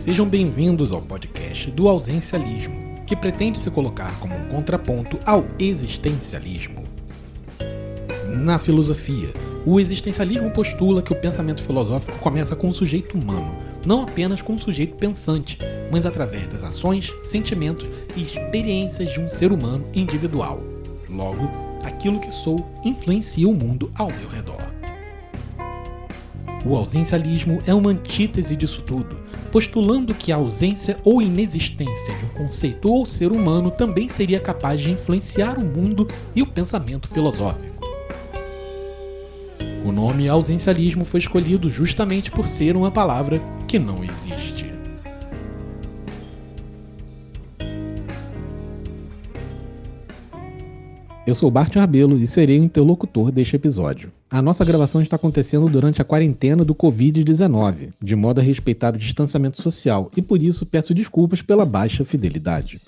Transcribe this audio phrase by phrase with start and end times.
[0.00, 6.88] sejam bem-vindos ao podcast do Ausencialismo, que pretende se colocar como um contraponto ao existencialismo.
[8.38, 9.28] Na filosofia,
[9.66, 14.54] o existencialismo postula que o pensamento filosófico começa com o sujeito humano, não apenas com
[14.54, 15.58] o sujeito pensante,
[15.92, 20.62] mas através das ações, sentimentos e experiências de um ser humano individual.
[21.10, 21.46] Logo,
[21.84, 24.80] aquilo que sou influencia o mundo ao meu redor.
[26.64, 29.18] O ausencialismo é uma antítese disso tudo,
[29.50, 34.80] postulando que a ausência ou inexistência de um conceito ou ser humano também seria capaz
[34.80, 37.86] de influenciar o mundo e o pensamento filosófico.
[39.84, 44.69] O nome ausencialismo foi escolhido justamente por ser uma palavra que não existe.
[51.26, 54.10] Eu sou Bart Arbelo e serei o interlocutor deste episódio.
[54.30, 58.98] A nossa gravação está acontecendo durante a quarentena do Covid-19, de modo a respeitar o
[58.98, 62.80] distanciamento social, e por isso peço desculpas pela baixa fidelidade.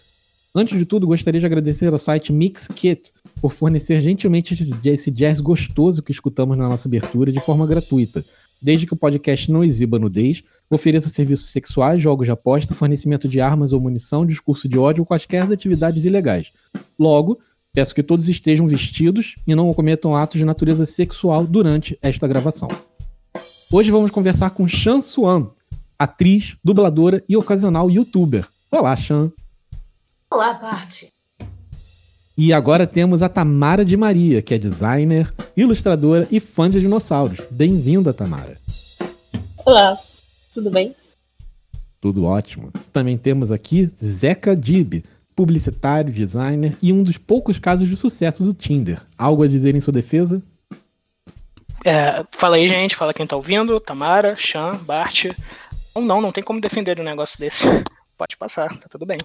[0.55, 6.03] Antes de tudo, gostaria de agradecer ao site Mixkit por fornecer gentilmente esse jazz gostoso
[6.03, 8.25] que escutamos na nossa abertura de forma gratuita,
[8.61, 13.41] desde que o podcast não exiba nudez, ofereça serviços sexuais, jogos de aposta, fornecimento de
[13.41, 16.51] armas ou munição, discurso de ódio ou quaisquer atividades ilegais.
[16.99, 17.39] Logo,
[17.75, 22.69] Peço que todos estejam vestidos e não cometam atos de natureza sexual durante esta gravação.
[23.73, 25.51] Hoje vamos conversar com Chan Suan,
[25.99, 28.47] atriz, dubladora e ocasional youtuber.
[28.71, 29.33] Olá, Chan.
[30.31, 31.05] Olá, Bart.
[32.37, 37.39] E agora temos a Tamara de Maria, que é designer, ilustradora e fã de dinossauros.
[37.51, 38.61] Bem-vinda, Tamara.
[39.65, 39.97] Olá,
[40.53, 40.95] tudo bem?
[42.03, 42.71] Tudo ótimo.
[42.93, 48.55] Também temos aqui Zeca Dib, publicitário, designer e um dos poucos casos de sucesso do
[48.55, 49.01] Tinder.
[49.17, 50.43] Algo a dizer em sua defesa?
[51.85, 52.97] É, fala aí, gente.
[52.97, 53.79] Fala quem tá ouvindo.
[53.81, 55.27] Tamara, Chan, Bart.
[55.95, 57.65] Não, não, não tem como defender um negócio desse.
[58.17, 59.19] Pode passar, tá tudo bem.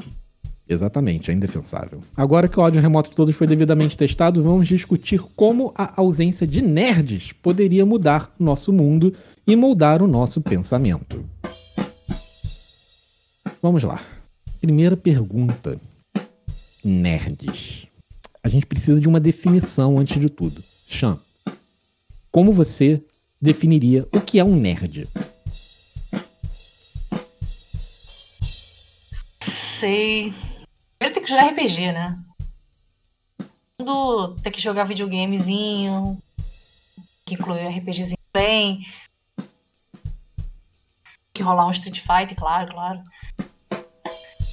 [0.70, 2.02] Exatamente, é indefensável.
[2.16, 6.46] Agora que o áudio remoto de todos foi devidamente testado, vamos discutir como a ausência
[6.46, 9.14] de nerds poderia mudar nosso mundo
[9.46, 11.24] e moldar o nosso pensamento.
[13.62, 14.02] Vamos lá.
[14.60, 15.80] Primeira pergunta
[16.88, 17.88] nerds.
[18.44, 20.64] A gente precisa de uma definição antes de tudo.
[20.88, 21.20] Chan,
[22.32, 23.04] como você
[23.42, 25.08] definiria o que é um nerd?
[29.40, 30.34] Sei.
[30.98, 32.20] Primeiro tem que jogar RPG, né?
[33.80, 36.22] Mundo tem que jogar videogamezinho,
[37.26, 38.86] que inclui RPGzinho bem.
[41.34, 43.04] Que rolar um Street Fighter, claro, claro.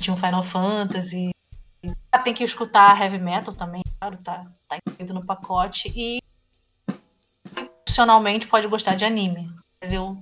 [0.00, 1.33] Tinha um Final Fantasy.
[2.22, 5.92] Tem que escutar heavy metal também, claro, tá, tá incluído no pacote.
[5.94, 6.22] E
[7.82, 9.50] opcionalmente pode gostar de anime.
[9.80, 10.16] Mas eu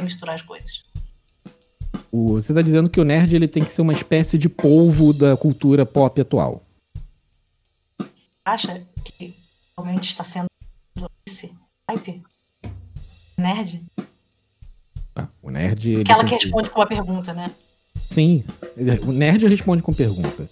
[0.00, 0.84] misturar as coisas.
[2.12, 5.36] Você está dizendo que o nerd ele tem que ser uma espécie de polvo da
[5.36, 6.62] cultura pop atual.
[8.44, 9.34] Acha que
[9.76, 10.46] realmente está sendo
[11.26, 11.52] esse
[11.88, 12.22] hype?
[13.38, 13.82] Nerd?
[15.16, 16.02] Ah, o nerd.
[16.02, 17.50] Aquela que responde com uma pergunta, né?
[18.10, 18.44] Sim,
[19.06, 20.48] o nerd responde com pergunta.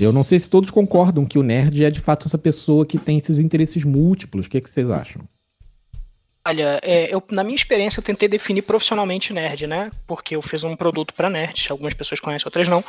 [0.00, 2.98] Eu não sei se todos concordam que o nerd é de fato essa pessoa que
[2.98, 4.46] tem esses interesses múltiplos.
[4.46, 5.22] O que, é que vocês acham?
[6.46, 9.90] Olha, é, eu, na minha experiência, eu tentei definir profissionalmente nerd, né?
[10.06, 12.82] Porque eu fiz um produto para nerd, algumas pessoas conhecem, outras não.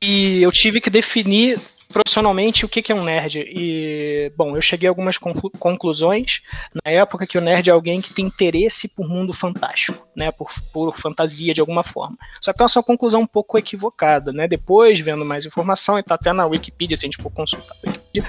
[0.00, 1.58] E eu tive que definir
[1.92, 3.44] profissionalmente o que, é um nerd.
[3.46, 6.40] E, bom, eu cheguei a algumas conclu conclusões
[6.84, 10.32] na época que o nerd é alguém que tem interesse por mundo fantástico, né?
[10.32, 12.16] Por, por fantasia de alguma forma.
[12.40, 14.48] Só que é uma conclusão um pouco equivocada, né?
[14.48, 17.88] Depois, vendo mais informação, e tá até na Wikipedia, se a gente for consultar a
[17.88, 18.24] Wikipedia,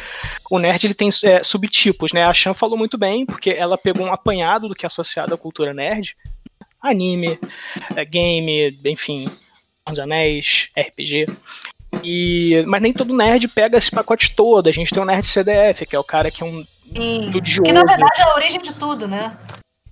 [0.52, 2.24] o nerd ele tem é, subtipos, né?
[2.24, 5.38] A Chan falou muito bem, porque ela pegou um apanhado do que é associado à
[5.38, 6.16] cultura nerd,
[6.82, 7.40] anime,
[7.96, 9.28] é, game, enfim,
[9.90, 11.26] os Anéis, RPG.
[12.04, 14.68] E, mas nem todo nerd pega esse pacote todo.
[14.68, 16.64] A gente tem o nerd CDF, que é o cara que é um
[16.96, 17.32] Sim.
[17.64, 19.36] Que na verdade é a origem de tudo, né?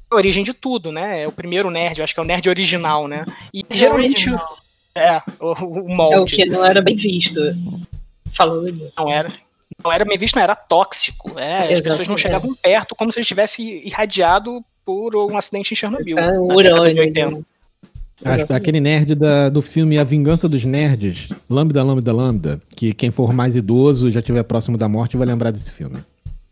[0.09, 1.23] A origem de tudo, né?
[1.23, 3.25] É o primeiro nerd, eu acho que é o nerd original, né?
[3.53, 4.29] E é geralmente.
[4.29, 4.57] Original.
[4.93, 6.15] É, o, o molde.
[6.15, 7.39] É o que não era bem visto.
[8.33, 8.91] Falando.
[8.97, 9.31] Não era.
[9.83, 11.39] Não era bem visto, não, era tóxico.
[11.39, 15.77] É, as pessoas não chegavam perto como se ele estivesse irradiado por um acidente em
[15.77, 16.19] Chernobyl.
[16.19, 17.45] É, um urânio.
[18.49, 23.33] Aquele nerd da, do filme A Vingança dos Nerds, Lambda, Lambda, Lambda, que quem for
[23.33, 25.97] mais idoso e já estiver próximo da morte vai lembrar desse filme.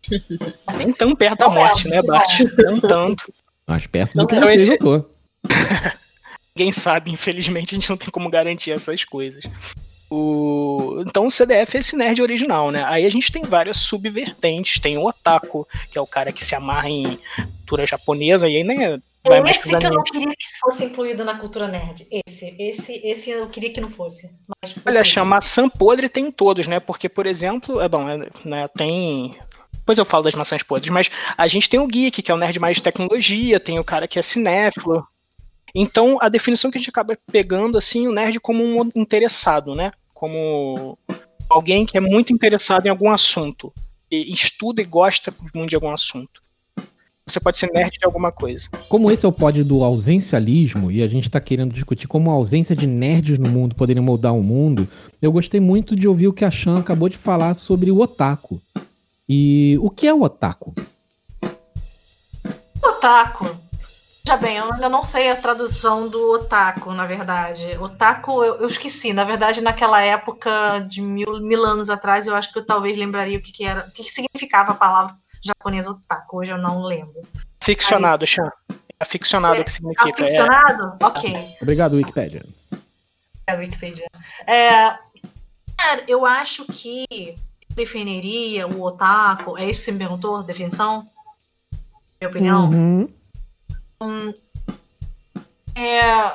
[0.77, 2.39] Nem tão perto da morte, né, Bart?
[2.57, 3.33] Não tanto.
[3.68, 4.77] Mais perto do que você esse...
[4.77, 5.06] tô.
[6.56, 9.44] Ninguém sabe, infelizmente a gente não tem como garantir essas coisas.
[10.10, 11.04] O...
[11.06, 12.83] Então o CDF é esse nerd original, né?
[12.88, 14.80] Aí a gente tem várias subvertentes.
[14.80, 17.19] Tem o Otaku, que é o cara que se amarra em
[17.60, 21.25] cultura japonesa, e aí nem é vai esse que eu não queria que fosse incluído
[21.25, 22.07] na cultura nerd.
[22.10, 24.30] Esse, esse, esse eu queria que não fosse.
[24.48, 26.80] Mas, Olha, chama maçã podre tem todos, né?
[26.80, 29.36] Porque, por exemplo, é bom, é, né, tem
[29.89, 32.38] depois eu falo das maçãs podres, mas a gente tem o geek, que é o
[32.38, 35.04] nerd mais de tecnologia, tem o cara que é cinéfilo.
[35.74, 39.92] Então, a definição que a gente acaba pegando, assim, o nerd como um interessado, né?
[40.13, 40.95] Como
[41.50, 43.74] alguém que é muito interessado em algum assunto.
[44.12, 46.39] E estuda e gosta muito de algum assunto.
[47.29, 48.67] Você pode ser nerd de alguma coisa.
[48.89, 52.33] Como esse é o pod do ausencialismo, e a gente está querendo discutir como a
[52.33, 54.87] ausência de nerds no mundo poderia mudar o mundo,
[55.21, 58.59] eu gostei muito de ouvir o que a Chan acabou de falar sobre o otaku.
[59.27, 60.73] E o que é o otaku?
[62.81, 63.55] Otaku.
[64.25, 67.77] Já bem, eu ainda não sei a tradução do otaku, na verdade.
[67.79, 69.13] Otaku, eu, eu esqueci.
[69.13, 73.37] Na verdade, naquela época de mil, mil anos atrás, eu acho que eu talvez lembraria
[73.37, 76.38] o que, que era, o que, que significava a palavra japonesa otaku.
[76.38, 77.21] Hoje eu não lembro.
[77.62, 78.51] Ficcionado, Chan.
[79.00, 80.24] É ficcionado é, que significa.
[80.24, 80.97] Aficionado?
[81.00, 81.06] É...
[81.06, 81.33] Ok.
[81.62, 82.45] Obrigado, Wikipedia.
[83.47, 84.07] É, Wikipedia.
[84.45, 84.97] É,
[86.07, 87.36] eu acho que
[87.69, 89.57] definiria o otaku?
[89.57, 90.44] É isso que você me perguntou?
[90.44, 91.07] Definição?
[92.19, 92.69] Minha opinião?
[92.69, 93.09] Uhum.
[94.01, 94.33] Hum,
[95.75, 96.31] é...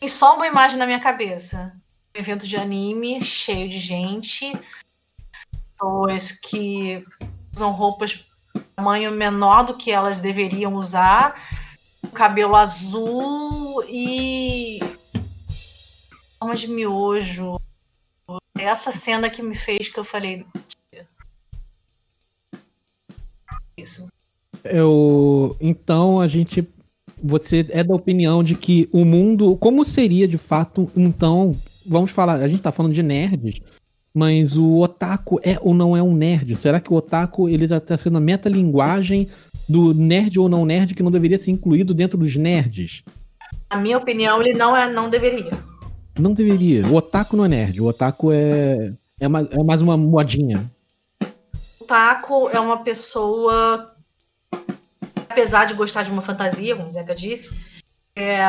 [0.00, 1.72] Tem só uma imagem na minha cabeça.
[2.14, 4.52] Um evento de anime cheio de gente,
[5.82, 7.04] pessoas que
[7.54, 8.24] usam roupas
[8.76, 11.34] tamanho menor do que elas deveriam usar,
[12.14, 14.78] cabelo azul e
[16.38, 17.58] forma de miojo,
[18.58, 20.46] essa cena que me fez que eu falei.
[23.76, 24.06] Isso.
[24.64, 26.68] Eu, então a gente.
[27.24, 29.56] Você é da opinião de que o mundo.
[29.56, 31.58] Como seria de fato, então.
[31.84, 33.60] Vamos falar, a gente tá falando de nerds,
[34.14, 36.56] mas o otaku é ou não é um nerd?
[36.56, 39.28] Será que o otaku ele já tá sendo a metalinguagem
[39.68, 43.02] do nerd ou não nerd que não deveria ser incluído dentro dos nerds?
[43.70, 45.52] Na minha opinião, ele não é, não deveria.
[46.18, 46.86] Não deveria.
[46.86, 47.80] O otaku não é nerd.
[47.80, 50.70] O otaku é, é, mais, é mais uma modinha.
[51.80, 53.94] O otaku é uma pessoa,
[55.28, 57.50] apesar de gostar de uma fantasia, como o Zeca disse,
[58.14, 58.42] é,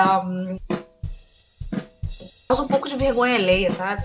[2.47, 4.03] causa um pouco de vergonha alheia, sabe?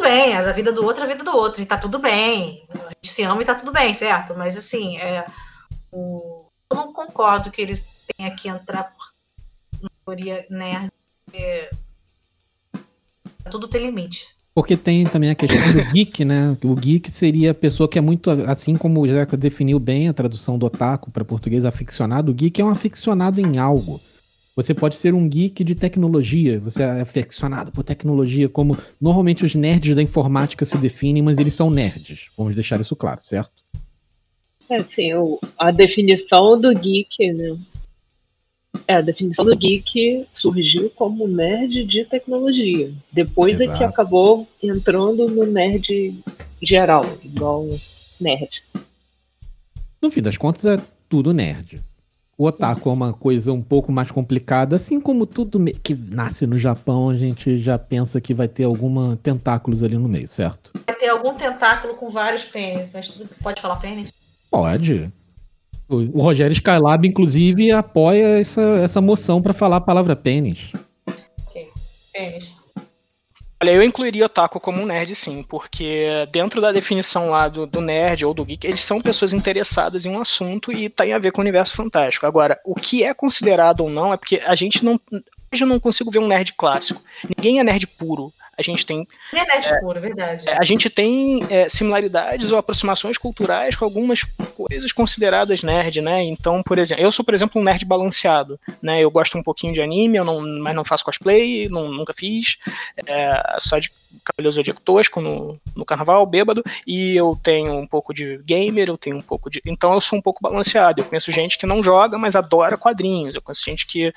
[0.00, 2.66] Bem, a vida do outro é a vida do outro, e tá tudo bem.
[2.72, 4.34] A gente se ama e tá tudo bem, certo?
[4.36, 5.26] Mas assim, é,
[5.92, 7.82] o, eu não concordo que eles
[8.16, 9.10] tenham que entrar por
[10.04, 10.90] teoria nerd.
[13.50, 14.34] Tudo tem limite.
[14.54, 16.56] Porque tem também a questão do geek, né?
[16.64, 20.12] O geek seria a pessoa que é muito, assim como o Zeca definiu bem a
[20.12, 22.32] tradução do otaku para português, aficionado.
[22.32, 24.00] O geek é um aficionado em algo.
[24.56, 29.54] Você pode ser um geek de tecnologia, você é aficionado por tecnologia, como normalmente os
[29.54, 32.28] nerds da informática se definem, mas eles são nerds.
[32.36, 33.62] Vamos deixar isso claro, certo?
[34.68, 35.10] É, sim,
[35.58, 37.58] a definição do geek, né?
[38.86, 42.92] É, a definição do geek surgiu como nerd de tecnologia.
[43.12, 43.74] Depois Exato.
[43.74, 46.14] é que acabou entrando no nerd
[46.62, 47.66] geral, igual
[48.20, 48.62] nerd.
[50.00, 51.80] No fim das contas, é tudo nerd.
[52.40, 56.56] O otaku é uma coisa um pouco mais complicada, assim como tudo que nasce no
[56.56, 60.70] Japão, a gente já pensa que vai ter alguma tentáculos ali no meio, certo?
[60.86, 64.10] Vai ter algum tentáculo com vários pênis, mas tudo pode falar pênis?
[64.50, 65.12] Pode.
[65.86, 70.72] O Rogério Skylab, inclusive, apoia essa, essa moção para falar a palavra pênis.
[71.46, 71.68] Ok,
[72.10, 72.59] pênis.
[73.62, 77.66] Olha, eu incluiria o Taco como um nerd, sim, porque dentro da definição lá do,
[77.66, 81.18] do, nerd ou do geek, eles são pessoas interessadas em um assunto e tem a
[81.18, 82.24] ver com o universo fantástico.
[82.24, 84.98] Agora, o que é considerado ou não é porque a gente não.
[85.52, 87.02] Hoje eu não consigo ver um nerd clássico.
[87.36, 89.06] Ninguém é nerd puro a gente tem.
[89.32, 90.48] É é, verdade.
[90.48, 94.22] É, a gente tem é, similaridades ou aproximações culturais com algumas
[94.54, 96.22] coisas consideradas nerd, né?
[96.22, 99.00] Então, por exemplo, eu sou, por exemplo, um nerd balanceado, né?
[99.00, 102.58] Eu gosto um pouquinho de anime, eu não, mas não faço cosplay, não, nunca fiz,
[103.06, 103.90] é, só de
[104.24, 108.98] cabelo zodíaco tosco no, no carnaval, bêbado, e eu tenho um pouco de gamer, eu
[108.98, 109.60] tenho um pouco de.
[109.64, 111.00] Então eu sou um pouco balanceado.
[111.00, 113.34] Eu conheço gente que não joga, mas adora quadrinhos.
[113.34, 114.12] Eu conheço gente que.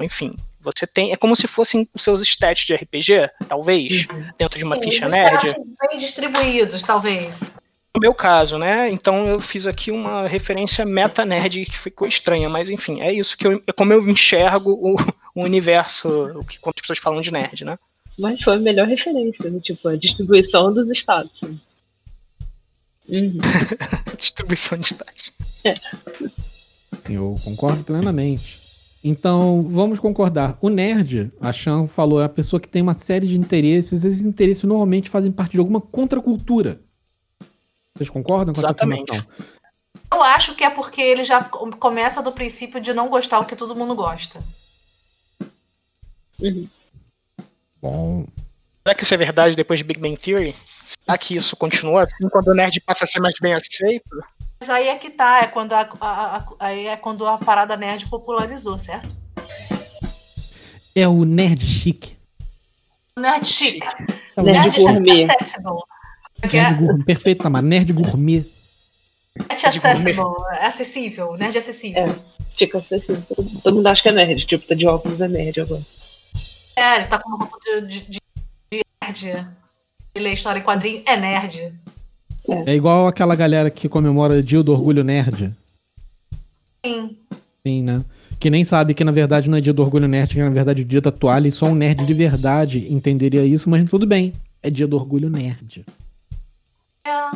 [0.00, 1.12] Enfim, você tem.
[1.12, 4.24] É como se fossem os seus stats de RPG, talvez, uhum.
[4.38, 5.52] dentro de uma Sim, ficha nerd.
[5.88, 7.42] Bem distribuídos, talvez.
[7.94, 8.90] No meu caso, né?
[8.90, 13.46] Então eu fiz aqui uma referência meta-nerd que ficou estranha, mas enfim, é isso que
[13.46, 14.96] eu, é como eu enxergo o,
[15.34, 17.78] o universo, o que quando as pessoas falam de nerd, né?
[18.18, 19.60] Mas foi a melhor referência, né?
[19.60, 21.32] tipo, a distribuição dos estados.
[23.08, 23.38] Uhum.
[24.16, 25.32] distribuição de estados.
[25.64, 25.74] É.
[27.10, 28.61] Eu concordo plenamente.
[29.04, 30.56] Então, vamos concordar.
[30.60, 34.04] O nerd, a Chan falou, é a pessoa que tem uma série de interesses.
[34.04, 36.80] Esses interesses normalmente fazem parte de alguma contracultura.
[37.94, 39.10] Vocês concordam com Exatamente.
[39.10, 39.52] essa afirmação?
[40.12, 43.56] Eu acho que é porque ele já começa do princípio de não gostar o que
[43.56, 44.38] todo mundo gosta.
[46.38, 46.68] Uhum.
[47.80, 48.26] Bom.
[48.82, 50.54] Será que isso é verdade depois de Big Bang Theory?
[50.84, 54.22] Será que isso continua assim quando o nerd passa a ser mais bem aceito?
[54.62, 57.76] Mas aí é que tá, é quando a, a, a, aí é quando a parada
[57.76, 59.08] nerd popularizou, certo?
[60.94, 62.16] É o nerd chique.
[63.18, 63.84] Nerd chique.
[64.36, 65.24] É nerd, nerd gourmet.
[65.28, 65.80] Accessible.
[66.44, 67.04] Nerd gourmet.
[67.04, 67.66] Perfeito, Tamara.
[67.66, 68.46] Nerd gourmet.
[69.36, 70.22] Nerd accessible.
[70.52, 71.36] É acessível.
[71.36, 72.04] Nerd acessível.
[72.04, 72.14] É,
[72.56, 73.24] fica acessível.
[73.64, 74.46] Todo mundo acha que é nerd.
[74.46, 75.82] Tipo, tá de óculos é nerd agora.
[76.76, 78.20] É, ele tá com uma roupa de, de,
[78.70, 79.26] de nerd.
[80.14, 81.02] Ele lê história em quadrinho.
[81.04, 81.74] É nerd.
[82.48, 82.72] É.
[82.72, 85.52] é igual aquela galera que comemora o dia do orgulho nerd.
[86.84, 87.16] Sim.
[87.64, 88.04] Sim, né?
[88.40, 90.82] Que nem sabe que na verdade não é dia do orgulho nerd, que na verdade
[90.82, 94.32] é dia da toalha e só um nerd de verdade entenderia isso, mas tudo bem.
[94.60, 95.84] É dia do orgulho nerd.
[97.06, 97.30] É,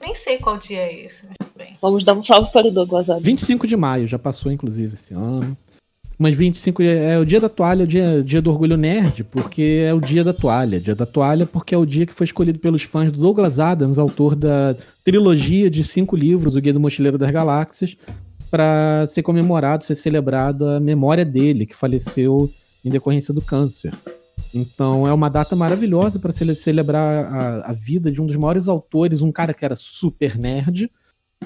[0.00, 1.76] nem sei qual dia é esse, mas tudo bem.
[1.82, 5.56] Vamos dar um salve para o Douglas 25 de maio, já passou inclusive esse ano.
[6.18, 9.84] Mas 25 é, é o dia da toalha, o dia, dia do orgulho nerd, porque
[9.86, 10.80] é o dia da toalha.
[10.80, 13.98] Dia da toalha porque é o dia que foi escolhido pelos fãs do Douglas Adams,
[13.98, 17.96] autor da trilogia de cinco livros, O Guia do Mochileiro das Galáxias,
[18.50, 22.50] para ser comemorado, ser celebrado a memória dele, que faleceu
[22.84, 23.92] em decorrência do câncer.
[24.52, 29.20] Então é uma data maravilhosa para celebrar a, a, vida de um dos maiores autores,
[29.20, 30.90] um cara que era super nerd,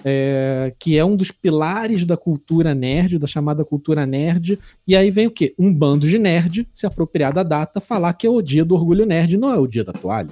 [0.04, 4.58] é, que é um dos pilares da cultura nerd, da chamada cultura nerd.
[4.86, 5.54] E aí vem o quê?
[5.58, 9.06] Um bando de nerd se apropriar da data, falar que é o dia do orgulho
[9.06, 10.30] nerd, não é o dia da toalha.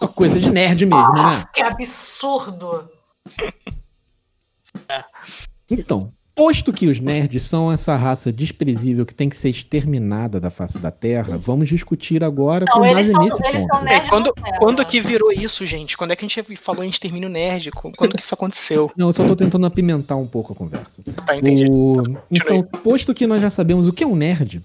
[0.00, 1.46] Uma coisa de nerd mesmo, né?
[1.54, 2.88] Que absurdo!
[5.70, 10.50] Então, Posto que os nerds são essa raça desprezível que tem que ser exterminada da
[10.50, 13.36] face da Terra, vamos discutir agora não, com nesse eles ponto.
[13.36, 15.94] São é, quando, quando que virou isso, gente?
[15.94, 17.70] Quando é que a gente falou em extermínio nerd?
[17.70, 18.90] Quando que isso aconteceu?
[18.96, 21.02] Não, eu só tô tentando apimentar um pouco a conversa.
[21.26, 21.66] Tá, entendi.
[21.70, 22.16] O...
[22.30, 24.62] Então, posto que nós já sabemos o que é um nerd,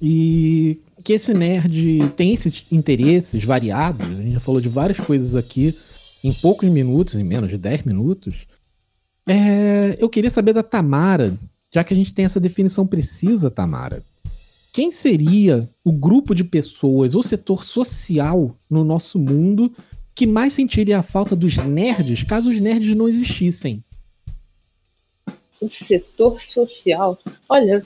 [0.00, 5.34] e que esse nerd tem esses interesses variados, a gente já falou de várias coisas
[5.34, 5.74] aqui
[6.24, 8.34] em poucos minutos, em menos de 10 minutos,
[9.26, 11.34] é, eu queria saber da Tamara,
[11.72, 14.02] já que a gente tem essa definição precisa, Tamara.
[14.72, 19.70] Quem seria o grupo de pessoas ou setor social no nosso mundo
[20.14, 23.84] que mais sentiria a falta dos nerds caso os nerds não existissem?
[25.60, 27.18] O setor social?
[27.48, 27.84] Olha,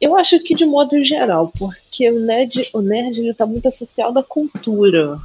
[0.00, 4.18] eu acho que de modo geral, porque o nerd, o nerd ele tá muito associado
[4.18, 5.20] à cultura.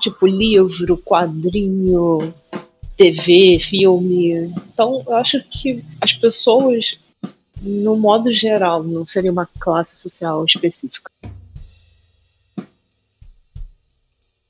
[0.00, 2.32] Tipo, livro, quadrinho,
[3.00, 4.52] TV, filme.
[4.74, 7.00] Então, eu acho que as pessoas,
[7.62, 11.10] no modo geral, não seria uma classe social específica.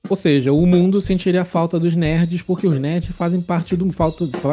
[0.09, 3.89] Ou seja, o mundo sentiria a falta dos nerds porque os nerds fazem parte do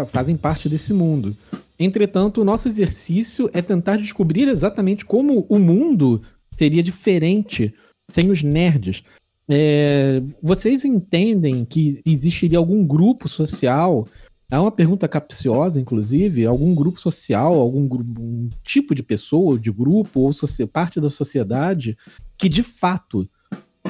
[0.05, 1.35] fazem parte desse mundo.
[1.79, 6.21] Entretanto, o nosso exercício é tentar descobrir exatamente como o mundo
[6.55, 7.73] seria diferente
[8.11, 9.01] sem os nerds.
[9.49, 14.07] É, vocês entendem que existiria algum grupo social?
[14.49, 16.45] É uma pergunta capciosa, inclusive.
[16.45, 20.31] Algum grupo social, algum grupo, um tipo de pessoa, de grupo ou
[20.67, 21.97] parte da sociedade
[22.37, 23.27] que de fato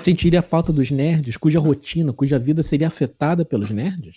[0.01, 4.15] sentiria a falta dos nerds, cuja rotina, cuja vida seria afetada pelos nerds?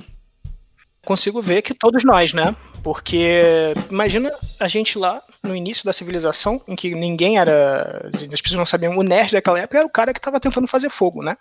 [1.05, 2.55] Consigo ver que todos nós, né?
[2.83, 8.11] Porque imagina a gente lá no início da civilização, em que ninguém era.
[8.33, 8.97] As pessoas não sabiam.
[8.97, 11.37] O nerd daquela época era o cara que estava tentando fazer fogo, né?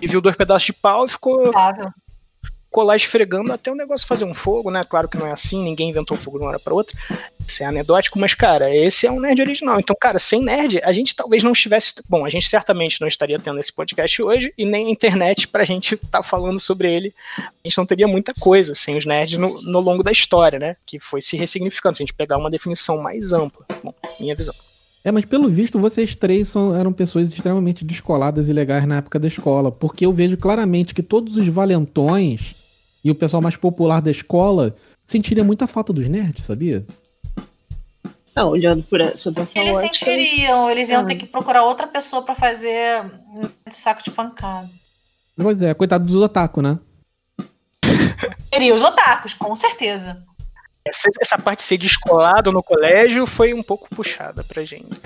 [0.00, 1.50] E viu dois pedaços de pau e ficou.
[1.50, 1.92] Claro
[2.78, 4.84] lá esfregando até o negócio fazer um fogo, né?
[4.84, 6.96] Claro que não é assim, ninguém inventou fogo de uma hora para outra.
[7.46, 9.80] Isso é anedótico, mas, cara, esse é um nerd original.
[9.80, 11.94] Então, cara, sem nerd, a gente talvez não estivesse.
[12.08, 15.64] Bom, a gente certamente não estaria tendo esse podcast hoje e nem a internet pra
[15.64, 17.12] gente estar tá falando sobre ele.
[17.36, 20.76] A gente não teria muita coisa sem os nerds no, no longo da história, né?
[20.86, 21.96] Que foi se ressignificando.
[21.96, 23.66] Se a gente pegar uma definição mais ampla.
[23.82, 24.54] Bom, minha visão.
[25.02, 29.18] É, mas pelo visto, vocês três são, eram pessoas extremamente descoladas e legais na época
[29.18, 32.59] da escola, porque eu vejo claramente que todos os valentões
[33.02, 36.84] e o pessoal mais popular da escola sentiria muita falta dos nerds, sabia?
[38.34, 42.22] Não, olhando por, sobre essa Eles ótica, sentiriam, eles iam ter que procurar outra pessoa
[42.22, 43.02] para fazer
[43.34, 44.70] um saco de pancada.
[45.36, 46.78] Pois é, coitado dos otaku, né?
[48.52, 50.22] Seria os otakus, com certeza.
[50.84, 54.98] Essa, essa parte de ser descolado no colégio foi um pouco puxada pra gente.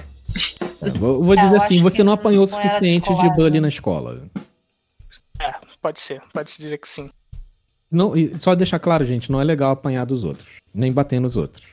[0.83, 4.23] É, vou, vou dizer é, assim, você não apanhou o suficiente de bullying na escola.
[5.41, 7.11] É, pode ser, pode se dizer que sim.
[7.91, 11.65] Não, só deixar claro, gente, não é legal apanhar dos outros, nem bater nos outros.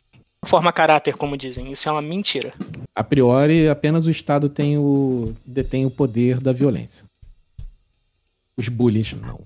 [0.45, 1.71] Forma caráter, como dizem.
[1.71, 2.53] Isso é uma mentira.
[2.95, 7.05] A priori, apenas o Estado tem o, detém o poder da violência.
[8.57, 9.39] Os bullies não.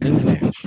[0.00, 0.62] Nem os nerds.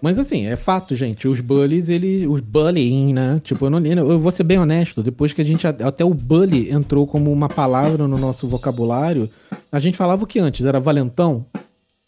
[0.00, 1.26] Mas assim, é fato, gente.
[1.26, 2.26] Os bullies, eles.
[2.28, 3.40] Os bullying, né?
[3.42, 5.02] Tipo, eu não Eu vou ser bem honesto.
[5.02, 5.66] Depois que a gente.
[5.66, 9.30] Até o bully entrou como uma palavra no nosso vocabulário,
[9.72, 10.64] a gente falava o que antes?
[10.64, 11.46] Era valentão?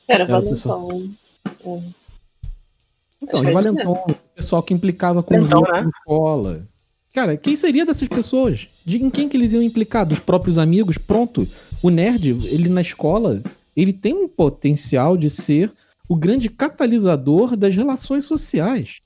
[0.09, 1.11] Era, Era valentão.
[1.65, 1.81] É.
[3.23, 3.93] Então, de valentão.
[3.93, 5.91] O pessoal que implicava com valentão, os né?
[5.99, 6.67] escola.
[7.13, 8.69] Cara, quem seria dessas pessoas?
[8.85, 10.05] De em quem que eles iam implicar?
[10.05, 10.99] Dos próprios amigos?
[10.99, 11.49] Pronto.
[11.83, 13.43] O nerd, ele na escola,
[13.75, 15.73] ele tem um potencial de ser
[16.09, 19.01] o grande catalisador das relações sociais.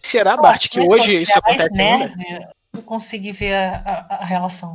[0.00, 2.14] Será, Bart, que hoje isso acontece nerd,
[2.72, 4.74] Não consegui ver a, a, a, relação.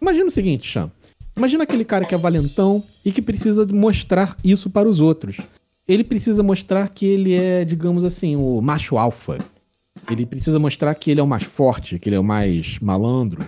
[0.00, 0.90] Imagina o seguinte, Cham.
[1.36, 5.36] Imagina aquele cara que é valentão e que precisa mostrar isso para os outros.
[5.86, 9.38] Ele precisa mostrar que ele é, digamos assim, o macho alfa.
[10.10, 13.46] Ele precisa mostrar que ele é o mais forte, que ele é o mais malandro.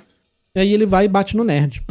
[0.54, 1.82] E aí ele vai e bate no nerd.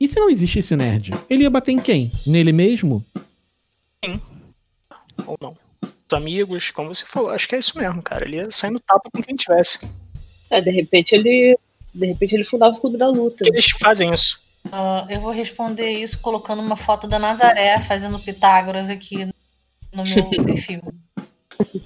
[0.00, 1.12] E se não existisse nerd?
[1.28, 2.10] Ele ia bater em quem?
[2.26, 3.04] Nele mesmo?
[4.04, 4.20] Sim.
[5.26, 5.56] Ou não.
[5.82, 8.24] Os amigos, como você falou, acho que é isso mesmo, cara.
[8.24, 9.78] Ele ia sair no tapa com quem tivesse.
[10.50, 11.56] É, de repente ele.
[11.94, 13.46] De repente ele fundava o clube da luta.
[13.46, 14.41] Eles fazem isso.
[14.66, 19.28] Uh, eu vou responder isso colocando uma foto da Nazaré fazendo Pitágoras aqui
[19.92, 20.80] no meu perfil.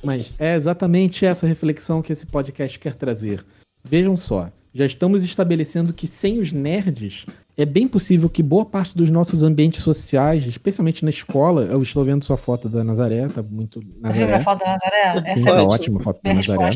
[0.03, 3.45] Mas é exatamente essa reflexão que esse podcast quer trazer.
[3.83, 7.25] Vejam só, já estamos estabelecendo que sem os nerds,
[7.57, 12.05] é bem possível que boa parte dos nossos ambientes sociais, especialmente na escola, eu estou
[12.05, 13.81] vendo sua foto da Nazaré, tá muito.
[13.99, 14.27] Nazaré.
[14.27, 15.31] Viu a foto da Nazaré?
[15.31, 16.71] Essa Sim, é ótima, ótima foto da Nazaré.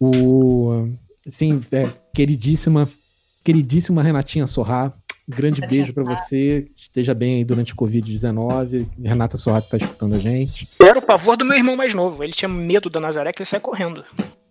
[0.00, 0.88] O,
[1.28, 2.88] sim, é, queridíssima,
[3.48, 4.92] queridíssima Renatinha Sorrá,
[5.26, 8.86] grande beijo para você, esteja bem aí durante o Covid-19.
[9.02, 10.68] Renata Sorrá que tá escutando a gente.
[10.78, 13.48] Era o pavor do meu irmão mais novo, ele tinha medo da Nazaré que ele
[13.48, 14.04] saia correndo.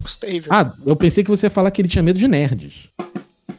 [0.04, 0.52] Isso é terrível.
[0.52, 2.90] Ah, eu pensei que você ia falar que ele tinha medo de nerds.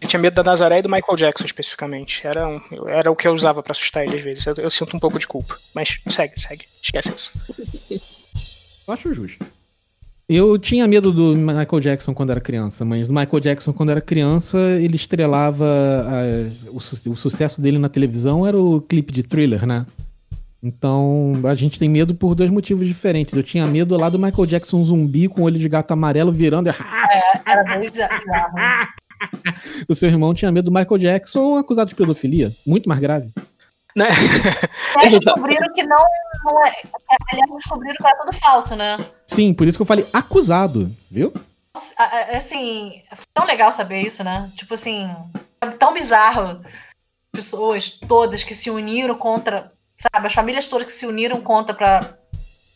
[0.01, 2.27] Eu tinha medo da Nazaré e do Michael Jackson, especificamente.
[2.27, 4.45] Era, um, era o que eu usava para assustar ele às vezes.
[4.45, 5.57] Eu, eu, sinto um pouco de culpa.
[5.73, 6.65] Mas segue, segue.
[6.83, 7.33] Esquece isso.
[8.89, 9.45] Eu acho justo.
[10.29, 14.01] Eu tinha medo do Michael Jackson quando era criança, mas do Michael Jackson quando era
[14.01, 15.65] criança, ele estrelava.
[15.65, 19.87] A, o, su o sucesso dele na televisão era o clipe de thriller, né?
[20.63, 23.33] Então, a gente tem medo por dois motivos diferentes.
[23.33, 26.69] Eu tinha medo lá do Michael Jackson zumbi com olho de gato amarelo virando.
[26.69, 26.75] É,
[27.47, 27.65] era
[29.89, 32.53] o seu irmão tinha medo do Michael Jackson acusado de pedofilia.
[32.67, 33.33] Muito mais grave.
[33.99, 34.07] Né?
[34.95, 36.05] Mas descobriram que não,
[36.45, 36.73] não é.
[37.33, 38.97] Aliás, descobriram que era tudo falso, né?
[39.27, 41.33] Sim, por isso que eu falei acusado, viu?
[42.33, 44.51] Assim, é tão legal saber isso, né?
[44.55, 45.11] Tipo assim,
[45.61, 46.63] é tão bizarro.
[47.33, 52.15] Pessoas todas que se uniram contra, sabe, as famílias todas que se uniram contra pra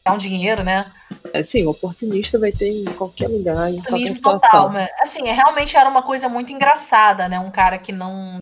[0.04, 0.92] dar um dinheiro, né?
[1.32, 4.50] É, sim, o oportunista vai ter em qualquer lugar, em qualquer situação.
[4.50, 7.38] Total, mas, assim, é, realmente era uma coisa muito engraçada, né?
[7.38, 8.41] Um cara que não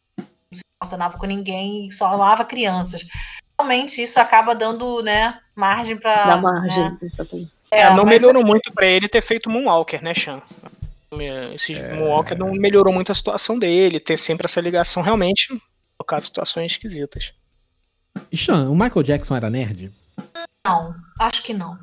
[0.52, 3.06] se relacionava com ninguém e só amava crianças.
[3.58, 6.98] Realmente isso acaba dando, né, margem para Dá margem, né?
[7.02, 7.52] exatamente.
[7.70, 10.42] É, é, não melhorou assim, muito para ele ter feito Moonwalker, né, Chan?
[11.54, 11.94] Esse é...
[11.94, 15.48] Moonwalker não melhorou muito a situação dele, ter sempre essa ligação realmente
[15.96, 17.32] colocado situações esquisitas.
[18.32, 19.92] E Chan, o Michael Jackson era nerd?
[20.66, 21.78] Não, acho que não.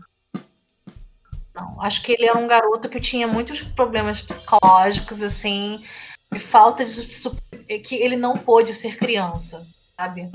[1.55, 5.83] Não, acho que ele era um garoto que tinha muitos problemas psicológicos, assim,
[6.31, 7.79] de falta de.
[7.79, 9.65] que ele não pôde ser criança,
[9.99, 10.29] sabe?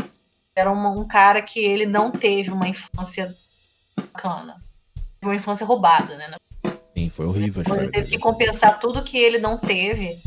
[0.54, 3.34] Era um, um cara que ele não teve uma infância
[3.96, 4.60] bacana.
[5.22, 6.34] Uma infância roubada, né?
[6.94, 7.62] Sim, foi horrível.
[7.74, 10.20] Ele teve que compensar tudo que ele não teve.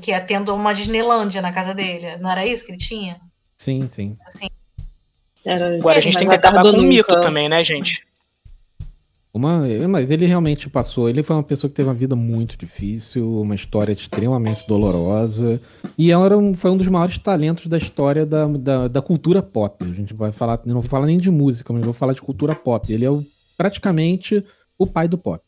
[0.00, 2.16] Que é tendo uma Disneylândia na casa dele.
[2.16, 3.20] Não era isso que ele tinha?
[3.56, 4.16] Sim, sim.
[4.26, 4.48] Assim,
[5.44, 8.06] era Agora a gente tem que acabar com o mito também, né, gente?
[9.34, 11.08] Uma, mas ele realmente passou.
[11.08, 15.58] Ele foi uma pessoa que teve uma vida muito difícil, uma história extremamente dolorosa.
[15.96, 19.82] E era um, foi um dos maiores talentos da história da, da, da, cultura pop.
[19.84, 22.54] A gente vai falar, não vou falar nem de música, mas vou falar de cultura
[22.54, 22.92] pop.
[22.92, 23.24] Ele é o,
[23.56, 24.44] praticamente
[24.78, 25.42] o pai do pop.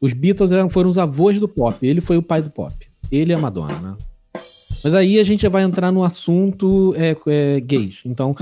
[0.00, 1.86] Os Beatles eram, foram os avós do pop.
[1.86, 2.74] Ele foi o pai do pop.
[3.10, 3.96] Ele e a Madonna, né?
[4.82, 8.00] Mas aí a gente vai entrar no assunto é, é, gays.
[8.04, 8.34] Então,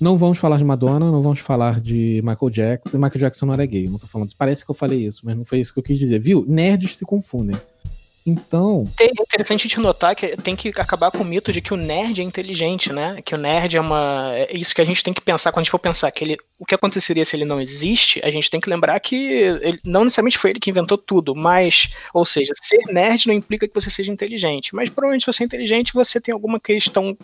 [0.00, 2.98] não vamos falar de Madonna, não vamos falar de Michael Jackson.
[2.98, 4.32] Michael Jackson não era gay, não tô falando.
[4.36, 6.18] Parece que eu falei isso, mas não foi isso que eu quis dizer.
[6.18, 6.44] Viu?
[6.46, 7.56] Nerds se confundem.
[8.26, 8.84] Então.
[8.98, 12.20] É interessante gente notar que tem que acabar com o mito de que o nerd
[12.20, 13.22] é inteligente, né?
[13.24, 14.32] Que o nerd é uma.
[14.34, 16.10] É isso que a gente tem que pensar quando a gente for pensar.
[16.10, 16.36] Que ele...
[16.58, 19.78] O que aconteceria se ele não existe, a gente tem que lembrar que ele...
[19.84, 21.88] não necessariamente foi ele que inventou tudo, mas.
[22.12, 24.74] Ou seja, ser nerd não implica que você seja inteligente.
[24.74, 27.16] Mas provavelmente se você é inteligente, você tem alguma questão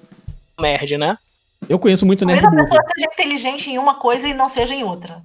[0.61, 1.19] nerd, né?
[1.69, 2.43] Eu conheço muito nerd.
[2.43, 5.23] Talvez a pessoa seja inteligente em uma coisa e não seja em outra.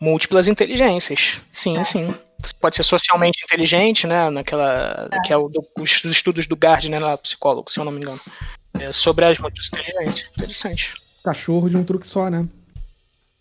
[0.00, 1.40] Múltiplas inteligências.
[1.50, 1.84] Sim, é.
[1.84, 2.14] sim.
[2.42, 4.30] Você pode ser socialmente inteligente, né?
[4.30, 5.08] Naquela.
[5.12, 5.20] É.
[5.20, 8.20] Que é o, do, os estudos do Gardner, né, psicólogo, se eu não me engano.
[8.78, 10.28] É, sobre as múltiplas inteligências.
[10.36, 10.94] Interessante.
[11.24, 12.46] Cachorro de um truque só, né?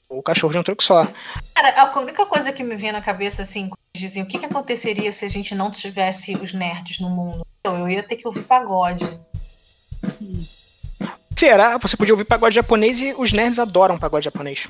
[0.07, 1.05] O cachorro de um truque só.
[1.53, 5.11] Cara, a única coisa que me vem na cabeça, assim, dizem o que, que aconteceria
[5.11, 7.45] se a gente não tivesse os nerds no mundo?
[7.63, 9.05] Eu ia ter que ouvir pagode.
[11.37, 11.77] Será?
[11.77, 14.67] Você podia ouvir pagode japonês e os nerds adoram pagode japonês.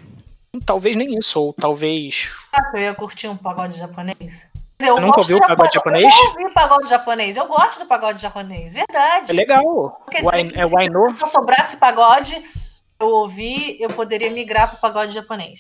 [0.66, 2.30] Talvez nem isso, ou talvez.
[2.52, 4.48] Ah, eu ia curtir um pagode japonês?
[4.82, 6.04] Eu nunca ouviu o pagode japonês?
[6.04, 7.38] Eu já ouvi o pagode japonês.
[7.38, 9.32] Eu gosto do pagode japonês, verdade.
[9.32, 10.02] É legal.
[10.10, 11.10] Quer dizer, é o Aino.
[11.12, 12.42] Se eu sobrasse pagode,
[13.00, 15.60] eu ouvi, eu poderia migrar para o pagode japonês.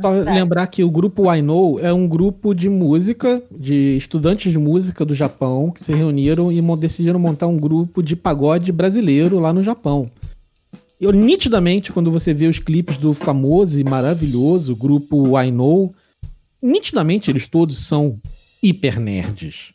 [0.00, 4.58] Só lembrar que o grupo I Know é um grupo de música, de estudantes de
[4.58, 9.52] música do Japão, que se reuniram e decidiram montar um grupo de pagode brasileiro lá
[9.52, 10.10] no Japão.
[11.00, 15.94] Eu, nitidamente, quando você vê os clipes do famoso e maravilhoso grupo I Know,
[16.60, 18.20] nitidamente eles todos são
[18.62, 19.72] hiper nerds.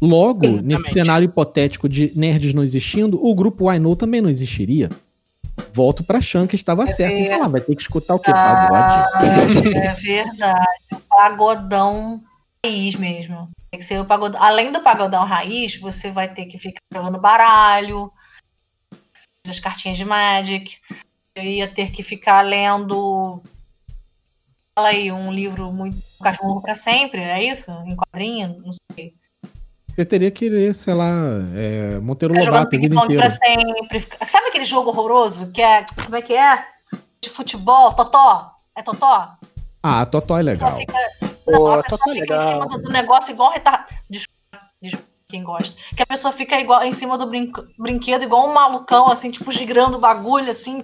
[0.00, 0.66] Logo, Exatamente.
[0.66, 4.90] nesse cenário hipotético de nerds não existindo, o grupo I Know também não existiria.
[5.72, 7.14] Volto pra Chan, que estava é certo.
[7.14, 7.32] Ver...
[7.32, 8.30] Ah, vai ter que escutar o quê?
[8.32, 9.74] Ah, Pagode?
[9.74, 10.68] É verdade.
[10.92, 12.22] O pagodão
[12.64, 13.48] raiz mesmo.
[13.70, 14.42] Tem que ser o pagodão.
[14.42, 18.12] Além do pagodão raiz, você vai ter que ficar jogando baralho,
[19.50, 20.76] as cartinhas de Magic.
[21.34, 23.42] Eu ia ter que ficar lendo.
[24.74, 27.70] Fala aí, um livro muito cachorro para sempre, é isso?
[27.86, 28.60] Em quadrinho?
[28.64, 29.14] Não sei.
[29.98, 31.10] Você teria que ler, sei lá,
[31.56, 33.30] é, Monteiro é Lobato a vida inteira.
[33.30, 34.06] Sempre.
[34.28, 36.64] Sabe aquele jogo horroroso que é, como é que é?
[37.20, 38.52] De futebol, Totó?
[38.76, 39.36] É Totó?
[39.82, 40.76] Ah, Totó é legal.
[40.76, 40.94] Fica,
[41.48, 42.44] não, Pô, a pessoa fica legal.
[42.44, 43.90] em cima do, do, negócio igual retardado.
[44.08, 45.76] Desculpa, desculpa, quem gosta.
[45.94, 47.30] Que a pessoa fica igual, em cima do
[47.78, 50.80] brinquedo igual um malucão, assim, tipo, girando o bagulho, assim.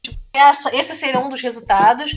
[0.00, 2.16] Tipo, essa, esse seria um dos resultados.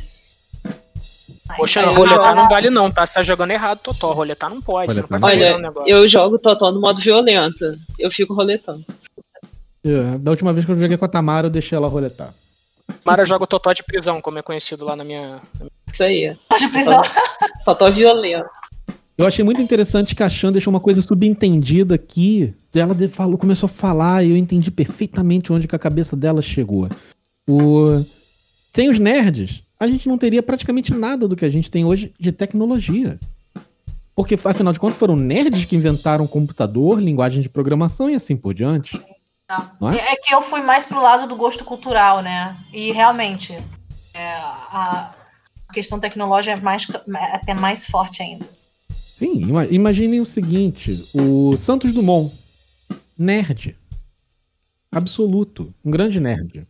[1.58, 3.06] Poxa, Aí, roletar não vale não, tá?
[3.06, 4.12] Você tá jogando errado, Totó.
[4.14, 4.96] Roletar não pode.
[4.96, 7.78] Não pode Olha, eu jogo Totó no modo violento.
[7.98, 8.86] Eu fico roletando.
[9.86, 12.34] É, da última vez que eu joguei com a Tamara, eu deixei ela roletar.
[13.04, 15.42] Tamara joga o Totó de prisão, como é conhecido lá na minha.
[15.92, 16.38] Isso aí.
[16.48, 17.02] Totó de prisão.
[17.66, 18.50] Totó violento.
[19.18, 22.54] Eu achei muito interessante que a Chan deixou uma coisa subentendida aqui.
[22.74, 26.90] Ela falou, começou a falar e eu entendi perfeitamente onde que a cabeça dela chegou.
[27.48, 28.04] O...
[28.72, 32.12] Sem os nerds, a gente não teria praticamente nada do que a gente tem hoje
[32.20, 33.20] de tecnologia.
[34.16, 38.54] Porque, afinal de contas, foram nerds que inventaram computador, linguagem de programação e assim por
[38.54, 39.00] diante.
[39.50, 40.14] É?
[40.14, 40.16] é?
[40.16, 42.58] que eu fui mais pro lado do gosto cultural, né?
[42.72, 43.54] E realmente,
[44.14, 45.14] é, a
[45.72, 48.46] questão tecnológica é mais, é até mais forte ainda.
[49.24, 52.36] Sim, imaginem o seguinte: o Santos Dumont,
[53.18, 53.78] nerd.
[54.92, 55.74] Absoluto.
[55.84, 56.68] Um grande nerd.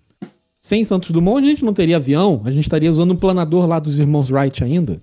[0.61, 3.79] Sem Santos Dumont, a gente não teria avião, a gente estaria usando um planador lá
[3.79, 5.01] dos irmãos Wright ainda.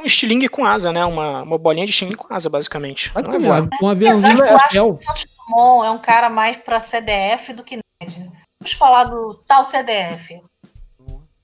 [0.00, 1.04] Um estilingue com asa, né?
[1.04, 3.12] Uma, uma bolinha de estilingue com asa, basicamente.
[3.14, 4.88] Vai não é um aviãozinho de papel.
[4.88, 8.32] o Santos Dumont é um cara mais pra CDF do que nerd.
[8.60, 10.42] Vamos falar do tal CDF.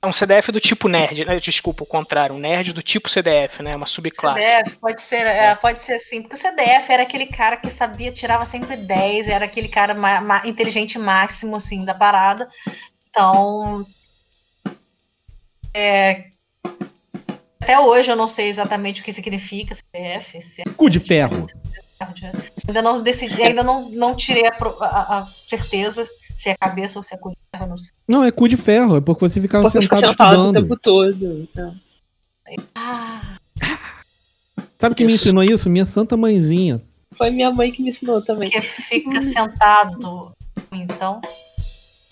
[0.00, 1.40] É um CDF do tipo nerd, né?
[1.40, 3.74] desculpa, o contrário, um nerd do tipo CDF, né?
[3.74, 4.40] Uma subclasse.
[4.40, 5.54] CDF, pode ser, é, é.
[5.56, 9.44] pode ser assim, porque o CDF era aquele cara que sabia, tirava sempre 10, era
[9.44, 9.96] aquele cara
[10.44, 12.48] inteligente máximo, assim, da parada.
[13.10, 13.84] Então,
[15.74, 16.26] é,
[17.60, 20.42] até hoje eu não sei exatamente o que significa CF.
[20.42, 21.46] Se é Cu de ferro.
[22.66, 26.08] Ainda não decidi, ainda não, não tirei a, a, a certeza
[26.38, 27.90] se é cabeça ou se é cu de ferro, não sei.
[28.06, 30.56] Não, é cu de ferro, é porque você ficava porque sentado, sentado estudando.
[30.56, 31.48] o tempo todo.
[31.50, 31.74] Então.
[32.76, 33.38] Ah.
[34.78, 35.68] Sabe quem me ensinou isso?
[35.68, 36.80] Minha santa mãezinha.
[37.14, 38.48] Foi minha mãe que me ensinou também.
[38.48, 40.32] Que fica sentado,
[40.70, 41.20] então.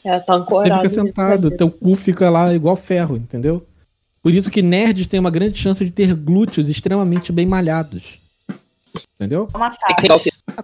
[0.02, 0.82] É, tá ancorado.
[0.82, 3.64] Você fica sentado, teu cu fica lá igual ferro, entendeu?
[4.20, 8.18] Por isso que nerds têm uma grande chance de ter glúteos extremamente bem malhados.
[9.14, 9.48] Entendeu?
[9.54, 9.70] Ah,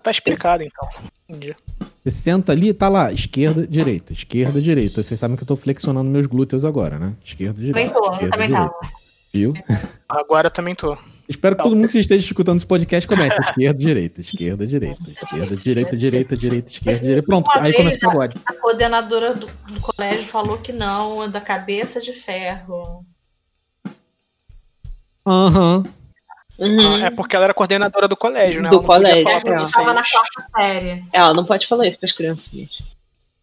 [0.01, 0.88] tá explicado então.
[1.29, 1.55] Entendi.
[2.02, 5.02] Você senta ali, tá lá, esquerda, direita, esquerda, direita.
[5.02, 7.14] Vocês sabem que eu tô flexionando meus glúteos agora, né?
[7.24, 7.78] Esquerda, direita.
[7.78, 8.70] Também tô, esquerda, também direita.
[8.70, 8.92] tava.
[9.32, 9.54] Viu?
[10.08, 10.98] Agora também tô.
[11.28, 15.56] Espero que todo mundo que esteja escutando esse podcast comece esquerda, direita, esquerda, direita, esquerda,
[15.56, 17.22] direita, direita, direita, esquerda, direita.
[17.22, 18.36] Pronto, Uma aí começa o pagode.
[18.44, 23.06] A coordenadora do, do, colégio falou que não, é da cabeça de ferro.
[25.24, 25.78] Aham.
[25.78, 26.01] Uhum.
[26.62, 27.05] Uhum.
[27.05, 28.70] É porque ela era coordenadora do colégio, né?
[28.70, 29.29] Do colégio.
[29.29, 31.05] Ela estava na quarta série.
[31.12, 32.92] Ela não pode falar isso para as crianças, gente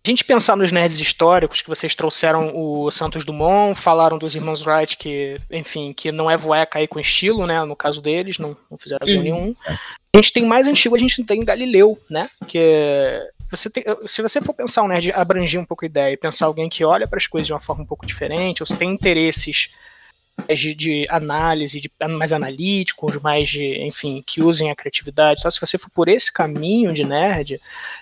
[0.06, 4.66] a gente pensar nos nerds históricos que vocês trouxeram o Santos Dumont, falaram dos irmãos
[4.66, 7.64] Wright que, enfim, que não é voar cair com estilo, né?
[7.66, 9.24] No caso deles, não, não fizeram avião uhum.
[9.24, 9.56] nenhum.
[9.68, 12.30] A gente tem mais antigo, a gente tem Galileu, né?
[12.48, 16.18] Que você tem, se você for pensar um nerd, abranger um pouco a ideia e
[16.18, 18.76] pensar alguém que olha para as coisas de uma forma um pouco diferente, ou se
[18.76, 19.70] tem interesses
[20.48, 25.42] de, de, análise, de, mais analíticos, mais de, enfim, que usem a criatividade.
[25.42, 27.60] Só se você for por esse caminho de nerd,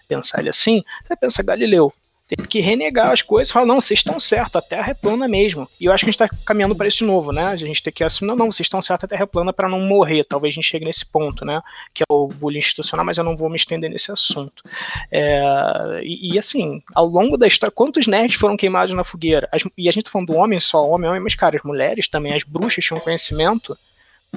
[0.07, 1.91] pensar ele assim, você pensa Galileu.
[2.27, 5.67] Teve que renegar as coisas, falar, não, vocês estão certos, a Terra é plana mesmo.
[5.79, 7.45] E eu acho que a gente está caminhando para isso de novo, né?
[7.45, 9.69] A gente tem que assumir, não, não, vocês estão certos, a Terra é plana para
[9.69, 10.25] não morrer.
[10.25, 11.61] Talvez a gente chegue nesse ponto, né?
[11.93, 14.61] Que é o bullying institucional, mas eu não vou me estender nesse assunto.
[15.09, 19.47] É, e, e, assim, ao longo da história, quantos nerds foram queimados na fogueira?
[19.51, 22.09] As, e a gente tá falando do homem só, homem, homem, mas, cara, as mulheres
[22.09, 23.77] também, as bruxas tinham conhecimento,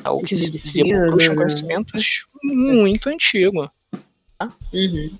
[0.04, 3.68] o que se dizia bruxa, tinham conhecimentos muito antigo.
[4.38, 4.52] Tá?
[4.72, 5.18] Uhum.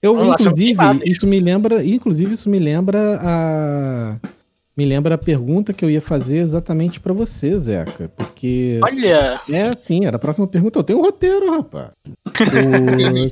[0.00, 4.16] Eu, inclusive, isso me lembra, inclusive, isso me lembra a
[4.76, 9.76] me lembra a pergunta que eu ia fazer exatamente para você, Zeca, porque Olha, é,
[9.80, 10.78] sim, era a próxima pergunta.
[10.78, 11.90] Eu tenho um roteiro, rapaz.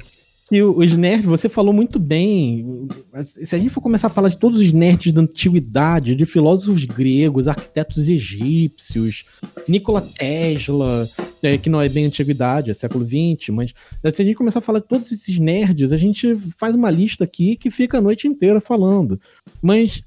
[0.03, 0.16] O,
[0.49, 2.89] que os nerds, você falou muito bem.
[3.25, 6.85] Se a gente for começar a falar de todos os nerds da antiguidade, de filósofos
[6.85, 9.25] gregos, arquitetos egípcios,
[9.67, 11.09] Nikola Tesla,
[11.43, 13.75] é, que não é bem antiguidade, é século XX, mas
[14.15, 17.25] se a gente começar a falar de todos esses nerds, a gente faz uma lista
[17.25, 19.21] aqui que fica a noite inteira falando.
[19.61, 20.03] Mas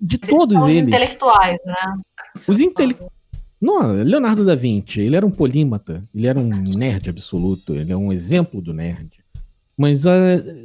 [0.00, 0.82] de todos eles.
[0.82, 2.00] Os intelectuais, né?
[2.48, 3.12] Os intelectuais.
[3.60, 7.96] Não, Leonardo da Vinci, ele era um polímata, ele era um nerd absoluto, ele é
[7.96, 9.21] um exemplo do nerd.
[9.76, 10.10] Mas, uh,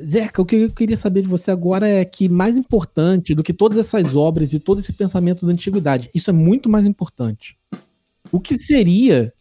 [0.05, 3.53] Zeca, o que eu queria saber de você agora é que mais importante do que
[3.53, 7.57] todas essas obras e todo esse pensamento da antiguidade, isso é muito mais importante.
[8.31, 9.33] O que seria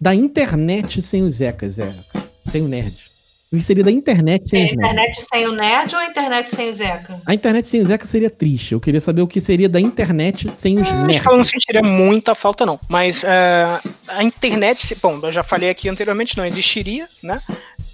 [0.00, 2.02] da internet sem o Zeca, Zeca?
[2.48, 3.10] Sem o nerd?
[3.52, 4.78] O que seria da internet sem é, nerds?
[4.78, 7.20] internet sem o nerd ou a internet sem o Zeca?
[7.26, 8.74] A internet sem o Zeca seria triste.
[8.74, 11.26] Eu queria saber o que seria da internet sem os hum, nerds.
[11.26, 12.78] Eu não sentiria muita falta, não.
[12.88, 17.42] Mas uh, a internet, bom, eu já falei aqui anteriormente, não existiria, né?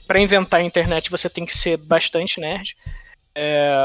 [0.07, 2.77] Para inventar a internet você tem que ser bastante nerd.
[3.35, 3.79] É,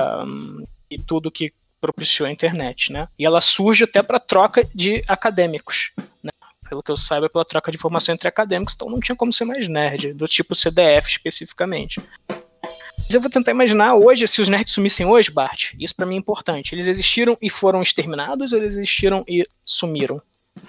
[0.89, 3.07] e tudo que propiciou a internet, né?
[3.17, 5.91] E ela surge até para troca de acadêmicos,
[6.23, 6.31] né?
[6.71, 9.43] pelo que eu saiba, pela troca de informação entre acadêmicos, então não tinha como ser
[9.43, 11.99] mais nerd, do tipo CDF especificamente.
[12.29, 16.15] Mas eu vou tentar imaginar hoje, se os nerds sumissem hoje, Bart, isso para mim
[16.15, 16.73] é importante.
[16.73, 20.21] Eles existiram e foram exterminados, ou eles existiram e sumiram?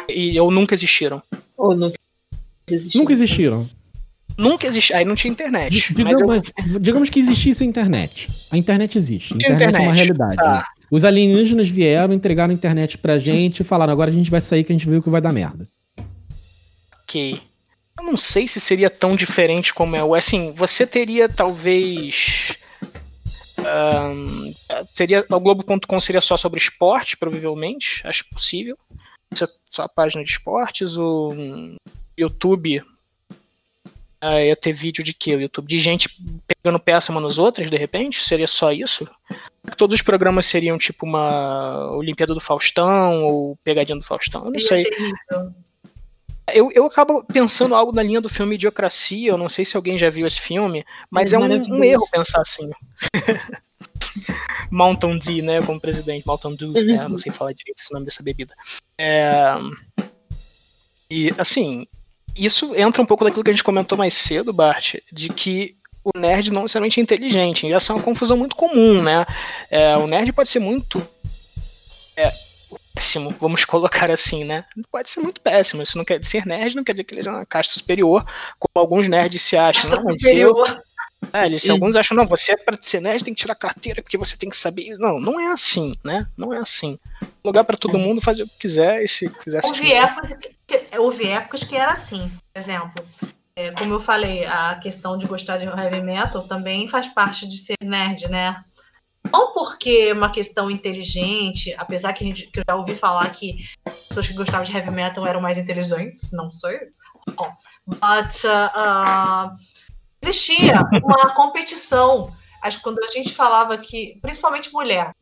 [0.09, 1.23] E, ou nunca existiram?
[1.57, 1.99] Ou nunca
[2.67, 3.01] existiram.
[3.01, 3.71] Nunca existiram.
[4.39, 4.97] Nunca existiu.
[4.97, 5.93] Aí não tinha internet.
[5.93, 6.79] Digamos, eu...
[6.81, 8.29] digamos que existisse a internet.
[8.51, 9.33] A internet existe.
[9.33, 10.37] A internet, internet, é uma realidade.
[10.37, 10.67] Tá.
[10.91, 14.65] Os alienígenas vieram, entregaram a internet pra gente e falaram: agora a gente vai sair
[14.65, 15.67] que a gente viu que vai dar merda
[17.13, 17.41] ok.
[17.99, 20.15] Eu não sei se seria tão diferente como é o.
[20.15, 22.57] Assim, você teria talvez.
[23.59, 24.53] Um,
[24.93, 28.01] seria o Globo.com seria só sobre esporte, provavelmente.
[28.05, 28.77] Acho possível.
[29.31, 30.97] Essa, só a página de esportes.
[30.97, 31.77] O
[32.17, 32.83] YouTube
[34.23, 35.35] uh, ia ter vídeo de quê?
[35.35, 36.09] O YouTube de gente
[36.47, 38.25] pegando peça uma nos outras, de repente?
[38.25, 39.07] Seria só isso?
[39.77, 44.45] Todos os programas seriam tipo uma Olimpíada do Faustão ou Pegadinha do Faustão?
[44.45, 44.85] Eu não sei.
[46.53, 49.97] Eu, eu acabo pensando algo na linha do filme Idiocracia, eu não sei se alguém
[49.97, 52.69] já viu esse filme, mas é, é um, um, erro pensar assim.
[54.71, 58.23] Mountain Dew, né, como presidente, Mountain Dew, né, não sei falar direito esse nome dessa
[58.23, 58.55] bebida.
[58.99, 59.55] É,
[61.09, 61.87] e, assim,
[62.37, 66.19] isso entra um pouco daquilo que a gente comentou mais cedo, Bart, de que o
[66.19, 69.25] nerd não necessariamente é inteligente, e essa é uma confusão muito comum, né?
[69.71, 71.07] É, o nerd pode ser muito
[72.17, 72.31] é,
[72.95, 74.65] péssimo, vamos colocar assim, né?
[74.91, 75.83] Pode ser muito péssimo.
[75.83, 78.25] Isso não quer ser nerd, não quer dizer que ele é uma casta superior,
[78.59, 79.91] como alguns nerds se acham.
[79.91, 80.83] Não, superior.
[81.33, 84.19] É, eles, alguns acham, não, você é para ser nerd tem que tirar carteira porque
[84.19, 84.97] você tem que saber.
[84.99, 86.27] Não, não é assim, né?
[86.37, 86.99] Não é assim.
[87.45, 90.35] Lugar para todo mundo fazer o que quiser e se quiser houve épocas,
[90.99, 93.05] houve épocas que era assim, por exemplo.
[93.55, 97.59] É, como eu falei, a questão de gostar de heavy metal também faz parte de
[97.59, 98.65] ser nerd, né?
[99.31, 103.65] Não porque é uma questão inteligente, apesar que, gente, que, eu já ouvi falar que
[103.85, 106.89] pessoas que gostavam de heavy metal eram mais inteligentes, não sei.
[107.37, 107.49] Oh,
[107.87, 109.55] but uh, uh,
[110.23, 112.35] existia uma competição.
[112.61, 115.13] Acho que quando a gente falava que, principalmente mulher,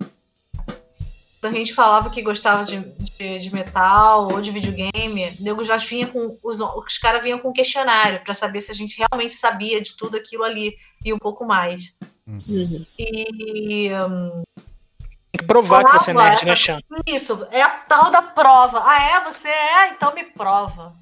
[1.43, 2.81] a gente falava que gostava de,
[3.19, 7.53] de, de metal ou de videogame, nego já vinha com os, os caras vinham com
[7.53, 11.47] questionário para saber se a gente realmente sabia de tudo aquilo ali e um pouco
[11.47, 11.97] mais.
[12.27, 12.85] Uhum.
[12.99, 13.91] E.
[13.93, 14.43] Um,
[15.33, 16.81] Tem que provar que você é nerd, né, Chan?
[17.07, 18.83] Isso, é a tal da prova.
[18.85, 19.25] Ah, é?
[19.25, 19.89] Você é?
[19.91, 20.95] Então me prova.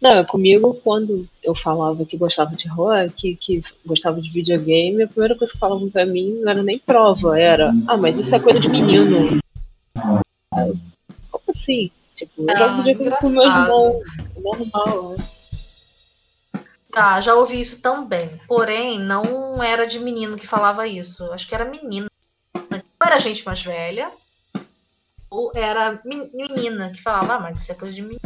[0.00, 5.34] Não, comigo, quando eu falava que gostava de rock, que gostava de videogame, a primeira
[5.34, 8.60] coisa que falavam pra mim não era nem prova, era, ah, mas isso é coisa
[8.60, 9.40] de menino.
[9.94, 11.90] Como assim?
[12.14, 14.02] Tipo, eu jogo videogame com meu irmão,
[14.36, 15.24] normal, né?
[16.92, 18.30] Tá, já ouvi isso também.
[18.46, 21.24] Porém, não era de menino que falava isso.
[21.32, 22.06] Acho que era menina.
[22.54, 24.12] Ou era gente mais velha,
[25.28, 28.20] ou era menina que falava, ah, mas isso é coisa de menina.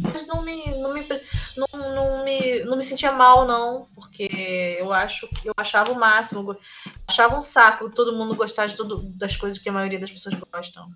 [0.00, 1.00] Mas não me, não me,
[1.58, 5.98] não, não, me, não me sentia mal, não, porque eu acho que eu achava o
[5.98, 6.56] máximo.
[7.06, 10.34] Achava um saco todo mundo gostar de tudo, das coisas que a maioria das pessoas
[10.52, 10.90] gostam.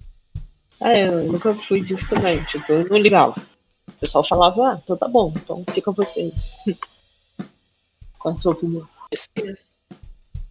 [0.80, 2.42] É, eu nunca fui disso também.
[2.44, 3.34] Tipo, eu não ligava.
[3.88, 6.32] O pessoal falava, ah, então tá bom, então fica você.
[8.18, 8.88] Com a sua opinião.
[9.10, 9.28] Esse,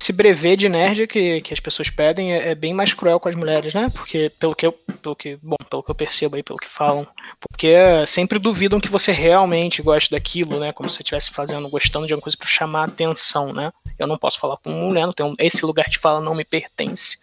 [0.02, 3.30] esse brevet de nerd que, que as pessoas pedem é, é, bem mais cruel com
[3.30, 3.88] as mulheres, né?
[3.94, 7.08] Porque, pelo que eu, pelo que, bom, pelo que eu percebo aí, pelo que falam,
[7.40, 7.76] porque
[8.08, 10.74] sempre duvidam que você realmente gosta daquilo, né?
[10.74, 13.72] Como se você estivesse fazendo, gostando de alguma coisa para chamar atenção, né?
[14.00, 17.20] Eu não posso falar com mulher, não tenho, esse lugar de fala não me pertence.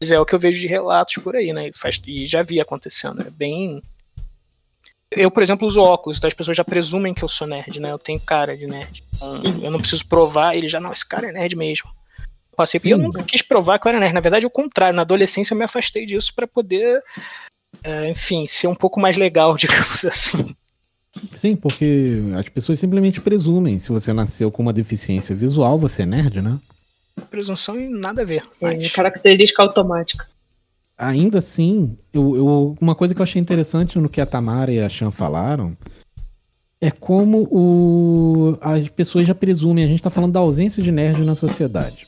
[0.00, 1.68] Mas é o que eu vejo de relatos por aí, né?
[1.68, 3.20] E, faz, e já vi acontecendo.
[3.20, 3.82] É bem.
[5.10, 7.92] Eu, por exemplo, uso óculos, então as pessoas já presumem que eu sou nerd, né?
[7.92, 9.04] Eu tenho cara de nerd.
[9.14, 11.90] Então, eu não preciso provar, ele já, não, esse cara é nerd mesmo.
[12.56, 12.90] Passei Sim.
[12.90, 14.12] eu nunca quis provar que eu era nerd.
[14.12, 14.94] Na verdade, o contrário.
[14.94, 17.02] Na adolescência, eu me afastei disso para poder,
[17.82, 20.54] é, enfim, ser um pouco mais legal, digamos assim.
[21.34, 23.78] Sim, porque as pessoas simplesmente presumem.
[23.78, 26.58] Se você nasceu com uma deficiência visual, você é nerd, né?
[27.30, 28.42] Presunção e nada a ver.
[28.60, 28.92] É, mas...
[28.92, 30.26] característica automática.
[30.96, 34.80] Ainda assim, eu, eu, uma coisa que eu achei interessante no que a Tamara e
[34.80, 35.76] a Chan falaram
[36.80, 39.84] é como o, as pessoas já presumem.
[39.84, 42.06] A gente está falando da ausência de nerd na sociedade.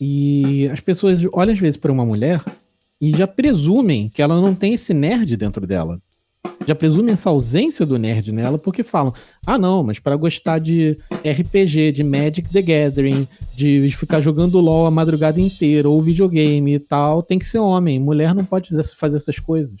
[0.00, 2.42] E as pessoas olham às vezes para uma mulher
[3.00, 6.00] e já presumem que ela não tem esse nerd dentro dela.
[6.66, 9.12] Já presumem essa ausência do nerd nela porque falam:
[9.44, 14.86] ah, não, mas para gostar de RPG, de Magic the Gathering, de ficar jogando LOL
[14.86, 17.98] a madrugada inteira, ou videogame e tal, tem que ser homem.
[17.98, 19.78] Mulher não pode fazer essas coisas.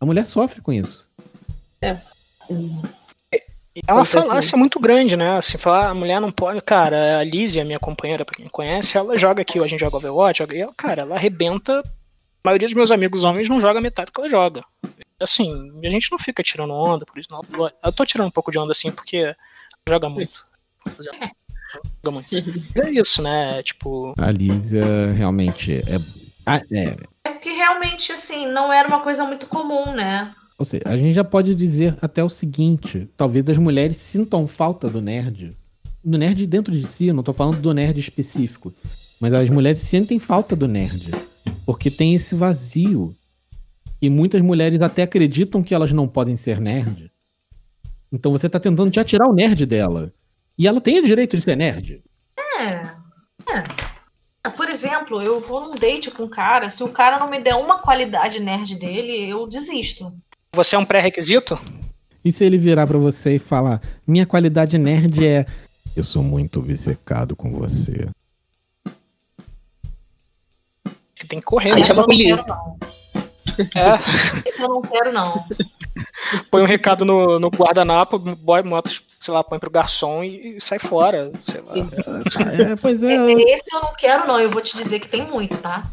[0.00, 1.08] A mulher sofre com isso.
[1.80, 1.98] É.
[3.86, 5.38] É uma falácia muito grande, né?
[5.38, 6.60] Assim, falar, a mulher não pode.
[6.60, 9.96] Cara, a Lizzie, a minha companheira, pra quem conhece, ela joga aqui, a gente joga
[9.96, 11.80] Overwatch, joga, e ela, cara, ela arrebenta.
[11.80, 14.62] A maioria dos meus amigos homens não joga metade do que ela joga.
[15.20, 17.42] Assim, a gente não fica tirando onda, por isso não.
[17.82, 19.34] Eu tô tirando um pouco de onda assim, porque
[19.88, 20.46] joga muito.
[21.00, 22.28] Joga muito.
[22.32, 23.62] Mas é isso, né?
[23.62, 24.14] Tipo.
[24.18, 25.98] A Lízia realmente é.
[26.46, 26.96] Ah, é.
[27.24, 30.32] É porque realmente, assim, não era uma coisa muito comum, né?
[30.58, 34.88] Ou seja, a gente já pode dizer até o seguinte: talvez as mulheres sintam falta
[34.88, 35.56] do nerd.
[36.02, 38.72] Do nerd dentro de si, não tô falando do nerd específico.
[39.20, 41.10] Mas as mulheres sentem falta do nerd.
[41.64, 43.14] Porque tem esse vazio.
[44.00, 47.10] E muitas mulheres até acreditam que elas não podem ser nerd.
[48.12, 50.12] Então você tá tentando já tirar o nerd dela.
[50.58, 52.02] E ela tem o direito de ser nerd.
[52.58, 52.72] É.
[53.52, 54.50] é.
[54.50, 57.54] Por exemplo, eu vou num date com um cara, se o cara não me der
[57.56, 60.14] uma qualidade nerd dele, eu desisto.
[60.56, 61.60] Você é um pré-requisito?
[62.24, 65.44] E se ele virar para você e falar: Minha qualidade nerd é.
[65.94, 68.08] Eu sou muito obcecado com você.
[71.28, 71.84] Tem que correr, né?
[71.84, 72.56] Chama a polícia.
[73.74, 73.96] É.
[74.48, 75.44] Isso eu não quero, não.
[76.50, 80.60] Põe um recado no, no guardanapo, boy, moto, sei lá, põe pro garçom e, e
[80.60, 81.32] sai fora.
[81.44, 81.74] Sei lá.
[81.76, 83.14] É, pois é.
[83.32, 84.40] Esse eu não quero, não.
[84.40, 85.90] Eu vou te dizer que tem muito, tá?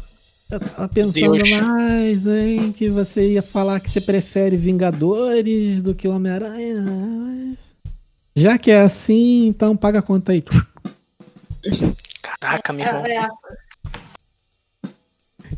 [0.54, 1.50] Eu tava pensando Deus.
[1.50, 7.56] mais, hein, que você ia falar que você prefere Vingadores do que Homem-Aranha.
[8.36, 10.44] Já que é assim, então paga a conta aí.
[12.22, 13.04] Caraca, meu irmão.
[13.04, 13.28] É, é.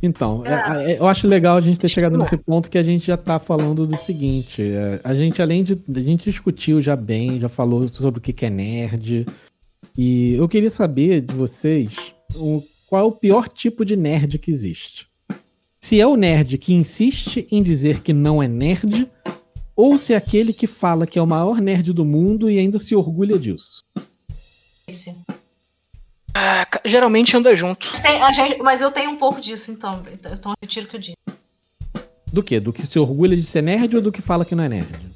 [0.03, 3.07] Então, é, é, eu acho legal a gente ter chegado nesse ponto que a gente
[3.07, 4.63] já tá falando do seguinte.
[4.63, 5.79] É, a gente, além de.
[5.95, 9.27] A gente discutiu já bem, já falou sobre o que é nerd.
[9.97, 11.93] E eu queria saber de vocês
[12.35, 15.09] o qual é o pior tipo de nerd que existe.
[15.81, 19.11] Se é o nerd que insiste em dizer que não é nerd,
[19.75, 22.79] ou se é aquele que fala que é o maior nerd do mundo e ainda
[22.79, 23.85] se orgulha disso.
[24.89, 25.17] Esse.
[26.35, 27.91] Ah, geralmente anda junto.
[28.35, 30.03] Gente, mas eu tenho um pouco disso, então.
[30.13, 31.17] Então eu retiro o que eu disse.
[32.33, 32.61] Do que?
[32.61, 35.16] Do que se orgulha de ser nerd ou do que fala que não é nerd?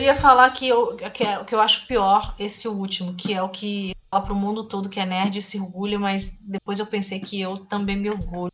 [0.00, 3.42] Eu ia falar que eu, que, é, que eu acho pior esse último, que é
[3.42, 6.86] o que fala pro mundo todo que é nerd e se orgulha, mas depois eu
[6.86, 8.52] pensei que eu também me orgulho.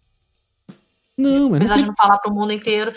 [1.17, 1.61] Não, mas.
[1.61, 1.83] Apesar não...
[1.83, 2.93] de não falar pro mundo inteiro,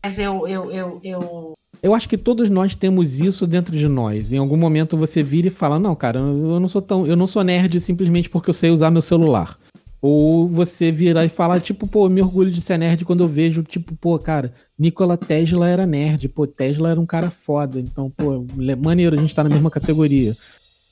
[0.00, 1.54] mas eu, eu, eu, eu.
[1.82, 4.30] Eu acho que todos nós temos isso dentro de nós.
[4.30, 7.04] Em algum momento você vira e fala: Não, cara, eu não sou tão.
[7.04, 9.58] Eu não sou nerd simplesmente porque eu sei usar meu celular.
[10.00, 13.28] Ou você virar e falar, tipo, pô, eu me orgulho de ser nerd quando eu
[13.28, 18.08] vejo, tipo, pô, cara, Nikola Tesla era nerd, pô, Tesla era um cara foda, então,
[18.08, 18.46] pô,
[18.80, 20.36] maneiro a gente tá na mesma categoria.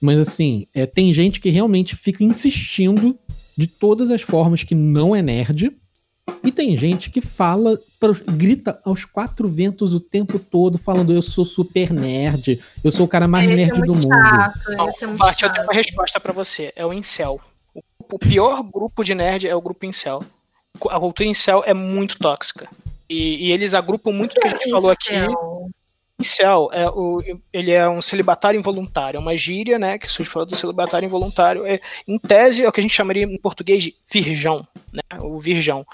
[0.00, 3.16] Mas assim, é, tem gente que realmente fica insistindo
[3.56, 5.72] de todas as formas que não é nerd.
[6.42, 7.78] E tem gente que fala,
[8.36, 13.08] grita aos quatro ventos o tempo todo, falando eu sou super nerd, eu sou o
[13.08, 14.12] cara mais esse é nerd é do mundo.
[14.12, 16.72] Chato, é Bart, eu tenho uma resposta para você.
[16.74, 17.40] É o incel.
[18.10, 20.22] O pior grupo de nerd é o grupo incel.
[20.90, 22.68] A cultura incel é muito tóxica.
[23.08, 25.12] E, e eles agrupam muito o que a gente falou aqui.
[26.18, 30.56] Incel, é o, ele é um celibatário involuntário, é uma gíria, né, que surge do
[30.56, 31.66] celibatário involuntário.
[31.66, 31.78] É,
[32.08, 35.86] em tese, é o que a gente chamaria em português de virgão, né, o virgão.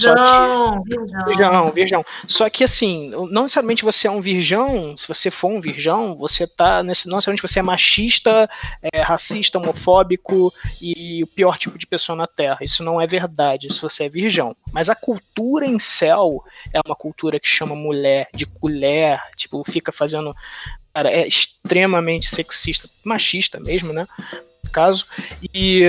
[0.00, 1.24] Que, virgão.
[1.26, 2.04] virgão, virgão.
[2.26, 6.46] Só que assim, não necessariamente você é um virgão, se você for um virgão, você
[6.46, 8.48] tá nesse, não necessariamente você é machista,
[8.92, 12.58] é, racista, homofóbico e o pior tipo de pessoa na Terra.
[12.62, 14.56] Isso não é verdade, se você é virgão.
[14.72, 16.42] Mas a cultura em céu
[16.72, 20.34] é uma cultura que chama mulher de colher, tipo, fica fazendo
[20.92, 24.06] cara, é extremamente sexista, machista mesmo, né?
[24.62, 25.06] No caso.
[25.54, 25.82] E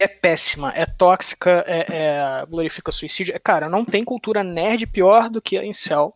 [0.00, 3.34] é péssima, é tóxica, é, é, glorifica suicídio.
[3.34, 6.14] É, cara, não tem cultura nerd pior do que a incel,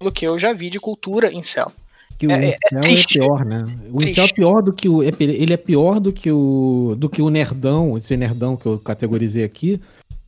[0.00, 1.72] do que eu já vi de cultura incel.
[2.18, 3.64] Que o é, incel é, é, pior, né?
[3.90, 4.12] O triste.
[4.12, 5.02] incel é pior do que o.
[5.02, 6.94] É ele é pior do que o.
[6.96, 9.80] do que o nerdão, esse nerdão que eu categorizei aqui.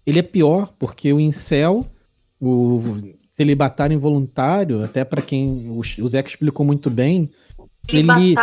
[0.04, 1.86] Ele é pior, porque o incel,
[2.40, 2.96] o
[3.32, 7.30] celibatário involuntário, até para quem o, o Zeca explicou muito bem,
[7.96, 8.34] ele,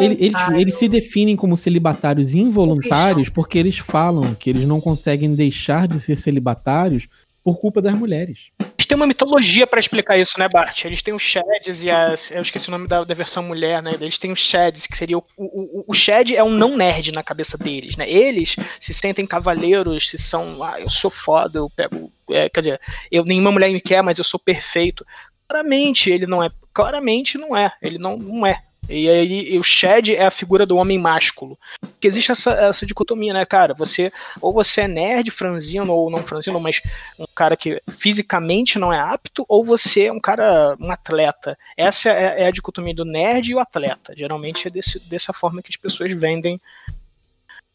[0.00, 5.34] ele, eles, eles se definem como celibatários involuntários porque eles falam que eles não conseguem
[5.34, 7.08] deixar de ser celibatários
[7.46, 8.50] por culpa das mulheres.
[8.58, 10.84] Eles têm uma mitologia para explicar isso, né, Bart?
[10.84, 12.28] Eles têm os Shads e as.
[12.32, 13.94] Eu esqueci o nome da, da versão mulher, né?
[14.00, 15.16] Eles têm os Shads, que seria.
[15.16, 18.10] O, o, o Shad é um não nerd na cabeça deles, né?
[18.10, 20.60] Eles se sentem cavaleiros, se são.
[20.60, 22.10] Ah, eu sou foda, eu pego.
[22.30, 22.80] É, quer dizer,
[23.12, 25.06] eu, nenhuma mulher me quer, mas eu sou perfeito.
[25.48, 26.50] Claramente ele não é.
[26.74, 27.70] Claramente não é.
[27.80, 28.60] Ele não, não é.
[28.88, 31.58] E aí o Shed é a figura do homem másculo.
[31.80, 33.74] Porque existe essa, essa dicotomia, né, cara?
[33.74, 36.80] Você ou você é nerd, franzino ou não franzino, mas
[37.18, 41.58] um cara que fisicamente não é apto, ou você é um cara, um atleta.
[41.76, 44.14] Essa é, é a dicotomia do nerd e o atleta.
[44.16, 46.60] Geralmente é desse, dessa forma que as pessoas vendem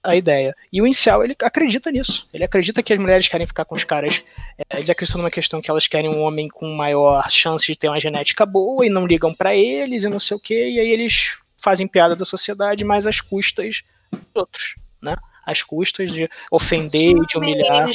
[0.04, 0.56] a ideia.
[0.72, 2.28] E o incel, ele acredita nisso.
[2.34, 4.24] Ele acredita que as mulheres querem ficar com os caras.
[4.58, 7.88] É, eles acreditam numa questão que elas querem um homem com maior chance de ter
[7.88, 10.54] uma genética boa e não ligam para eles e não sei o que.
[10.54, 15.16] E aí eles fazem piada da sociedade, mas às custas dos outros, né?
[15.46, 17.88] Às custas de ofender e de humilhar.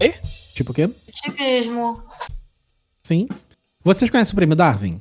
[0.00, 0.14] Ei?
[0.54, 0.88] Tipo o quê?
[1.12, 2.02] Tipismo.
[3.02, 3.28] Sim.
[3.82, 5.00] Vocês conhecem o prêmio Darwin?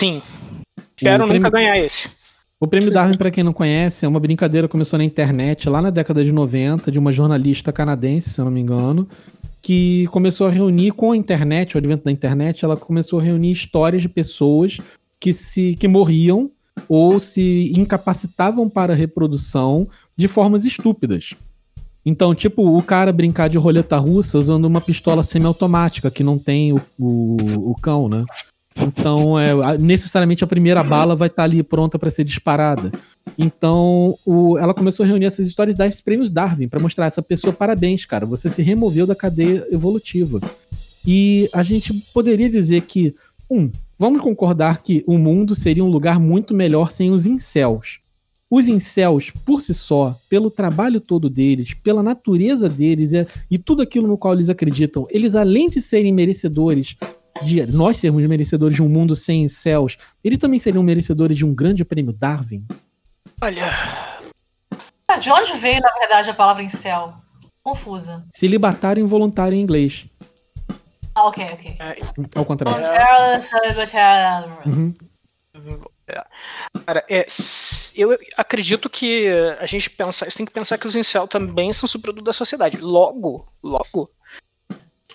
[0.00, 0.22] Sim.
[0.96, 1.50] Quero nunca prêmio...
[1.50, 2.17] ganhar esse.
[2.60, 5.80] O Prêmio Darwin, para quem não conhece, é uma brincadeira que começou na internet lá
[5.80, 9.08] na década de 90, de uma jornalista canadense, se eu não me engano,
[9.62, 13.52] que começou a reunir com a internet, o advento da internet, ela começou a reunir
[13.52, 14.78] histórias de pessoas
[15.20, 16.50] que se que morriam
[16.88, 21.34] ou se incapacitavam para reprodução de formas estúpidas.
[22.04, 26.72] Então, tipo, o cara brincar de roleta russa usando uma pistola semiautomática que não tem
[26.72, 28.24] o, o, o cão, né?
[28.80, 32.92] Então, é, necessariamente a primeira bala vai estar tá ali pronta para ser disparada.
[33.36, 37.06] Então, o, ela começou a reunir essas histórias e dar esses prêmios Darwin para mostrar
[37.06, 40.40] essa pessoa parabéns, cara, você se removeu da cadeia evolutiva.
[41.06, 43.14] E a gente poderia dizer que,
[43.50, 48.00] um, vamos concordar que o mundo seria um lugar muito melhor sem os incels.
[48.50, 53.82] Os incels, por si só, pelo trabalho todo deles, pela natureza deles e, e tudo
[53.82, 56.96] aquilo no qual eles acreditam, eles além de serem merecedores
[57.42, 61.54] de nós sermos merecedores de um mundo sem céus, eles também seriam merecedores de um
[61.54, 62.66] grande prêmio Darwin?
[63.40, 63.66] Olha.
[65.08, 67.14] Ah, de onde veio, na verdade, a palavra em céu?
[67.62, 68.26] Confusa.
[68.34, 70.06] Celibatário involuntário em inglês.
[71.14, 71.76] Ah, ok, ok.
[71.80, 71.96] É,
[72.34, 72.84] Ao contrário.
[74.66, 74.94] Uhum.
[76.86, 77.26] Cara, é,
[77.94, 79.28] eu acredito que
[79.58, 82.78] a gente pensa, tem que pensar que os incel também são subproduto da sociedade.
[82.78, 84.10] Logo, logo,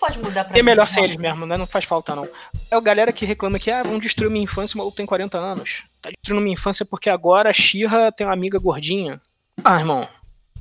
[0.04, 1.56] pode mudar pra É melhor ser eles mesmo, né?
[1.56, 2.28] Não faz falta, não.
[2.70, 5.38] É a galera que reclama que, ah, vão destruir minha infância, o maluco tem 40
[5.38, 5.84] anos.
[6.02, 9.22] Tá destruindo minha infância porque agora a Xirra tem uma amiga gordinha.
[9.64, 10.08] Ah, irmão.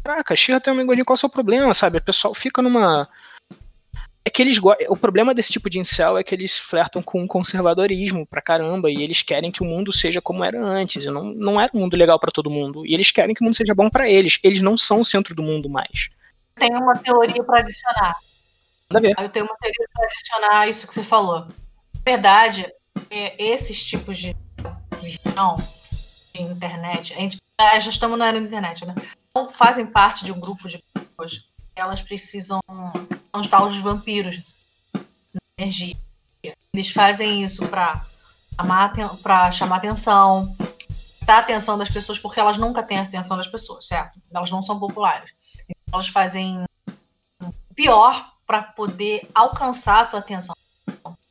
[0.05, 1.99] Caraca, a Xirra tem uma amiga gordinha, qual é o seu problema, sabe?
[1.99, 3.09] O pessoal fica numa.
[4.25, 8.25] É que eles O problema desse tipo de incel é que eles flertam com conservadorismo
[8.25, 11.05] pra caramba e eles querem que o mundo seja como era antes.
[11.05, 12.87] E não, não era um mundo legal para todo mundo.
[12.87, 14.39] E eles querem que o mundo seja bom para eles.
[14.45, 16.09] Eles não são o centro do mundo mais.
[16.55, 18.15] Tem uma teoria para adicionar.
[19.19, 21.41] Eu tenho uma teoria para adicionar isso que você falou.
[21.41, 22.67] Na verdade,
[23.11, 24.37] é, esses tipos de
[25.01, 25.57] visão
[26.35, 28.95] de internet, a gente, é, já estamos na era da internet, né?
[29.31, 31.49] Então, fazem parte de um grupo de pessoas.
[31.75, 32.61] Elas precisam.
[32.69, 34.43] São os tal dos vampiros
[35.59, 35.97] energia.
[36.43, 38.05] Eles fazem isso para
[38.57, 40.57] chamar, pra chamar atenção,
[41.25, 44.21] dar atenção das pessoas, porque elas nunca têm a atenção das pessoas, certo?
[44.33, 45.31] Elas não são populares.
[45.93, 46.65] Elas fazem
[47.75, 50.55] pior para poder alcançar a tua atenção.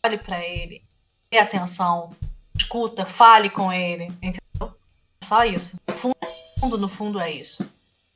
[0.03, 0.81] Fale para ele,
[1.29, 2.09] dê atenção,
[2.57, 4.75] escuta, fale com ele, entendeu?
[5.23, 5.77] Só isso.
[5.87, 7.69] No fundo, no fundo é isso.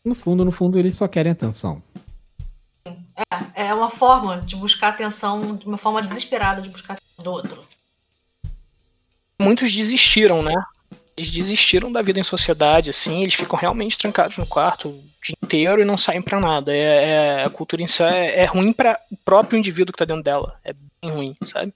[0.04, 1.84] No fundo, no fundo, eles só querem atenção.
[3.56, 7.64] É, é uma forma de buscar atenção, uma forma desesperada de buscar do outro.
[9.40, 10.56] Muitos desistiram, né?
[11.18, 15.36] Eles desistiram da vida em sociedade, assim, eles ficam realmente trancados no quarto o dia
[15.42, 16.76] inteiro e não saem para nada.
[16.76, 20.06] É, é, a cultura em si é, é ruim para o próprio indivíduo que tá
[20.06, 20.60] dentro dela.
[20.64, 21.74] É bem ruim, sabe?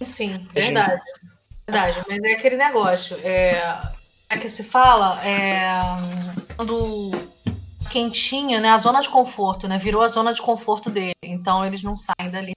[0.00, 1.00] Sim, verdade.
[1.66, 3.16] Verdade, mas é aquele negócio.
[3.22, 3.92] É,
[4.28, 5.68] é que se fala, é,
[6.56, 7.12] quando
[7.90, 8.70] quentinha, né?
[8.70, 9.78] A zona de conforto, né?
[9.78, 11.14] Virou a zona de conforto dele.
[11.22, 12.52] Então eles não saem dali.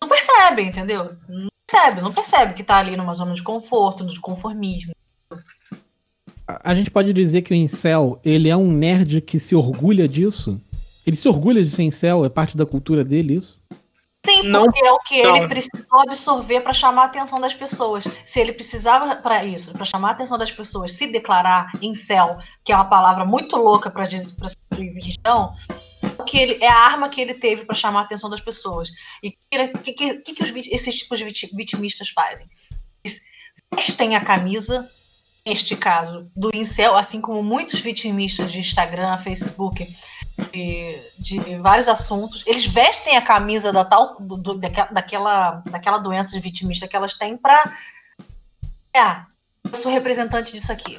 [0.00, 1.16] Não percebem, entendeu?
[1.28, 4.92] Não percebe, não percebe que tá ali numa zona de conforto, de conformismo.
[6.46, 10.60] A gente pode dizer que o incel, ele é um nerd que se orgulha disso?
[11.04, 12.24] Ele se orgulha de ser incel?
[12.24, 13.60] É parte da cultura dele isso?
[14.26, 15.36] Sim, não, porque é o que não.
[15.36, 18.04] ele precisou absorver para chamar a atenção das pessoas.
[18.24, 22.38] Se ele precisava para isso, para chamar a atenção das pessoas, se declarar em céu,
[22.64, 24.08] que é uma palavra muito louca para
[24.72, 25.54] religião,
[26.26, 28.90] que ele é a arma que ele teve para chamar a atenção das pessoas.
[29.22, 29.32] E o
[29.78, 32.48] que, que, que, que os, esses tipos de vitimistas fazem?
[33.04, 33.22] Eles
[33.72, 34.90] vestem a camisa,
[35.46, 39.88] neste caso, do incel, assim como muitos vitimistas de Instagram, Facebook,
[40.52, 46.32] de, de vários assuntos, eles vestem a camisa da tal do, do, daquela, daquela doença
[46.32, 47.72] de vitimista que elas têm para
[48.96, 49.26] é,
[49.70, 50.98] eu sou representante disso aqui.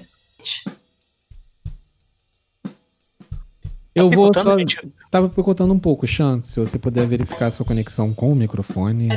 [3.96, 4.56] Eu tá vou só.
[5.10, 9.10] Tava perguntando um pouco, Chan, se você puder verificar a sua conexão com o microfone.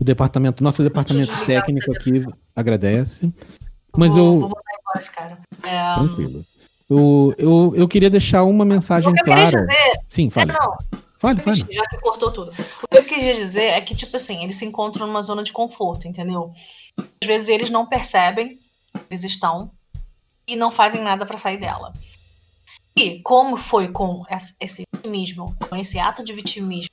[0.00, 2.24] O departamento, nosso departamento técnico aqui
[2.56, 3.30] agradece.
[3.96, 4.40] Mas vou, eu.
[4.40, 5.38] Vou botar em voz, cara.
[5.62, 6.44] É, Tranquilo.
[6.88, 9.42] Eu, eu, eu queria deixar uma mensagem o que clara.
[9.42, 10.50] Eu dizer, Sim, fale.
[10.50, 10.76] É, não,
[11.16, 11.66] fale, fale.
[11.70, 12.50] Já que cortou tudo.
[12.82, 15.52] O que eu queria dizer é que, tipo assim, eles se encontram numa zona de
[15.52, 16.50] conforto, entendeu?
[16.98, 18.58] Às vezes eles não percebem,
[19.08, 19.70] eles estão,
[20.46, 21.92] e não fazem nada para sair dela.
[22.96, 24.22] E como foi com
[24.60, 26.90] esse vitimismo, com esse ato de vitimismo,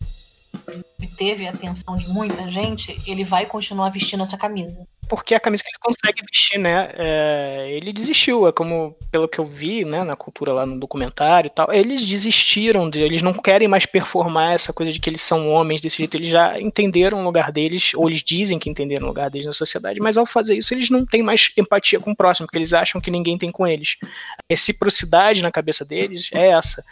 [0.99, 5.37] que teve a atenção de muita gente, ele vai continuar vestindo essa camisa porque é
[5.37, 6.89] a camisa que ele consegue vestir, né?
[6.93, 11.47] É, ele desistiu, é como, pelo que eu vi, né, na cultura lá no documentário
[11.47, 15.21] e tal, eles desistiram, de, eles não querem mais performar essa coisa de que eles
[15.21, 19.05] são homens desse jeito, eles já entenderam o lugar deles, ou eles dizem que entenderam
[19.05, 22.11] o lugar deles na sociedade, mas ao fazer isso eles não têm mais empatia com
[22.11, 23.97] o próximo, porque eles acham que ninguém tem com eles.
[24.03, 26.83] A reciprocidade na cabeça deles é essa.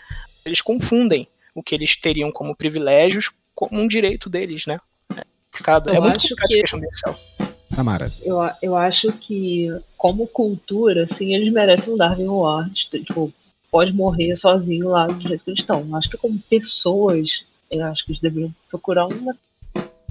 [0.45, 4.79] Eles confundem o que eles teriam como privilégios como um direito deles, né?
[5.17, 5.89] É, complicado.
[5.89, 6.61] é muito complicado que...
[6.61, 8.11] questão desse Tamara?
[8.21, 12.73] Eu, eu acho que, como cultura, assim, eles merecem um Darwin Award.
[12.89, 13.31] Tipo,
[13.71, 15.95] pode morrer sozinho lá do jeito que eles estão.
[15.95, 19.33] Acho que como pessoas, eu acho que eles deveriam procurar uma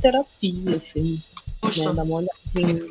[0.00, 1.20] terapia, assim.
[1.62, 2.88] Né, dar uma olhadinha.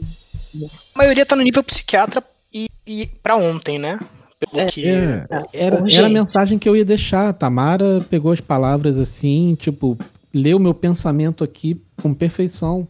[0.96, 2.24] A maioria tá no nível psiquiatra
[2.54, 4.00] e, e para ontem, né?
[4.40, 4.86] Pelo é, que...
[4.86, 7.30] É, era, era a mensagem que eu ia deixar.
[7.30, 9.98] A Tamara pegou as palavras assim, tipo,
[10.32, 12.88] leu meu pensamento aqui com perfeição.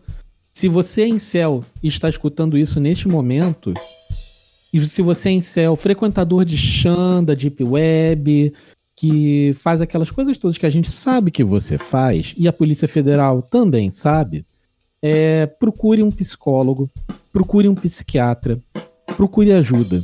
[0.57, 3.75] Se você é incel e está escutando isso neste momento,
[4.73, 8.51] e se você é incel, frequentador de Xan, da Deep Web,
[8.95, 12.87] que faz aquelas coisas todas que a gente sabe que você faz, e a Polícia
[12.87, 14.47] Federal também sabe,
[14.99, 16.89] é, procure um psicólogo,
[17.31, 18.59] procure um psiquiatra,
[19.15, 20.01] procure ajuda.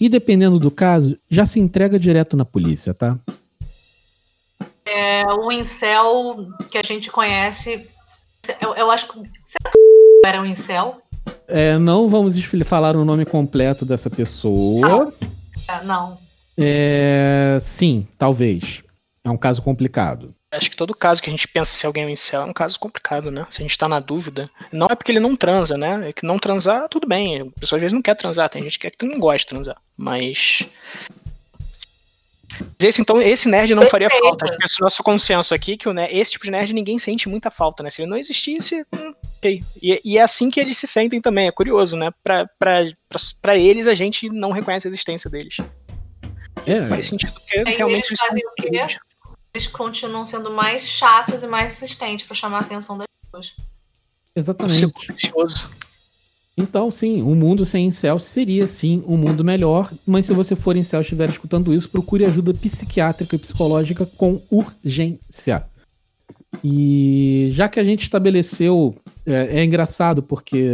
[0.00, 3.18] E dependendo do caso, já se entrega direto na polícia, tá?
[4.84, 7.88] É, o incel que a gente conhece,
[8.60, 9.18] eu, eu acho que
[10.26, 11.00] era um incel?
[11.48, 15.12] É, não vamos falar o nome completo dessa pessoa.
[15.68, 16.18] Ah, não.
[16.56, 18.82] É, sim, talvez.
[19.24, 20.34] É um caso complicado.
[20.50, 22.52] Acho que todo caso que a gente pensa se alguém é um incel é um
[22.52, 23.46] caso complicado, né?
[23.50, 24.48] Se a gente tá na dúvida.
[24.72, 26.08] Não é porque ele não transa, né?
[26.08, 27.42] É que não transar, tudo bem.
[27.42, 29.46] A pessoa às vezes não quer transar, tem gente que, é que não gosta de
[29.46, 29.76] transar.
[29.96, 30.64] Mas
[32.78, 34.10] esse, então, esse nerd não Perfeito.
[34.10, 34.44] faria falta.
[34.44, 37.28] Acho que esse nosso consenso aqui, que o, né, esse tipo de nerd ninguém sente
[37.28, 37.90] muita falta, né?
[37.90, 39.64] Se ele não existisse, hum, ok.
[39.82, 42.10] E, e, é assim que eles se sentem também, é curioso, né?
[42.22, 45.56] Pra, pra, pra, pra eles, a gente não reconhece a existência deles.
[46.66, 46.86] É.
[46.88, 48.98] Faz sentido, porque realmente eles, fazem o quê?
[49.54, 53.52] Eles continuam sendo mais chatos e mais insistentes para chamar a atenção das pessoas.
[54.34, 54.92] Exatamente.
[56.58, 59.92] Então, sim, um mundo sem incel seria, sim, um mundo melhor.
[60.06, 64.40] Mas se você for incel e estiver escutando isso, procure ajuda psiquiátrica e psicológica com
[64.50, 65.66] urgência.
[66.62, 68.94] E já que a gente estabeleceu.
[69.24, 70.64] É, é engraçado, porque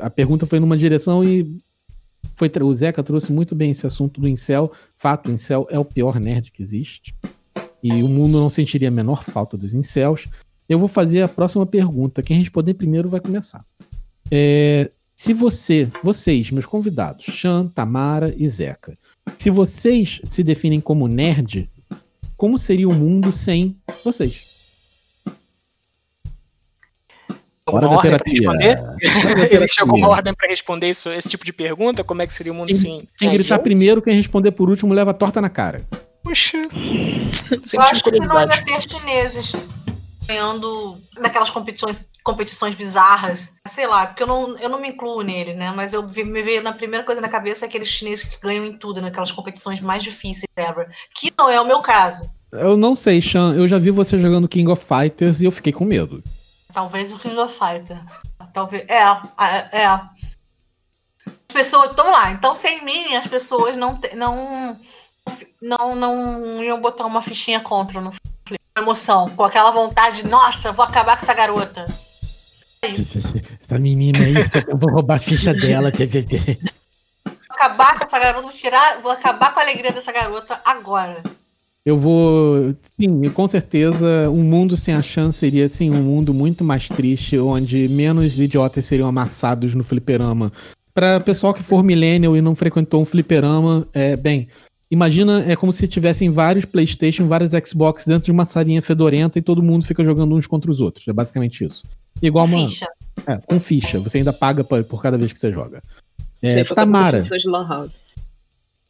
[0.00, 1.60] a pergunta foi numa direção e
[2.36, 4.72] foi, o Zeca trouxe muito bem esse assunto do incel.
[4.96, 7.14] Fato, o incel é o pior nerd que existe.
[7.82, 10.26] E o mundo não sentiria a menor falta dos incels.
[10.68, 12.22] Eu vou fazer a próxima pergunta.
[12.22, 13.64] Quem responder primeiro vai começar.
[14.30, 18.96] É, se você, vocês, meus convidados, Chan, Tamara e Zeca,
[19.36, 21.68] se vocês se definem como nerd,
[22.36, 24.57] como seria o mundo sem vocês?
[27.68, 28.78] Alguma ordem para responder?
[29.50, 32.02] Existe alguma ordem para responder isso, esse tipo de pergunta?
[32.02, 33.08] Como é que seria o mundo sem.
[33.18, 35.82] Quem gritar primeiro, quem responder por último leva a torta na cara.
[36.22, 36.58] Puxa.
[37.72, 39.54] Eu acho que não ia ter chineses
[40.28, 43.54] ganhando naquelas competições, competições bizarras.
[43.66, 45.72] Sei lá, porque eu não, eu não me incluo nele, né?
[45.74, 49.00] Mas eu me veio na primeira coisa na cabeça aqueles chineses que ganham em tudo,
[49.00, 50.88] naquelas competições mais difíceis ever.
[51.14, 52.30] Que não é o meu caso.
[52.52, 53.54] Eu não sei, Chan.
[53.54, 56.22] Eu já vi você jogando King of Fighters e eu fiquei com medo.
[56.78, 57.98] Talvez o King of Fighters.
[58.54, 58.84] Talvez.
[58.88, 59.02] É,
[59.72, 59.84] é.
[59.84, 60.12] As
[61.52, 61.90] pessoas.
[61.96, 62.30] Vamos lá.
[62.30, 64.78] Então, sem mim, as pessoas não, não,
[65.60, 68.12] não, não iam botar uma fichinha contra no
[68.76, 71.84] emoção, com aquela vontade, nossa, vou acabar com essa garota.
[72.80, 74.34] Essa menina aí,
[74.68, 75.90] eu vou roubar a ficha dela.
[75.90, 81.24] vou acabar com essa garota, vou tirar, vou acabar com a alegria dessa garota agora.
[81.88, 82.74] Eu vou.
[83.00, 87.38] Sim, com certeza, um mundo sem a chance seria assim, um mundo muito mais triste,
[87.38, 90.52] onde menos idiotas seriam amassados no fliperama.
[90.92, 94.48] Para pessoal que for millennial e não frequentou um fliperama, é, bem,
[94.90, 99.42] imagina, é como se tivessem vários PlayStation, vários Xbox dentro de uma salinha fedorenta e
[99.42, 101.08] todo mundo fica jogando uns contra os outros.
[101.08, 101.84] É basicamente isso.
[102.20, 102.68] Igual uma.
[102.68, 102.86] Ficha.
[103.26, 103.98] É, com ficha.
[104.00, 105.82] Você ainda paga por cada vez que você joga.
[106.42, 107.22] É, Tamara.
[107.22, 107.98] De Lan House.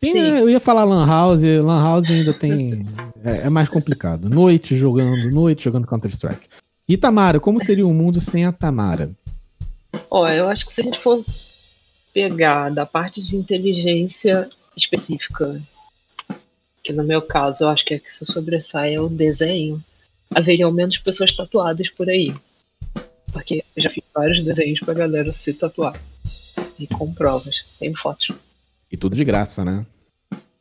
[0.02, 0.18] Sim, Sim.
[0.18, 2.86] eu ia falar Lan House, Lan House ainda tem.
[3.24, 4.28] É, é, mais complicado.
[4.28, 6.48] Noite jogando, noite jogando Counter-Strike.
[6.88, 9.10] E Tamara, como seria o um mundo sem a Tamara?
[10.08, 11.22] Ó, eu acho que se a gente for
[12.14, 15.60] pegar da parte de inteligência específica,
[16.82, 19.82] que no meu caso eu acho que é que se sobressai é o desenho,
[20.34, 22.32] haveriam menos pessoas tatuadas por aí.
[23.32, 26.00] Porque eu já fiz vários desenhos pra galera se tatuar.
[26.78, 28.28] E com provas, tem fotos.
[28.90, 29.86] E tudo de graça, né?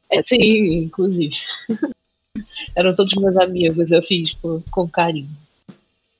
[0.09, 1.35] É, sim, inclusive.
[2.75, 5.29] Eram todos meus amigos, eu fiz por, com carinho.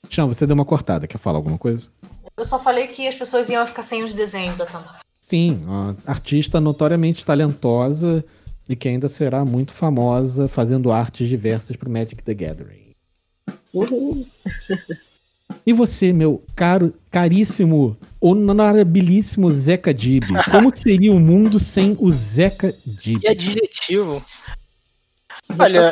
[0.10, 1.88] Chão, você deu uma cortada, quer falar alguma coisa?
[2.36, 5.00] Eu só falei que as pessoas iam ficar sem os desenhos da Tamara.
[5.20, 5.62] Sim,
[6.06, 8.24] artista notoriamente talentosa
[8.70, 12.92] e que ainda será muito famosa fazendo artes diversas para Magic the Gathering.
[13.74, 14.26] Uhul.
[15.68, 22.74] E você, meu caro, caríssimo, honorabilíssimo Zeca Dib, como seria o mundo sem o Zeca
[22.86, 23.20] Dib?
[23.20, 24.26] Que adjetivo.
[25.60, 25.92] Olha,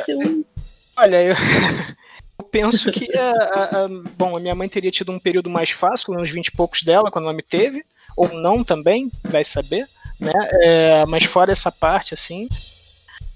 [0.95, 1.35] olha, eu,
[2.39, 5.71] eu penso que a, a, a, bom, a minha mãe teria tido um período mais
[5.71, 7.83] fácil, uns 20 e poucos dela, quando ela me teve,
[8.15, 10.31] ou não também, vai saber, né?
[10.53, 12.47] É, mas fora essa parte, assim,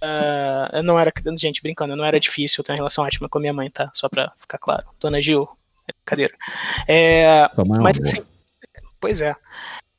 [0.02, 3.54] uh, não era, gente, brincando, não era difícil ter uma relação ótima com a minha
[3.54, 3.92] mãe, tá?
[3.94, 4.86] Só pra ficar claro.
[5.02, 5.46] Dona Gil,
[5.98, 6.34] Brincadeira.
[6.88, 8.22] É, mas assim,
[9.00, 9.36] pois é.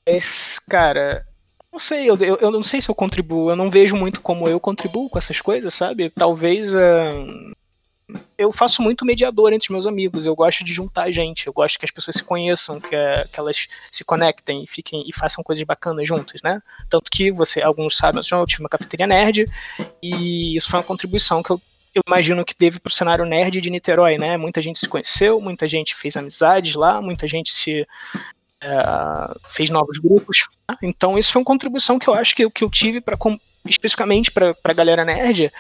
[0.07, 1.27] Esse, cara,
[1.73, 4.49] não sei, eu, eu, eu, não sei se eu contribuo, eu não vejo muito como
[4.49, 6.11] eu contribuo com essas coisas, sabe?
[6.11, 7.55] Talvez uh,
[8.37, 11.85] eu faço muito mediador entre meus amigos, eu gosto de juntar gente, eu gosto que
[11.85, 16.09] as pessoas se conheçam, que, que elas se conectem e fiquem e façam coisas bacanas
[16.09, 16.61] juntas, né?
[16.89, 19.49] Tanto que você, alguns sabem, eu tive uma cafeteria nerd
[20.03, 21.61] e isso foi uma contribuição que eu
[21.95, 24.37] eu imagino que teve para o cenário nerd de Niterói, né?
[24.37, 27.87] Muita gente se conheceu, muita gente fez amizades lá, muita gente se
[28.61, 28.69] é,
[29.49, 30.49] fez novos grupos.
[30.83, 33.17] Então isso foi uma contribuição que eu acho que, que eu tive para
[33.69, 35.53] especificamente para a galera nerd,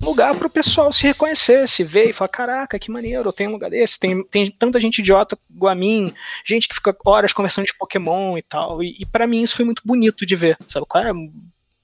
[0.00, 3.50] lugar para o pessoal se reconhecer, se ver e falar, caraca, que maneiro, eu tenho
[3.50, 6.14] um lugar desse, tem, tem tanta gente idiota igual a mim,
[6.44, 9.64] gente que fica horas conversando de Pokémon e tal, e, e para mim isso foi
[9.64, 11.12] muito bonito de ver, sabe qual é?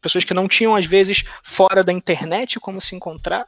[0.01, 3.47] Pessoas que não tinham, às vezes, fora da internet como se encontrar,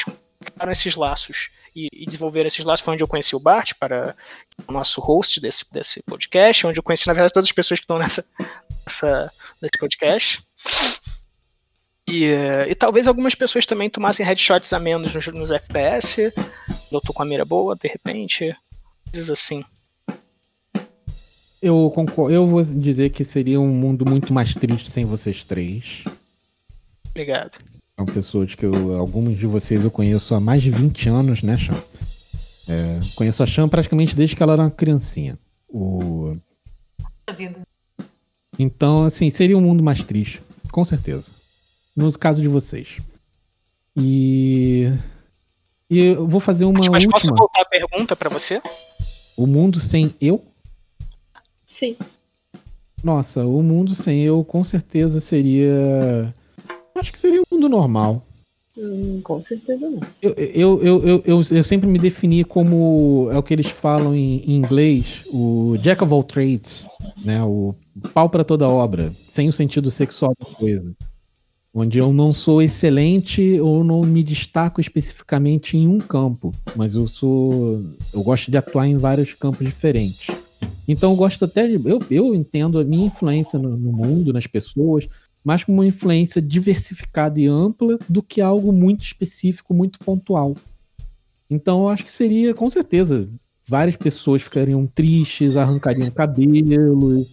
[0.00, 2.84] criaram esses laços e, e desenvolveram esses laços.
[2.84, 4.14] Foi onde eu conheci o Bart, para
[4.66, 7.84] o nosso host desse, desse podcast, onde eu conheci, na verdade, todas as pessoas que
[7.84, 8.24] estão nessa,
[8.86, 10.42] nessa, nesse podcast.
[12.08, 12.24] E,
[12.68, 16.32] e, talvez algumas pessoas também tomassem headshots a menos nos, nos FPS.
[16.90, 18.54] Eu tô com a mira boa, de repente.
[19.10, 19.64] Coisas assim.
[21.60, 22.34] Eu concordo.
[22.34, 26.02] Eu vou dizer que seria um mundo muito mais triste sem vocês três.
[27.10, 27.56] Obrigado.
[28.02, 31.56] São pessoas que eu, alguns de vocês eu conheço há mais de 20 anos, né,
[31.56, 31.80] Chan?
[32.68, 35.38] É, conheço a Chan praticamente desde que ela era uma criancinha.
[35.68, 36.36] O...
[38.58, 40.42] Então, assim, seria um mundo mais triste,
[40.72, 41.30] com certeza.
[41.94, 42.96] No caso de vocês.
[43.96, 44.92] E.
[45.88, 46.80] E eu vou fazer uma.
[46.80, 47.12] Mas última.
[47.12, 48.60] posso voltar a pergunta para você?
[49.36, 50.44] O mundo sem eu?
[51.64, 51.96] Sim.
[53.02, 56.34] Nossa, o mundo sem eu com certeza seria
[56.94, 58.26] Acho que seria um mundo normal.
[58.76, 60.00] Hum, com certeza não.
[60.20, 64.42] Eu, eu, eu, eu, eu, sempre me defini como é o que eles falam em,
[64.46, 66.86] em inglês, o jack of all trades,
[67.22, 67.42] né?
[67.44, 67.74] O
[68.14, 70.94] pau para toda obra, sem o sentido sexual da coisa.
[71.74, 77.06] Onde eu não sou excelente ou não me destaco especificamente em um campo, mas eu
[77.06, 77.82] sou.
[78.12, 80.26] Eu gosto de atuar em vários campos diferentes.
[80.86, 81.74] Então eu gosto até de.
[81.74, 85.08] Eu, eu entendo a minha influência no, no mundo, nas pessoas,
[85.44, 90.56] mais como uma influência diversificada e ampla do que algo muito específico, muito pontual.
[91.50, 93.28] Então eu acho que seria, com certeza,
[93.68, 97.26] várias pessoas ficariam tristes, arrancariam cabelo,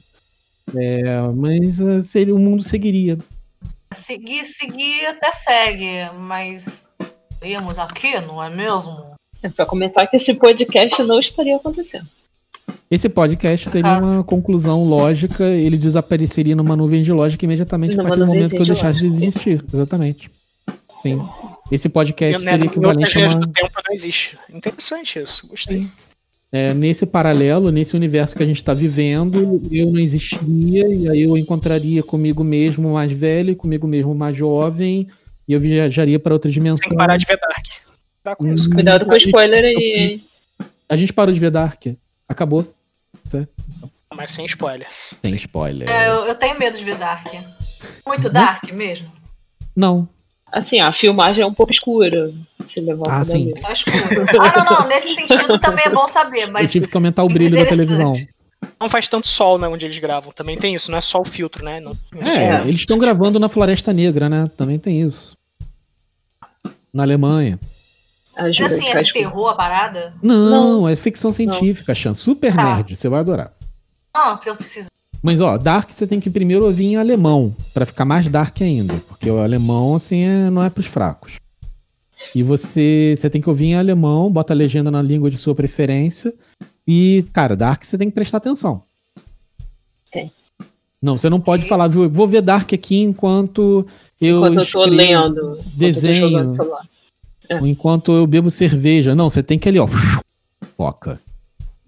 [0.75, 3.17] é, mas uh, seria, o mundo seguiria.
[3.93, 6.91] Seguir, seguir até segue, mas
[7.31, 9.15] estaríamos aqui, não é mesmo?
[9.41, 12.07] É, para começar, que esse podcast não estaria acontecendo.
[12.89, 18.07] Esse podcast seria uma conclusão lógica, ele desapareceria numa nuvem de lógica imediatamente numa a
[18.09, 19.63] partir do momento que eu deixasse de existir.
[19.71, 20.31] Exatamente.
[21.01, 21.21] Sim.
[21.71, 23.35] Esse podcast seria equivalente a uma...
[23.35, 24.37] do tempo não existe.
[24.51, 25.87] Interessante isso, gostei.
[26.51, 31.21] É, nesse paralelo, nesse universo que a gente está vivendo, eu não existiria, e aí
[31.21, 35.07] eu encontraria comigo mesmo mais velho, comigo mesmo mais jovem,
[35.47, 36.81] e eu viajaria para outra dimensão.
[36.81, 37.65] Tem que parar de ver Dark.
[38.23, 40.23] Tá com isso, Cuidado com o spoiler aí, hein?
[40.89, 41.85] A gente parou de ver Dark.
[42.29, 42.71] Acabou.
[43.25, 43.51] Certo?
[44.15, 45.15] Mas sem spoilers.
[45.21, 45.89] Sem spoiler.
[45.89, 47.27] É, eu, eu, tenho medo de ver Dark.
[48.05, 49.11] Muito Dark mesmo?
[49.75, 50.07] Não.
[50.51, 52.33] Assim, a filmagem é um pouco escura.
[52.67, 53.53] Se levar ah, sim.
[53.55, 53.97] Só escuro.
[54.41, 54.87] Ah, não, não.
[54.87, 56.47] Nesse sentido também é bom saber.
[56.47, 58.13] Mas eu tive que aumentar o brilho da televisão.
[58.79, 60.31] Não faz tanto sol, né, onde eles gravam.
[60.31, 61.79] Também tem isso, não é só o filtro, né?
[61.79, 64.49] Não, é, é, eles estão gravando na Floresta Negra, né?
[64.57, 65.37] Também tem isso.
[66.93, 67.59] Na Alemanha.
[68.39, 70.13] Mas assim, é de terror a parada?
[70.21, 70.87] Não, não.
[70.87, 72.13] é ficção científica, Chan.
[72.13, 72.75] Super tá.
[72.75, 73.53] nerd, você vai adorar.
[74.15, 74.89] Não, porque eu preciso.
[75.21, 78.95] Mas ó, Dark você tem que primeiro ouvir em alemão, para ficar mais Dark ainda.
[79.07, 81.33] Porque o alemão, assim, é, não é pros fracos.
[82.33, 85.55] E você, você tem que ouvir em alemão, bota a legenda na língua de sua
[85.55, 86.33] preferência.
[86.87, 88.83] E, cara, Dark você tem que prestar atenção.
[90.07, 90.31] Okay.
[91.01, 93.85] Não, você não pode falar, vou ver Dark aqui enquanto
[94.19, 94.37] eu.
[94.39, 95.59] Enquanto eu tô lendo.
[95.75, 96.49] Desenho.
[97.49, 97.57] É.
[97.57, 99.15] Enquanto eu bebo cerveja.
[99.15, 99.87] Não, você tem que ali, ó.
[100.77, 101.19] Foca.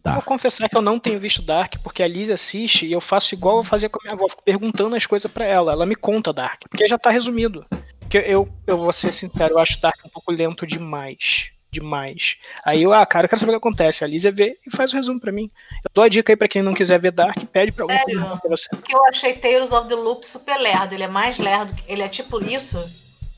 [0.03, 0.13] Tá.
[0.13, 3.35] Vou confessar que eu não tenho visto Dark, porque a Liz assiste e eu faço
[3.35, 5.73] igual eu fazia com a minha avó, fico perguntando as coisas para ela.
[5.73, 7.63] Ela me conta Dark, porque já tá resumido.
[7.99, 11.51] Porque eu, eu vou ser sincero, eu acho Dark um pouco lento demais.
[11.69, 12.35] Demais.
[12.65, 14.03] Aí eu, ah, cara, eu quero saber o que acontece.
[14.03, 15.49] A Liz vê e faz o resumo para mim.
[15.85, 18.39] Eu dou a dica aí pra quem não quiser ver Dark, pede pra algum Sério?
[18.39, 18.67] pra você.
[18.69, 20.95] Porque eu achei Tales of the Loop super lerdo.
[20.95, 22.83] Ele é mais lerdo, ele é tipo isso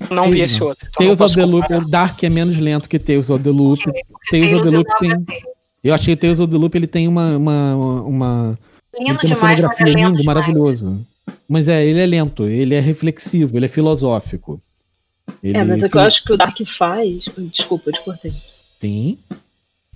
[0.09, 0.87] não vi esse outro.
[0.89, 3.81] Então Tales of the Loop, o Dark é menos lento que Tales of the Loop.
[4.29, 5.43] Tales of the Loop tem.
[5.83, 7.37] Eu achei Tales of the Loop ele tem uma.
[7.37, 7.75] uma,
[8.05, 8.59] uma
[8.97, 10.25] lindo tem uma demais, mas é lindo, demais.
[10.25, 11.05] maravilhoso.
[11.47, 14.61] Mas é, ele é lento, ele é reflexivo, ele é filosófico.
[15.41, 17.25] Ele é, mas o que eu acho que o Dark faz.
[17.51, 18.33] Desculpa, eu te cortei.
[18.79, 19.17] Sim.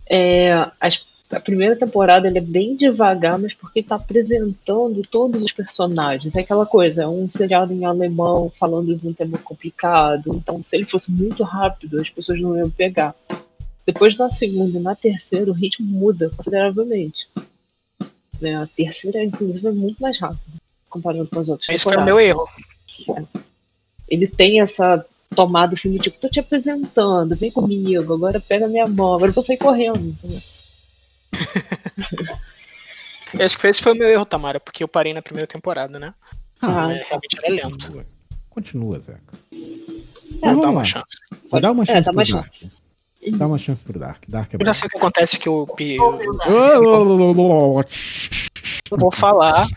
[0.10, 1.00] É, as
[1.30, 6.36] a primeira temporada ele é bem devagar, mas porque está apresentando todos os personagens.
[6.36, 10.34] É aquela coisa, é um seriado em alemão falando de um tema complicado.
[10.36, 13.14] Então, se ele fosse muito rápido, as pessoas não iam pegar.
[13.86, 17.28] Depois da segunda e na terceira, o ritmo muda consideravelmente.
[18.40, 18.56] Né?
[18.56, 20.42] A terceira, inclusive, é muito mais rápida
[20.90, 21.70] comparando com as outras.
[21.70, 22.48] Esse foi o meu erro.
[23.10, 23.24] É.
[24.08, 25.06] Ele tem essa
[25.36, 29.34] tomada assim do tipo, tô te apresentando, vem comigo, agora pega minha mão, agora eu
[29.34, 30.00] vou sair correndo.
[30.00, 30.40] Entendeu?
[33.34, 36.00] Eu acho que esse foi o meu erro, Tamara, porque eu parei na primeira temporada,
[36.00, 36.14] né?
[36.62, 38.06] Ah, é, realmente era lento.
[38.50, 39.38] Continua, Zeca.
[40.42, 41.18] É, dá uma chance.
[41.50, 41.62] Pode...
[41.62, 42.00] Dá uma chance.
[42.00, 42.72] É, dá uma chance.
[43.38, 44.24] Dá uma chance pro Dark.
[44.28, 45.68] Dark é eu já sei o que acontece que o.
[48.90, 49.68] Eu vou falar.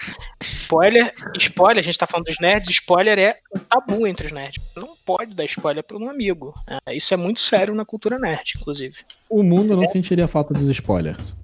[0.40, 4.62] Spoiler, spoiler, a gente tá falando dos nerds, spoiler é um tabu entre os nerds.
[4.76, 6.54] Não pode dar spoiler para um amigo.
[6.86, 8.94] É, isso é muito sério na cultura nerd, inclusive.
[9.28, 11.34] O mundo não sentiria falta dos spoilers.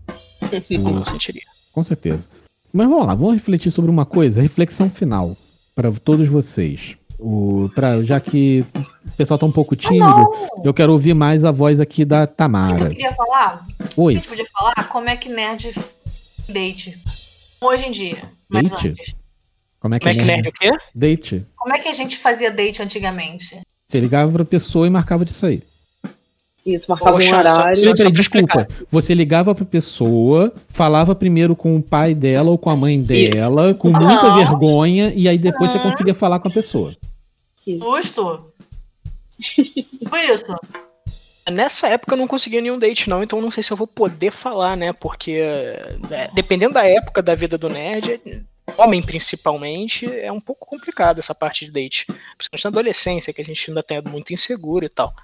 [0.71, 1.43] não sentiria.
[1.73, 2.29] Com certeza.
[2.73, 5.37] Mas vamos lá, vamos refletir sobre uma coisa, reflexão final
[5.75, 6.97] para todos vocês.
[7.19, 10.31] O, pra, já que o pessoal tá um pouco tímido,
[10.63, 12.85] eu quero ouvir mais a voz aqui da Tamara.
[12.85, 13.67] Eu queria falar.
[13.97, 14.13] Oi.
[14.13, 15.73] A gente podia falar como é que nerd
[16.49, 16.93] date
[17.61, 18.31] hoje em dia.
[18.49, 18.89] Mas date?
[18.89, 19.17] Antes.
[19.81, 20.73] Como é que, como é que nerd o quê?
[20.95, 21.47] Date.
[21.57, 23.61] Como é que a gente fazia date antigamente?
[23.87, 25.63] Você ligava pra pessoa e marcava de sair.
[26.67, 27.77] Isso, marcava Poxa, um horário.
[27.83, 28.67] Só, só, desculpa.
[28.91, 33.71] Você ligava pra pessoa, falava primeiro com o pai dela ou com a mãe dela,
[33.71, 33.79] Isso.
[33.79, 36.97] com muita vergonha, e aí depois você conseguia falar com a pessoa.
[37.67, 38.53] Justo.
[40.09, 40.55] Foi isso.
[41.51, 44.33] Nessa época eu não conseguia nenhum date, não, então não sei se eu vou poder
[44.33, 44.93] falar, né?
[44.93, 45.33] Porque
[46.11, 48.21] é, dependendo da época da vida do nerd,
[48.77, 52.05] homem principalmente, é um pouco complicado essa parte de date.
[52.37, 55.15] Principalmente na adolescência, que a gente ainda tem muito inseguro e tal.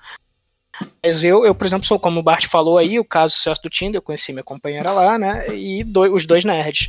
[1.02, 3.70] Mas eu, eu, por exemplo, sou, como o Bart falou aí, o caso sucesso do
[3.70, 5.54] Tinder, eu conheci minha companheira lá, né?
[5.54, 6.88] E dois, os dois nerds.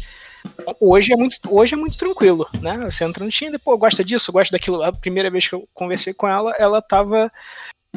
[0.79, 2.77] Hoje é, muito, hoje é muito tranquilo, né?
[2.89, 4.83] Você entra no Tinder, pô, gosta disso, gosta daquilo.
[4.83, 7.31] A primeira vez que eu conversei com ela, ela tava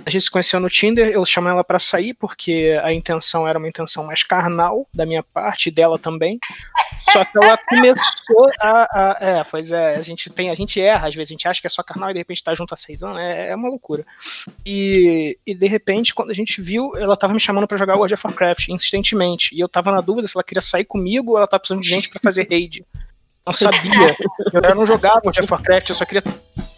[0.04, 3.58] A gente se conheceu no Tinder, eu chamei ela para sair porque a intenção era
[3.58, 6.38] uma intenção mais carnal da minha parte e dela também.
[7.10, 11.08] Só que ela começou a, a, É, pois é, a gente tem, a gente erra,
[11.08, 12.76] às vezes a gente acha que é só carnal e de repente tá junto há
[12.76, 14.04] seis anos, é, é uma loucura.
[14.64, 18.14] E, e de repente, quando a gente viu, ela tava me chamando para jogar World
[18.14, 19.54] of Warcraft insistentemente.
[19.54, 21.88] E eu tava na dúvida se ela queria sair comigo ou ela tava precisando de
[21.88, 22.84] gente para fazer raid.
[23.46, 24.16] Não sabia.
[24.52, 26.22] Eu não jogava World of Warcraft, eu só queria.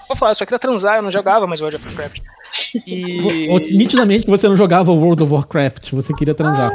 [0.06, 2.20] Vou falar, eu só queria transar, eu não jogava mais World of Warcraft.
[2.86, 3.48] E.
[3.70, 6.70] Nitidamente que você não jogava World of Warcraft, você queria transar.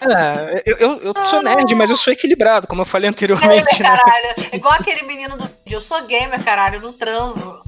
[0.00, 3.78] É, eu, eu, eu, sou nerd, mas eu sou equilibrado, como eu falei anteriormente.
[3.78, 3.98] Gamer, né?
[3.98, 4.34] caralho.
[4.52, 5.76] Igual aquele menino do vídeo.
[5.76, 7.62] Eu sou gamer, caralho, eu não transo.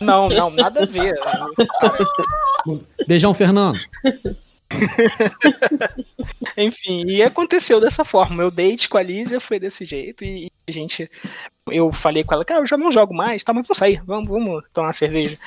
[0.00, 1.14] Não, não, nada a ver.
[3.06, 3.78] Beijão, Fernando.
[6.56, 8.36] Enfim, e aconteceu dessa forma.
[8.36, 11.10] Meu date com a Lísia foi desse jeito e a gente.
[11.70, 14.28] Eu falei com ela, cara, eu já não jogo mais, tá, mas vamos sair, vamos,
[14.28, 15.38] vamos tomar uma cerveja.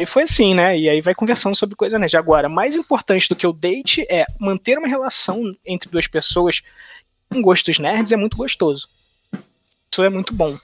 [0.00, 0.78] E foi assim, né?
[0.78, 2.16] E aí vai conversando sobre coisa nerd.
[2.16, 6.62] Agora, mais importante do que o date é manter uma relação entre duas pessoas
[7.28, 8.88] com gostos nerds é muito gostoso.
[9.92, 10.56] Isso é muito bom.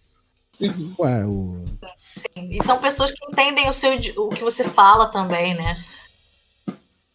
[0.61, 0.95] Uhum.
[0.99, 1.65] Ué, o...
[2.13, 5.77] Sim, e são pessoas que entendem o, seu, o que você fala também, né?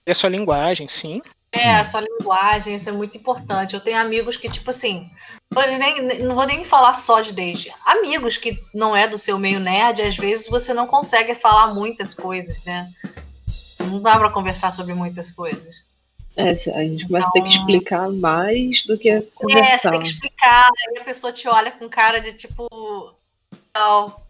[0.06, 1.22] É sua linguagem, sim.
[1.52, 3.74] É, a sua linguagem, isso é muito importante.
[3.74, 5.10] Eu tenho amigos que, tipo assim,
[5.80, 7.72] nem, não vou nem falar só de desde.
[7.86, 12.14] Amigos que não é do seu meio nerd, às vezes você não consegue falar muitas
[12.14, 12.92] coisas, né?
[13.80, 15.84] Não dá para conversar sobre muitas coisas.
[16.36, 19.74] É, a gente começa então, a ter que então explicar mais do que conversar.
[19.74, 23.14] É, você tem que explicar, aí a pessoa te olha com cara de tipo.
[23.74, 24.26] Tal.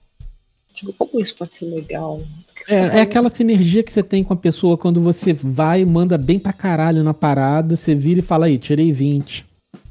[0.73, 2.21] Tipo, como isso pode ser legal?
[2.69, 6.37] É, é aquela sinergia que você tem com a pessoa quando você vai, manda bem
[6.37, 9.45] pra caralho na parada, você vira e fala aí, tirei 20.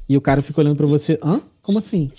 [0.07, 1.41] E o cara fica olhando pra você, hã?
[1.61, 2.11] Como assim?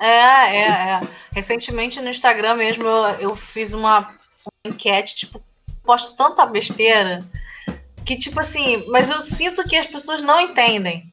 [0.00, 1.00] É, é, é.
[1.32, 5.40] Recentemente no Instagram mesmo eu, eu fiz uma, uma enquete, tipo,
[5.84, 7.22] posto tanta besteira
[8.06, 11.12] que, tipo assim, mas eu sinto que as pessoas não entendem.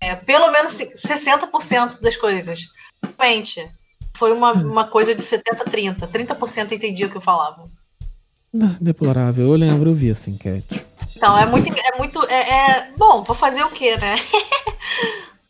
[0.00, 2.66] É, pelo menos 60% das coisas.
[3.18, 3.70] Realmente.
[4.14, 6.08] Foi uma, uma coisa de 70-30.
[6.08, 7.70] 30% entendia o que eu falava.
[8.52, 9.46] Deplorável.
[9.46, 10.84] Eu lembro, eu vi essa enquete.
[11.16, 11.72] Então, é muito.
[11.72, 12.92] É muito é, é...
[12.96, 14.16] Bom, vou fazer o quê, né?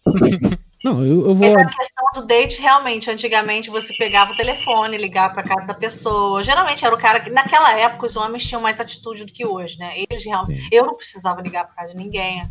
[0.83, 1.47] Não, eu, eu vou.
[1.47, 6.43] Essa questão do date, realmente, antigamente você pegava o telefone, ligava pra casa da pessoa.
[6.43, 9.79] Geralmente era o cara que, naquela época, os homens tinham mais atitude do que hoje,
[9.79, 9.93] né?
[9.95, 10.69] Eles realmente.
[10.73, 12.43] Eu não precisava ligar pra casa de ninguém.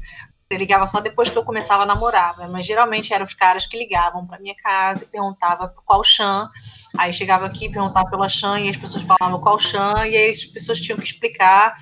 [0.52, 2.48] Ligava só depois que eu começava a namorar, né?
[2.52, 6.50] mas geralmente eram os caras que ligavam para minha casa e perguntavam qual chã.
[6.98, 10.46] Aí chegava aqui, perguntava pela chã e as pessoas falavam qual chã e aí as
[10.46, 11.76] pessoas tinham que explicar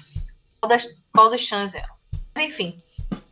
[0.59, 1.93] qual das, qual das chãs eram.
[2.35, 2.77] Mas enfim.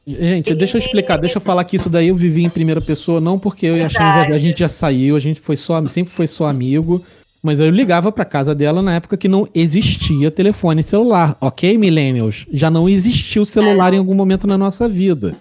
[0.08, 0.56] Gente, e...
[0.56, 3.38] deixa eu explicar, deixa eu falar que isso daí eu vivi em primeira pessoa, não
[3.38, 6.28] porque eu e a Xan, a gente já saiu, a gente foi só, sempre foi
[6.28, 7.04] só amigo.
[7.46, 12.44] Mas eu ligava pra casa dela na época que não existia telefone celular, ok, millennials?
[12.52, 15.36] Já não existia o celular em algum momento na nossa vida.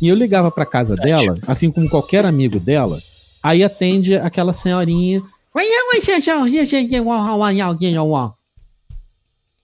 [0.00, 2.98] E eu ligava pra casa dela, assim como qualquer amigo dela,
[3.40, 5.22] aí atende aquela senhorinha.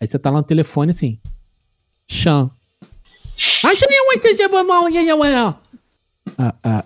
[0.00, 1.18] Aí você tá lá no telefone assim.
[2.06, 2.52] Chan.
[6.38, 6.84] Ah, ah,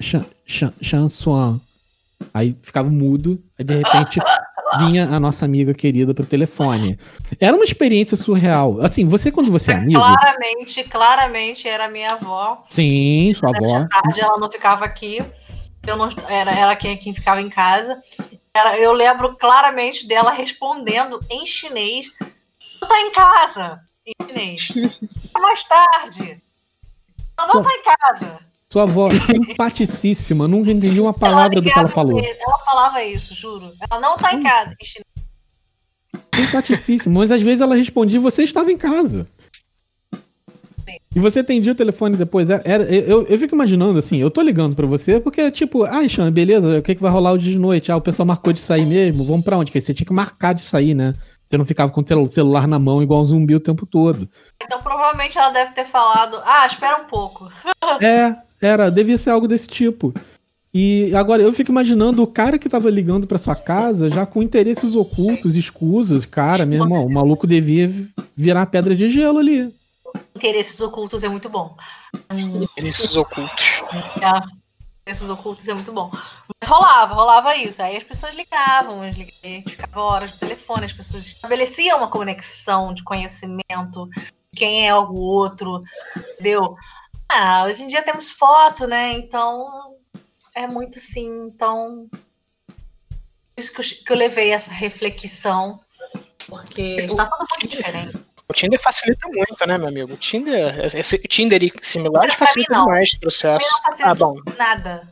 [0.00, 1.60] Chan, Chan, Chan Swan.
[2.32, 4.20] Aí ficava mudo, aí de repente
[4.78, 6.98] vinha a nossa amiga querida pro telefone.
[7.40, 8.80] Era uma experiência surreal.
[8.80, 10.00] Assim, você quando você é amigo.
[10.00, 12.62] Claramente, claramente era minha avó.
[12.68, 13.86] Sim, sua avó.
[13.88, 15.18] tarde ela não ficava aqui.
[15.86, 18.00] Eu não, era ela quem, quem ficava em casa.
[18.54, 22.06] Era, eu lembro claramente dela respondendo em chinês.
[22.80, 23.80] Não tá em casa.
[24.06, 24.68] Em chinês.
[25.38, 26.42] Mais tarde.
[27.36, 28.38] Ela não tá em casa.
[28.72, 32.18] Sua avó empaticíssima, nunca entendi uma palavra do que ela falou.
[32.18, 33.72] Ela falava isso, juro.
[33.88, 34.74] Ela não tá em casa.
[36.38, 39.26] Empaticíssima, mas às vezes ela respondia você estava em casa.
[40.12, 40.98] Sim.
[41.14, 42.50] E você atendia o telefone depois.
[42.50, 46.06] Era, era eu, eu fico imaginando assim, eu tô ligando pra você porque, tipo, ah,
[46.08, 47.92] Xan, beleza, o que, que vai rolar hoje de noite?
[47.92, 49.70] Ah, o pessoal marcou de sair mesmo, vamos pra onde?
[49.70, 51.14] Porque você tinha que marcar de sair, né?
[51.46, 54.28] Você não ficava com o celular na mão igual um zumbi o tempo todo.
[54.62, 57.50] Então provavelmente ela deve ter falado, ah, espera um pouco.
[58.00, 58.34] É,
[58.64, 60.12] era, devia ser algo desse tipo.
[60.72, 64.42] E agora eu fico imaginando o cara que tava ligando para sua casa já com
[64.42, 66.26] interesses ocultos, escusos.
[66.26, 67.92] Cara, meu irmão, o maluco devia
[68.36, 69.72] virar pedra de gelo ali.
[70.34, 71.76] Interesses ocultos é muito bom.
[72.28, 73.82] Interesses ocultos.
[74.20, 74.42] É,
[75.02, 76.10] interesses ocultos é muito bom.
[76.12, 77.80] Mas rolava, rolava isso.
[77.80, 79.32] Aí as pessoas ligavam, a gente
[79.68, 84.08] ficava horas no telefone, as pessoas estabeleciam uma conexão de conhecimento,
[84.56, 85.84] quem é o outro,
[86.16, 86.76] entendeu?
[87.28, 89.12] Ah, hoje em dia temos foto, né?
[89.12, 89.96] Então
[90.54, 91.46] é muito sim.
[91.46, 92.08] Então
[93.56, 95.80] isso que eu, que eu levei essa reflexão,
[96.46, 98.16] porque está tudo muito diferente.
[98.48, 100.14] O Tinder facilita muito, né, meu amigo?
[100.14, 103.66] O Tinder, esse Tinder e similares facilita demais o processo.
[104.02, 104.34] ah, bom.
[104.58, 105.08] Nada.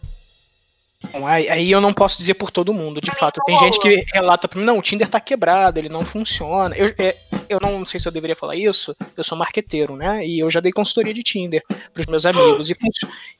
[1.10, 3.40] Bom, aí, aí, eu não posso dizer por todo mundo, de fato.
[3.44, 6.76] Tem gente que relata pra mim, não, o Tinder tá quebrado, ele não funciona.
[6.76, 7.14] Eu, é,
[7.48, 10.26] eu não sei se eu deveria falar isso, eu sou marqueteiro, né?
[10.26, 12.70] E eu já dei consultoria de Tinder pros meus amigos.
[12.70, 12.88] E, fun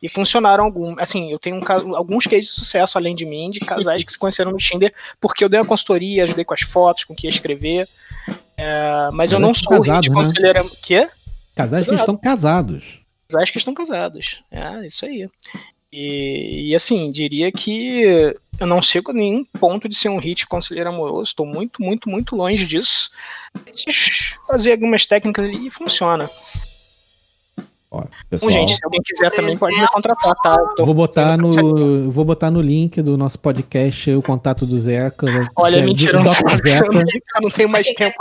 [0.02, 0.98] e funcionaram alguns.
[0.98, 4.18] Assim, eu tenho um, alguns cases de sucesso, além de mim, de casais que se
[4.18, 7.26] conheceram no Tinder, porque eu dei a consultoria, ajudei com as fotos, com o que
[7.26, 7.88] ia escrever.
[8.56, 10.14] É, mas eu não sou casado, né?
[10.14, 10.70] conselheiro.
[10.82, 11.08] Quê?
[11.54, 12.84] Casais que estão casados.
[13.28, 14.42] Casais que estão casados.
[14.50, 15.28] É, isso aí.
[15.93, 20.47] E, e, assim, diria que eu não chego a nenhum ponto de ser um hit
[20.47, 23.11] conselheiro amoroso, estou muito, muito, muito longe disso.
[24.47, 26.28] Fazer algumas técnicas ali e funciona.
[27.90, 30.57] Ó, pessoal, Bom, gente, se alguém quiser também pode me contratar, tá?
[30.78, 35.26] Vou botar, no, vou botar no link do nosso podcast o contato do Zeca.
[35.55, 37.40] Olha, é, mentira, não, Zeca.
[37.43, 38.16] não tenho mais tempo.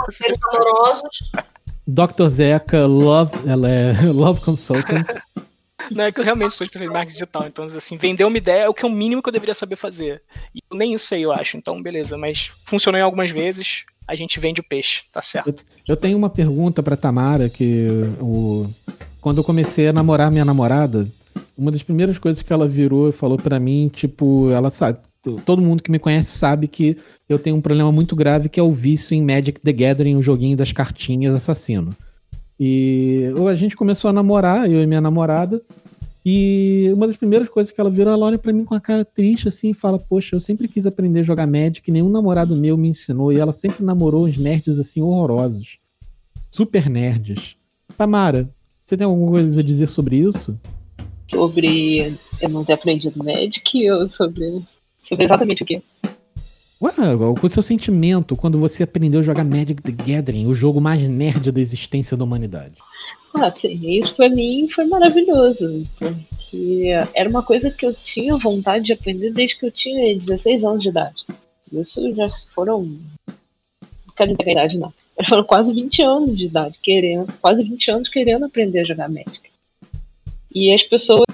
[1.86, 2.28] Dr.
[2.28, 5.06] Zeca, Love, ela é Love Consultant.
[5.90, 7.46] Não, é que eu realmente sou especialista em marketing digital.
[7.46, 9.76] Então, assim, vender uma ideia é o que é o mínimo que eu deveria saber
[9.76, 10.22] fazer.
[10.54, 11.56] E nem isso sei, eu acho.
[11.56, 12.16] Então, beleza.
[12.16, 15.64] Mas funcionou em algumas vezes, a gente vende o peixe, tá certo.
[15.86, 17.86] Eu, tenho uma pergunta pra Tamara, que
[18.20, 18.68] o,
[19.20, 21.08] quando eu comecei a namorar minha namorada,
[21.56, 24.98] uma das primeiras coisas que ela virou e falou para mim, tipo, ela sabe,
[25.44, 26.96] todo mundo que me conhece sabe que
[27.28, 30.22] eu tenho um problema muito grave que é o vício em Magic the Gathering, o
[30.22, 31.96] joguinho das cartinhas assassino.
[32.64, 35.60] E a gente começou a namorar, eu e minha namorada.
[36.24, 39.04] E uma das primeiras coisas que ela virou, ela olha pra mim com a cara
[39.04, 42.76] triste assim e fala: Poxa, eu sempre quis aprender a jogar Magic, nenhum namorado meu
[42.76, 43.32] me ensinou.
[43.32, 45.78] E ela sempre namorou uns nerds assim horrorosos.
[46.52, 47.56] Super nerds.
[47.98, 48.48] Tamara,
[48.78, 50.56] você tem alguma coisa a dizer sobre isso?
[51.28, 54.62] Sobre eu não ter aprendido Magic ou sobre,
[55.02, 55.82] sobre exatamente o quê?
[56.82, 56.92] Ué,
[57.40, 61.52] o seu sentimento quando você aprendeu a jogar Magic the Gathering, o jogo mais nerd
[61.52, 62.74] da existência da humanidade?
[63.34, 68.86] Ah, sim, isso pra mim foi maravilhoso, porque era uma coisa que eu tinha vontade
[68.86, 71.24] de aprender desde que eu tinha 16 anos de idade.
[71.72, 72.82] Isso já foram.
[72.82, 74.92] Não quero entregar idade, não.
[75.28, 79.40] Foram quase 20 anos de idade, querendo, quase 20 anos querendo aprender a jogar Magic.
[80.52, 81.24] E as pessoas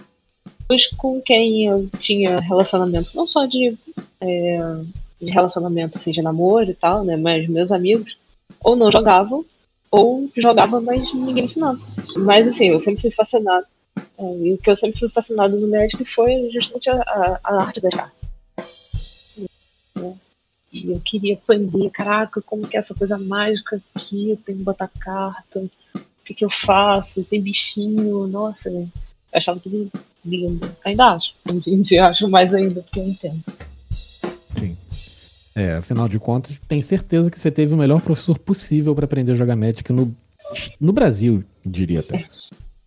[0.98, 3.74] com quem eu tinha relacionamento, não só de
[4.20, 4.76] é,
[5.20, 7.16] de relacionamento, assim, de namoro e tal, né?
[7.16, 8.16] Mas meus amigos
[8.60, 9.44] ou não jogavam,
[9.90, 11.78] ou jogavam, mas ninguém ensinava.
[12.18, 13.66] Mas assim, eu sempre fui fascinado.
[14.16, 17.80] É, e o que eu sempre fui fascinado no Magic foi justamente a, a, arte
[17.80, 18.18] das cartas.
[20.70, 24.64] E eu queria aprender, caraca, como que é essa coisa mágica aqui, eu tenho que
[24.64, 25.60] botar carta,
[25.94, 28.86] o que, que eu faço, tem bichinho, nossa, eu
[29.32, 29.90] achava tudo
[30.24, 30.76] lindo.
[30.84, 33.42] Ainda acho, hoje em dia acho mais ainda, porque eu entendo.
[35.58, 39.32] É, afinal de contas, tenho certeza que você teve o melhor professor possível para aprender
[39.32, 40.14] a jogar Magic no,
[40.80, 42.24] no Brasil, diria até.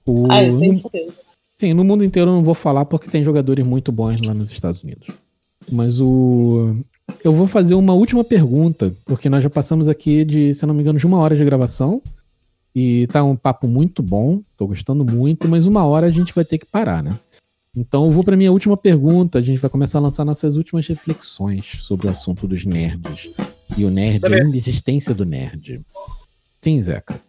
[0.05, 1.13] O, ah, eu tenho certeza.
[1.57, 4.49] Sim, no mundo inteiro eu não vou falar porque tem jogadores muito bons lá nos
[4.51, 5.09] Estados Unidos.
[5.69, 6.77] Mas o.
[7.21, 10.81] Eu vou fazer uma última pergunta, porque nós já passamos aqui de, se não me
[10.81, 12.01] engano, de uma hora de gravação.
[12.73, 16.45] E tá um papo muito bom, tô gostando muito, mas uma hora a gente vai
[16.45, 17.19] ter que parar, né?
[17.75, 19.39] Então eu vou para minha última pergunta.
[19.39, 23.33] A gente vai começar a lançar nossas últimas reflexões sobre o assunto dos nerds.
[23.77, 25.81] E o nerd, a inexistência do nerd.
[26.59, 27.19] Sim, Zeca.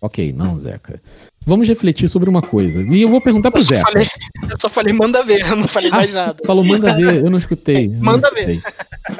[0.00, 1.00] Ok, não, Zeca.
[1.44, 2.82] Vamos refletir sobre uma coisa.
[2.82, 3.82] E eu vou perguntar pro Zeca.
[3.82, 4.08] Falei,
[4.50, 6.42] eu só falei manda ver, eu não falei ah, mais nada.
[6.44, 7.88] Falou manda ver, eu não escutei.
[7.88, 8.56] manda não escutei.
[8.56, 8.62] ver.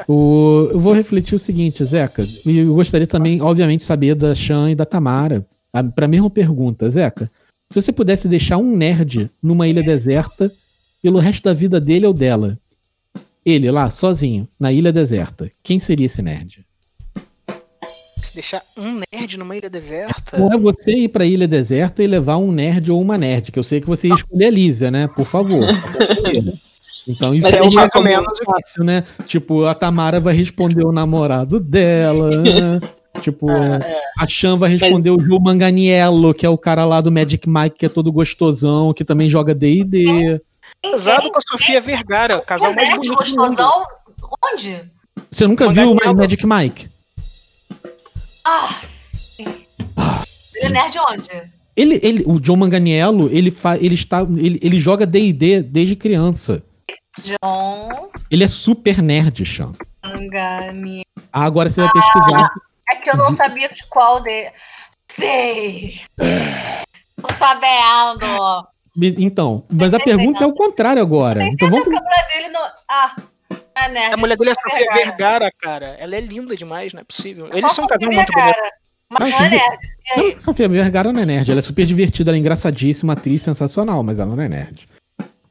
[0.07, 2.25] O, eu vou refletir o seguinte, Zeca.
[2.45, 5.45] E eu gostaria também, obviamente, saber da Chan e da Tamara.
[5.95, 7.31] Para a mesma pergunta, Zeca.
[7.69, 10.51] Se você pudesse deixar um nerd numa ilha deserta
[11.01, 12.57] pelo resto da vida dele ou dela,
[13.45, 16.65] ele lá, sozinho, na ilha deserta, quem seria esse nerd?
[18.21, 20.37] Se deixar um nerd numa ilha deserta?
[20.37, 23.59] Não é você ir pra ilha deserta e levar um nerd ou uma nerd, que
[23.59, 25.07] eu sei que você ia escolher a Lísia, né?
[25.07, 25.67] Por favor.
[27.05, 29.03] Então isso é, é mais ou menos fácil, né?
[29.25, 32.29] Tipo, a Tamara vai responder o namorado dela.
[33.21, 33.99] Tipo, ah, é.
[34.19, 35.23] a Chan vai responder Mas...
[35.23, 38.93] o Gil Manganiello, que é o cara lá do Magic Mike, que é todo gostosão,
[38.93, 40.41] que também joga D&D.
[40.83, 43.85] Casado com a Sofia Vergara, o casal mais bonito gostosão?
[44.43, 44.81] Onde?
[45.31, 46.89] Você nunca viu o Magic Mike?
[48.45, 49.45] Ah, sim.
[49.95, 50.23] Ah,
[50.55, 51.57] ele é nerd onde?
[51.75, 56.63] Ele, ele, o John Manganiello, ele, fa, ele, está, ele, ele joga D&D desde criança.
[57.21, 58.09] John...
[58.31, 59.73] Ele é super nerd, Chan.
[60.03, 61.03] Manganiello.
[61.31, 62.51] Ah, agora você vai pesquisar.
[62.89, 64.51] É que eu não sabia de qual de.
[65.09, 66.01] Sei!
[67.21, 68.67] Tô sabendo!
[68.99, 71.43] Então, mas a pergunta é o contrário agora.
[71.43, 71.87] Então vamos.
[71.87, 72.61] Que a mulher dele não...
[72.89, 73.15] Ah,
[73.75, 75.51] é A mulher dele é Sofia Vergara.
[75.61, 75.95] cara.
[75.99, 77.47] Ela é linda demais, não é possível.
[77.53, 78.57] Eles são um casal muito bonito.
[79.09, 80.41] Mas não é nerd.
[80.41, 81.49] Sofia Vergara não é nerd.
[81.49, 84.87] Ela é super divertida, ela é engraçadíssima, atriz sensacional, mas ela não é nerd.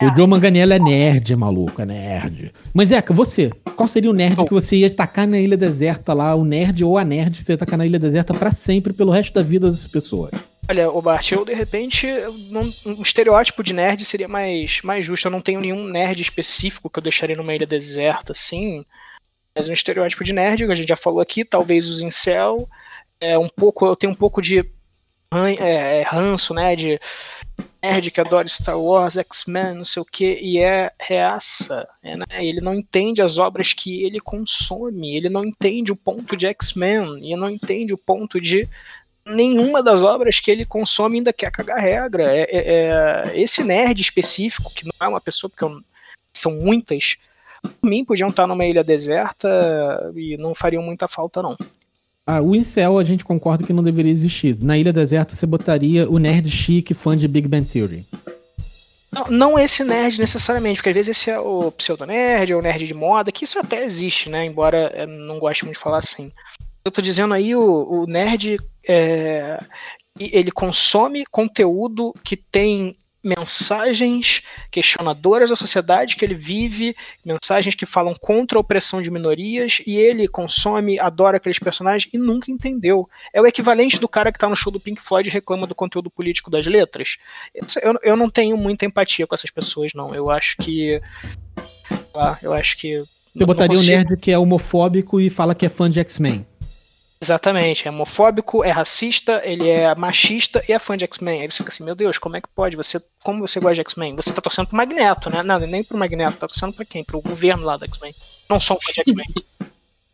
[0.02, 2.52] O Joe Manganiello é nerd, maluco, é nerd.
[2.74, 6.34] Mas, Eca, você, qual seria o nerd que você ia tacar na ilha deserta lá,
[6.34, 9.10] o nerd ou a nerd que você ia tacar na ilha deserta para sempre, pelo
[9.10, 10.30] resto da vida dessa pessoa?
[10.68, 12.06] Olha, o Bart, eu de repente,
[12.84, 15.28] um estereótipo de nerd seria mais, mais justo.
[15.28, 18.84] Eu não tenho nenhum nerd específico que eu deixaria numa ilha deserta, assim.
[19.56, 22.68] Mas um estereótipo de nerd, que a gente já falou aqui, talvez os incel.
[23.18, 24.62] É um pouco, eu tenho um pouco de
[25.32, 26.74] é, é, ranço, né?
[26.76, 27.00] De
[27.82, 31.88] nerd que adora Star Wars, X-Men, não sei o que, e é reaça.
[32.02, 32.24] É, né?
[32.38, 37.20] Ele não entende as obras que ele consome, ele não entende o ponto de X-Men,
[37.22, 38.68] e não entende o ponto de
[39.24, 42.24] nenhuma das obras que ele consome ainda quer cagar regra.
[42.34, 45.80] É, é, é, esse nerd específico, que não é uma pessoa, porque eu,
[46.34, 47.16] são muitas,
[47.80, 51.56] por mim podiam estar numa ilha deserta e não fariam muita falta, não.
[52.26, 54.58] Ah, o incel a gente concorda que não deveria existir.
[54.60, 58.04] Na Ilha Deserta você botaria o nerd chique fã de Big Bang Theory.
[59.12, 62.84] Não, não esse nerd necessariamente, porque às vezes esse é o pseudo-nerd, ou o nerd
[62.84, 64.44] de moda, que isso até existe, né?
[64.44, 66.32] Embora eu não goste muito de falar assim.
[66.84, 69.58] Eu tô dizendo aí o, o nerd é,
[70.18, 72.96] ele consome conteúdo que tem
[73.26, 79.82] mensagens questionadoras da sociedade que ele vive, mensagens que falam contra a opressão de minorias,
[79.84, 83.08] e ele consome, adora aqueles personagens e nunca entendeu.
[83.32, 85.74] É o equivalente do cara que tá no show do Pink Floyd e reclama do
[85.74, 87.16] conteúdo político das letras.
[87.82, 90.14] Eu, eu não tenho muita empatia com essas pessoas, não.
[90.14, 91.00] Eu acho que.
[92.14, 93.02] Ah, eu acho que.
[93.34, 96.46] Você botaria um nerd que é homofóbico e fala que é fã de X-Men.
[97.26, 101.40] Exatamente, é homofóbico, é racista, ele é machista e é fã de X-Men.
[101.40, 102.76] Aí você fica assim, meu Deus, como é que pode?
[102.76, 104.14] Você, como você gosta de X-Men?
[104.14, 105.42] Você tá torcendo pro Magneto, né?
[105.42, 107.02] Não, nem pro Magneto, tá torcendo pra quem?
[107.02, 108.14] Pro governo lá da X-Men.
[108.48, 109.26] Não sou um fã de X-Men.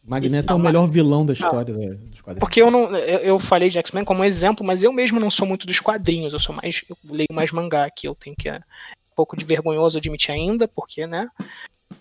[0.02, 1.96] Magneto não, é o melhor vilão da história não.
[1.96, 2.40] dos quadrinhos.
[2.40, 2.96] Porque eu não.
[2.96, 6.32] Eu, eu falei de X-Men como exemplo, mas eu mesmo não sou muito dos quadrinhos.
[6.32, 6.82] Eu sou mais.
[6.88, 8.08] Eu leio mais mangá aqui.
[8.08, 8.48] Eu tenho que.
[8.48, 11.28] É um pouco de vergonhoso admitir ainda, porque, né?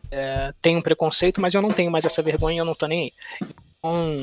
[0.09, 3.11] É, tenho um preconceito, mas eu não tenho mais essa vergonha, eu não tô nem.
[3.77, 4.15] Então,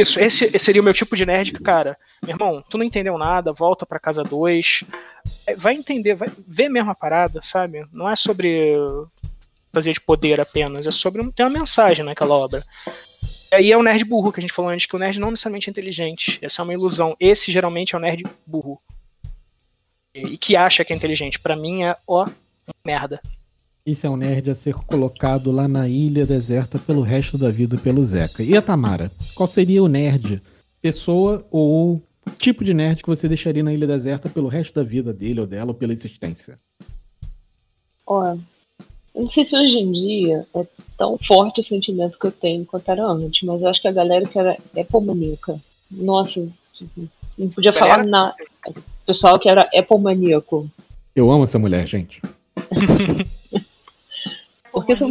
[0.00, 3.16] isso, esse seria o meu tipo de nerd que, cara, meu irmão, tu não entendeu
[3.16, 4.84] nada, volta pra casa 2.
[5.46, 7.86] É, vai entender, vai ver mesmo a parada, sabe?
[7.92, 8.74] Não é sobre
[9.72, 12.64] fazer de poder apenas, é sobre ter uma mensagem naquela obra.
[13.52, 15.30] E aí é o nerd burro que a gente falou antes, que o nerd não
[15.30, 16.38] necessariamente é inteligente.
[16.42, 17.16] Essa é uma ilusão.
[17.20, 18.80] Esse geralmente é o nerd burro.
[20.14, 21.38] E que acha que é inteligente.
[21.38, 22.26] para mim é, ó,
[22.84, 23.20] merda.
[23.86, 27.78] Isso é um nerd a ser colocado lá na ilha deserta pelo resto da vida
[27.78, 28.42] pelo Zeca.
[28.42, 29.12] E a Tamara?
[29.32, 30.42] Qual seria o nerd?
[30.82, 32.02] Pessoa ou
[32.36, 35.46] tipo de nerd que você deixaria na ilha deserta pelo resto da vida dele ou
[35.46, 36.58] dela ou pela existência?
[38.04, 38.36] Olha,
[39.14, 40.66] eu não sei se hoje em dia é
[40.98, 43.92] tão forte o sentimento que eu tenho quanto era antes, mas eu acho que a
[43.92, 45.60] galera que era Apple maníaca.
[45.88, 46.44] Nossa,
[47.38, 48.34] não podia falar nada.
[49.06, 50.68] Pessoal que era Apple maníaco.
[51.14, 52.20] Eu amo essa mulher, gente.
[54.76, 55.10] Porque são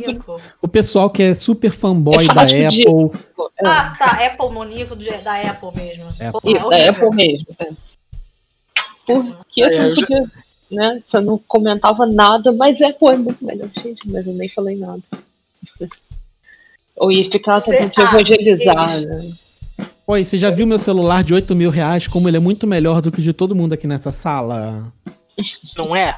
[0.62, 2.70] O pessoal que é super fanboy é da Apple.
[2.70, 2.86] De...
[2.86, 3.68] É.
[3.68, 4.24] Ah, tá.
[4.24, 6.06] Apple moníaco da Apple mesmo.
[6.08, 6.54] Apple.
[6.54, 7.48] Isso, da Apple mesmo.
[7.58, 7.68] É.
[9.08, 10.28] Porque é, você, podia, já...
[10.70, 14.78] né, você não comentava nada, mas Apple é muito melhor, gente, mas eu nem falei
[14.78, 15.02] nada.
[16.98, 19.32] Ou ia ficar tentando te evangelizar, né?
[20.06, 23.02] Oi, você já viu meu celular de 8 mil reais, como ele é muito melhor
[23.02, 24.94] do que de todo mundo aqui nessa sala?
[25.76, 26.16] Não é?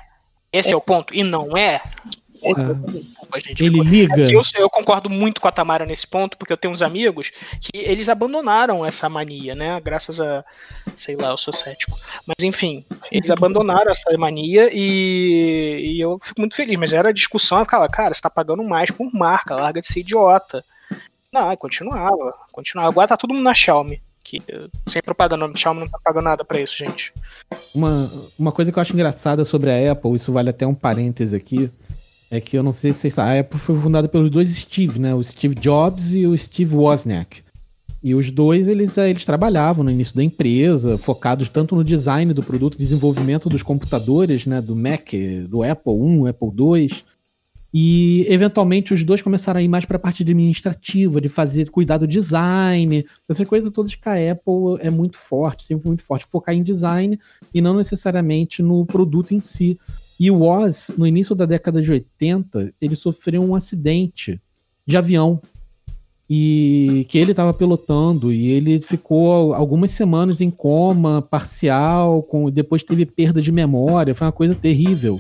[0.51, 1.13] Esse é, é o ponto.
[1.15, 1.81] E não é?
[2.43, 2.51] É.
[3.59, 4.31] Ele liga.
[4.31, 7.77] Eu, eu, concordo muito com a Tamara nesse ponto, porque eu tenho uns amigos que
[7.77, 9.79] eles abandonaram essa mania, né?
[9.81, 10.43] Graças a.
[10.95, 11.97] Sei lá, eu sou cético.
[12.25, 16.77] Mas enfim, eles abandonaram essa mania e, e eu fico muito feliz.
[16.77, 19.99] Mas era discussão, eu ficava, cara, você tá pagando mais por marca, larga de ser
[19.99, 20.63] idiota.
[21.31, 22.89] Não, continuava, continuava.
[22.89, 24.01] Agora tá todo mundo na Xiaomi.
[24.23, 24.41] Que,
[24.87, 27.13] sem propaganda, a Xiaomi não tá pagando nada pra isso, gente.
[27.73, 31.33] Uma, uma coisa que eu acho engraçada sobre a Apple, isso vale até um parêntese
[31.33, 31.71] aqui
[32.29, 34.99] é que eu não sei se vocês sabem, a Apple foi fundada pelos dois Steve,
[34.99, 35.13] né?
[35.13, 37.43] O Steve Jobs e o Steve Wozniak.
[38.03, 42.33] E os dois, eles, eh, eles trabalhavam no início da empresa, focados tanto no design
[42.33, 44.61] do produto, desenvolvimento dos computadores, né?
[44.61, 45.11] Do Mac,
[45.49, 47.03] do Apple I, Apple II.
[47.73, 51.97] E, eventualmente, os dois começaram a ir mais para a parte administrativa, de fazer, cuidar
[51.97, 56.55] do design, essas coisas todas que a Apple é muito forte, sempre muito forte, focar
[56.55, 57.19] em design
[57.53, 59.77] e não necessariamente no produto em si.
[60.19, 64.41] E o Oz, no início da década de 80, ele sofreu um acidente
[64.85, 65.41] de avião
[66.30, 72.84] e que ele estava pilotando e ele ficou algumas semanas em coma parcial, com depois
[72.84, 75.18] teve perda de memória, foi uma coisa terrível.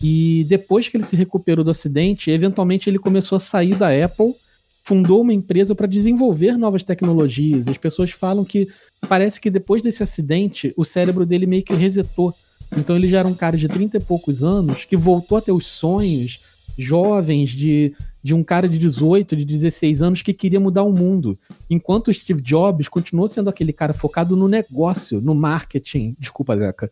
[0.00, 4.34] E depois que ele se recuperou do acidente, eventualmente ele começou a sair da Apple
[4.82, 7.68] fundou uma empresa para desenvolver novas tecnologias.
[7.68, 8.68] As pessoas falam que
[9.08, 12.34] parece que depois desse acidente, o cérebro dele meio que resetou.
[12.76, 15.52] Então ele já era um cara de 30 e poucos anos que voltou a ter
[15.52, 16.40] os sonhos
[16.78, 21.38] jovens de, de um cara de 18, de 16 anos que queria mudar o mundo.
[21.68, 26.90] Enquanto o Steve Jobs continuou sendo aquele cara focado no negócio, no marketing, desculpa, Zeca,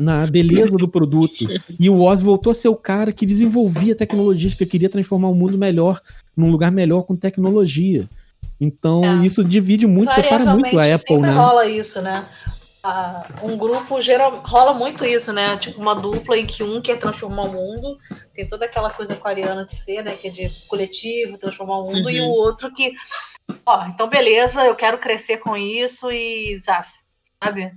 [0.00, 1.44] na beleza do produto.
[1.78, 5.34] E o Oz voltou a ser o cara que desenvolvia tecnologias, que queria transformar o
[5.34, 6.00] mundo melhor,
[6.36, 8.08] num lugar melhor com tecnologia.
[8.58, 9.26] Então, é.
[9.26, 11.30] isso divide muito, separa muito a Apple, né?
[11.30, 12.26] rola isso, né?
[12.82, 15.56] Ah, um grupo geral, rola muito isso, né?
[15.58, 17.98] Tipo uma dupla em que um quer transformar o mundo,
[18.32, 20.14] tem toda aquela coisa aquariana de ser, né?
[20.14, 22.10] Que é de coletivo, transformar o mundo, uhum.
[22.10, 22.92] e o outro que,
[23.66, 27.00] ó, então beleza, eu quero crescer com isso e zaz,
[27.42, 27.70] sabe?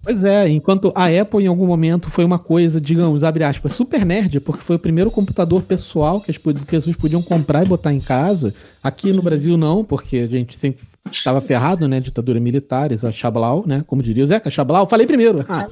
[0.00, 4.06] Pois é, enquanto a Apple em algum momento foi uma coisa, digamos, abre aspas, super
[4.06, 8.00] nerd, porque foi o primeiro computador pessoal que as pessoas podiam comprar e botar em
[8.00, 8.54] casa.
[8.82, 12.00] Aqui no Brasil não, porque a gente sempre estava ferrado, né?
[12.00, 13.84] Ditadura militar, a Chablau, né?
[13.86, 15.44] Como diria o Zeca, Chablau, falei primeiro.
[15.48, 15.68] Ah.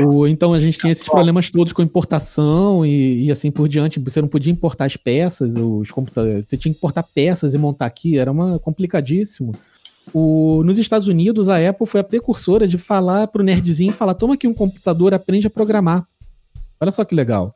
[0.00, 3.68] O, o, então a gente tinha esses problemas todos com importação e, e, assim por
[3.68, 3.98] diante.
[3.98, 6.46] Você não podia importar as peças, os computadores.
[6.48, 9.54] Você tinha que importar peças e montar aqui, era uma complicadíssimo.
[10.12, 14.34] O, nos Estados Unidos, a Apple foi a precursora de falar pro nerdzinho, falar, toma
[14.34, 16.06] aqui um computador, aprende a programar.
[16.80, 17.52] Olha só que legal.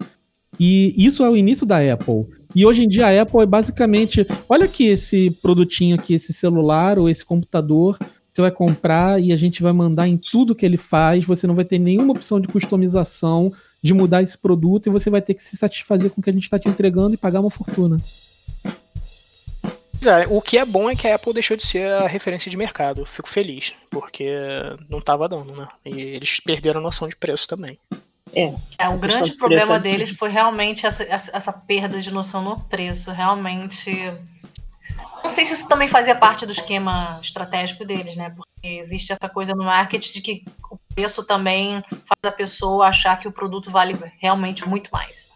[0.59, 2.26] E isso é o início da Apple.
[2.55, 6.98] E hoje em dia a Apple é basicamente, olha aqui esse produtinho aqui, esse celular
[6.98, 7.98] ou esse computador,
[8.31, 11.55] você vai comprar e a gente vai mandar em tudo que ele faz, você não
[11.55, 13.52] vai ter nenhuma opção de customização,
[13.82, 16.32] de mudar esse produto e você vai ter que se satisfazer com o que a
[16.32, 17.98] gente está te entregando e pagar uma fortuna.
[20.06, 22.56] É, o que é bom é que a Apple deixou de ser a referência de
[22.56, 23.06] mercado.
[23.06, 24.28] Fico feliz, porque
[24.89, 25.66] não estava dando, né?
[25.85, 27.78] E eles perderam a noção de preço também.
[28.35, 32.59] É, é o grande problema deles foi realmente essa, essa, essa, perda de noção no
[32.61, 33.12] preço.
[33.12, 33.90] Realmente.
[35.23, 38.31] Não sei se isso também fazia parte do esquema estratégico deles, né?
[38.31, 43.19] Porque existe essa coisa no marketing de que o preço também faz a pessoa achar
[43.19, 45.28] que o produto vale realmente muito mais.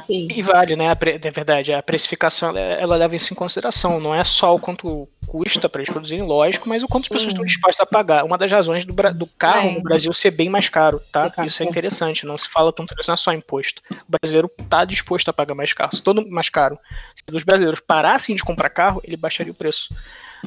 [0.00, 0.28] Sim.
[0.30, 0.86] E vale, né?
[0.86, 4.00] É verdade, a precificação ela, ela, leva isso em consideração.
[4.00, 7.22] Não é só o quanto custa para eles produzirem, lógico, mas o quanto as pessoas
[7.24, 7.28] Sim.
[7.28, 8.24] estão dispostas a pagar.
[8.24, 9.74] Uma das razões do, do carro é.
[9.74, 11.32] no Brasil ser bem mais caro, tá?
[11.44, 12.26] isso é interessante.
[12.26, 13.82] Não se fala tanto isso, não é só imposto.
[13.90, 15.94] O brasileiro tá disposto a pagar mais caro.
[15.94, 16.78] Se todo mais caro,
[17.14, 19.94] se os brasileiros parassem de comprar carro, ele baixaria o preço.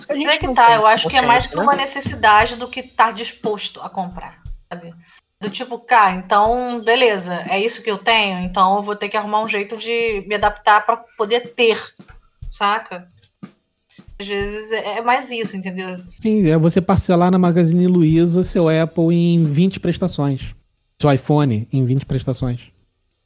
[0.10, 1.64] É que tá, eu acho que é mais por né?
[1.64, 4.94] uma necessidade do que estar tá disposto a comprar, sabe?
[5.46, 9.16] Do tipo, cá, então, beleza, é isso que eu tenho, então eu vou ter que
[9.16, 11.80] arrumar um jeito de me adaptar para poder ter,
[12.50, 13.08] saca?
[14.18, 15.96] Às vezes é, é mais isso, entendeu?
[16.20, 20.56] Sim, é você parcelar na Magazine Luiza seu Apple em 20 prestações.
[21.00, 22.62] Seu iPhone em 20 prestações.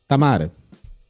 [0.06, 0.52] Tamara.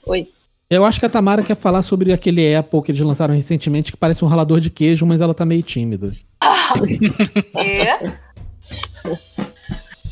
[0.05, 0.29] Oi.
[0.69, 3.97] Eu acho que a Tamara quer falar sobre aquele Apple que eles lançaram recentemente que
[3.97, 6.11] parece um ralador de queijo, mas ela tá meio tímida.
[6.39, 6.73] Ah,
[7.57, 7.97] é?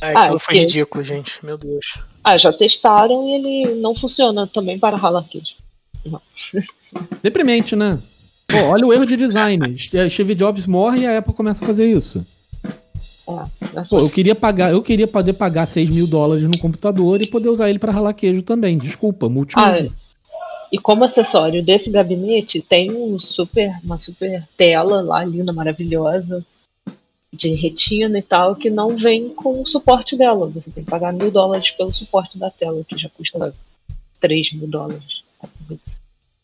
[0.02, 0.61] Ah, aquilo ah, foi que...
[0.61, 1.44] ridículo, gente.
[1.44, 1.98] Meu Deus.
[2.24, 5.56] Ah, já testaram e ele não funciona também para ralar queijo.
[7.22, 7.99] Deprimente, né?
[8.48, 9.78] Pô, olha o erro de design.
[9.78, 12.26] Steve Jobs morre e a Apple começa a fazer isso.
[13.76, 17.28] É, Pô, eu queria pagar, eu queria poder pagar 6 mil dólares no computador e
[17.28, 18.78] poder usar ele para ralar queijo também.
[18.78, 19.65] Desculpa, multiuso.
[19.69, 19.86] Ah,
[20.72, 26.45] e como acessório desse gabinete tem um super, uma super tela lá, linda, maravilhosa,
[27.34, 30.48] de retina e tal, que não vem com o suporte dela.
[30.48, 33.54] Você tem que pagar mil dólares pelo suporte da tela, que já custa
[34.20, 35.24] 3 mil dólares.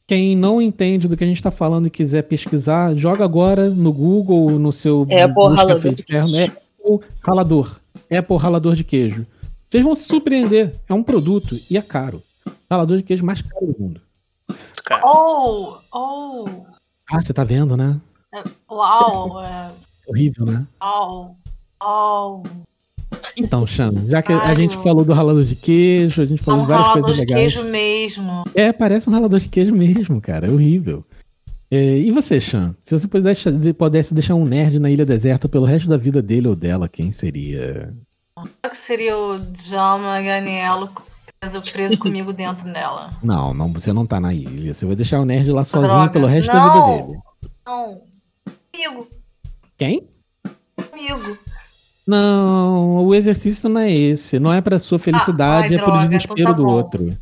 [0.06, 3.92] Quem não entende do que a gente está falando e quiser pesquisar, joga agora no
[3.92, 6.36] Google, no seu é Apple ralador de queijo.
[6.36, 7.80] É Apple ralador.
[8.12, 9.26] Apple ralador de queijo.
[9.68, 10.76] Vocês vão se surpreender.
[10.88, 12.22] É um produto e é caro.
[12.70, 14.02] Ralador de queijo mais caro do mundo.
[15.04, 16.46] Oh, oh.
[17.10, 18.00] Ah, você tá vendo, né?
[18.34, 19.44] É, uau.
[19.44, 19.72] É...
[20.08, 20.68] Horrível, né?
[20.82, 21.32] Oh,
[21.82, 22.44] oh.
[23.38, 26.64] Então, Xana, já que a gente falou do ralador de queijo, a gente falou é
[26.64, 27.54] um de várias coisas legais.
[27.54, 28.44] ralador de queijo mesmo.
[28.56, 30.48] É, parece um ralador de queijo mesmo, cara.
[30.48, 31.06] É horrível.
[31.70, 32.76] É, e você, Xan?
[32.84, 36.48] Se você pudesse, pudesse deixar um nerd na ilha deserta pelo resto da vida dele
[36.48, 37.94] ou dela, quem seria?
[38.70, 40.92] que seria o John Maganiello
[41.40, 43.12] preso, preso comigo dentro dela.
[43.22, 44.74] Não, não, você não tá na ilha.
[44.74, 46.12] Você vai deixar o nerd lá sozinho Droga.
[46.12, 47.20] pelo resto não, da vida dele.
[47.66, 48.02] Não,
[48.72, 49.08] comigo.
[49.84, 50.08] Quem?
[50.94, 51.38] Amigo.
[52.08, 54.40] Não, o exercício não é esse.
[54.40, 57.18] Não é pra sua felicidade, ah, ai, é droga, pro desespero então tá do outro.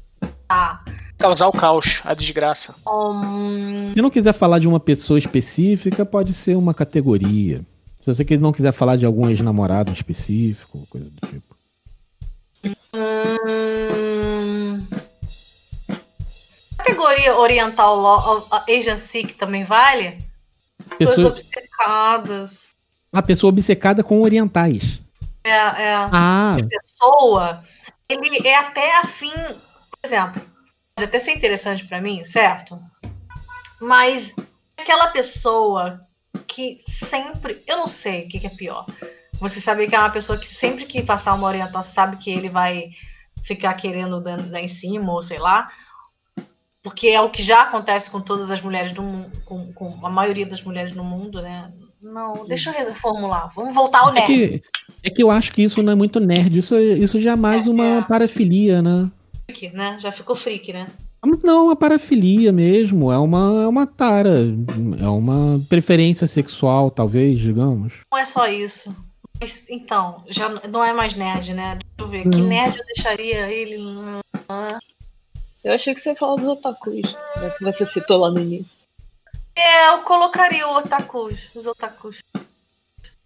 [0.48, 0.84] Tá.
[1.18, 2.76] Causar o caos, a desgraça.
[2.88, 3.90] Um...
[3.96, 7.66] Se não quiser falar de uma pessoa específica, pode ser uma categoria.
[8.00, 11.56] Se você não quiser falar de algum ex-namorado específico, coisa do tipo.
[12.94, 14.86] Hum...
[16.78, 20.31] categoria oriental Asian Sick também vale?
[21.02, 21.32] Pessoas Pessoa...
[21.32, 22.76] obcecadas.
[23.12, 25.02] A pessoa obcecada com orientais.
[25.44, 25.94] É, é.
[26.12, 26.56] Ah.
[26.60, 27.64] A pessoa,
[28.08, 30.42] ele é até afim, por exemplo,
[30.96, 32.80] pode até ser interessante para mim, certo?
[33.82, 34.36] Mas
[34.78, 36.02] aquela pessoa
[36.48, 38.86] que sempre, eu não sei o que, que, é pior.
[39.40, 42.50] Você sabe que é uma pessoa que sempre que passar uma orientação sabe que ele
[42.50, 42.92] vai
[43.42, 45.72] ficar querendo dar em cima ou sei lá,
[46.84, 50.10] porque é o que já acontece com todas as mulheres do mundo, com, com a
[50.10, 51.72] maioria das mulheres no mundo, né?
[52.02, 53.52] Não, deixa eu reformular.
[53.56, 54.24] Vamos voltar ao nerd.
[54.24, 54.64] É que,
[55.04, 56.58] é que eu acho que isso não é muito nerd.
[56.58, 58.02] Isso, isso já é mais é, uma é.
[58.02, 59.12] parafilia, né?
[59.46, 59.98] Freak, né?
[60.00, 60.88] Já ficou freak, né?
[61.44, 63.12] Não, uma parafilia mesmo.
[63.12, 64.48] É uma, é uma tara.
[65.00, 67.94] É uma preferência sexual, talvez, digamos.
[68.12, 68.96] Não é só isso.
[69.40, 71.78] Mas, então, já não é mais nerd, né?
[71.78, 72.26] Deixa eu ver.
[72.26, 72.32] Não.
[72.32, 73.78] Que nerd eu deixaria ele.
[75.64, 78.78] Eu achei que você ia falar dos otakus, né, que você citou lá no início.
[79.56, 82.20] É, eu colocaria o otakus, os otakus.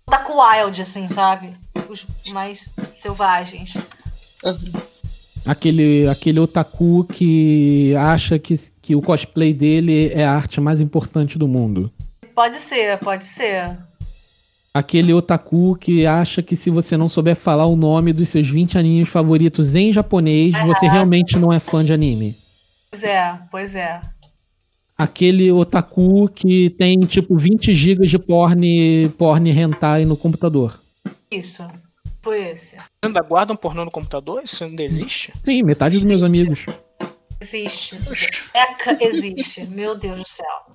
[0.08, 1.56] Otaku wild, assim, sabe?
[1.90, 3.76] Os mais selvagens.
[4.44, 4.74] Uhum.
[5.46, 11.38] Aquele, aquele otaku que acha que, que o cosplay dele é a arte mais importante
[11.38, 11.92] do mundo.
[12.34, 13.78] Pode ser, pode ser.
[14.76, 18.78] Aquele otaku que acha que se você não souber falar o nome dos seus 20
[18.78, 20.66] animes favoritos em japonês, é.
[20.66, 22.36] você realmente não é fã de anime.
[22.92, 24.02] Pois é, pois é.
[24.98, 30.78] Aquele otaku que tem tipo 20 GB de porn, porn hentai no computador.
[31.32, 31.66] Isso.
[32.22, 32.76] Foi esse.
[33.02, 34.44] Ainda guardam pornô no computador?
[34.44, 35.32] Isso ainda existe?
[35.46, 36.66] Sim, metade dos meus amigos.
[37.40, 37.98] Existe.
[38.54, 39.66] Eca existe.
[39.68, 40.75] Meu Deus do céu.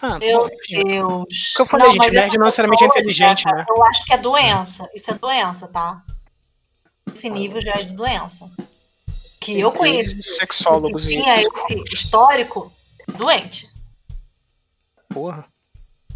[0.00, 0.84] Ah, Meu enfim.
[0.84, 1.54] Deus.
[1.54, 3.66] O que eu falei, não, gente, nerd não necessariamente é inteligente, né?
[3.68, 4.88] Eu acho que é doença.
[4.94, 6.04] Isso é doença, tá?
[7.12, 8.48] Esse nível já é de doença.
[9.40, 10.22] Que eu conheço.
[10.22, 11.04] Sexólogos.
[11.04, 12.72] Que tinha esse histórico
[13.18, 13.68] doente.
[15.08, 15.44] Porra.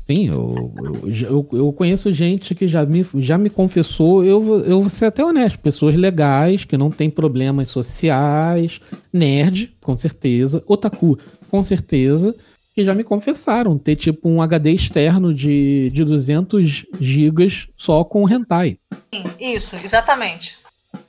[0.06, 4.90] Sim, eu, eu, eu, conheço gente que já me, já me confessou, eu, eu vou
[4.90, 11.18] ser até honesto, pessoas legais, que não tem problemas sociais, nerd, com certeza, otaku,
[11.50, 12.36] com certeza,
[12.74, 18.28] que já me confessaram ter tipo um HD externo de, de 200 gigas só com
[18.28, 18.78] hentai.
[19.14, 20.58] Sim, isso, exatamente.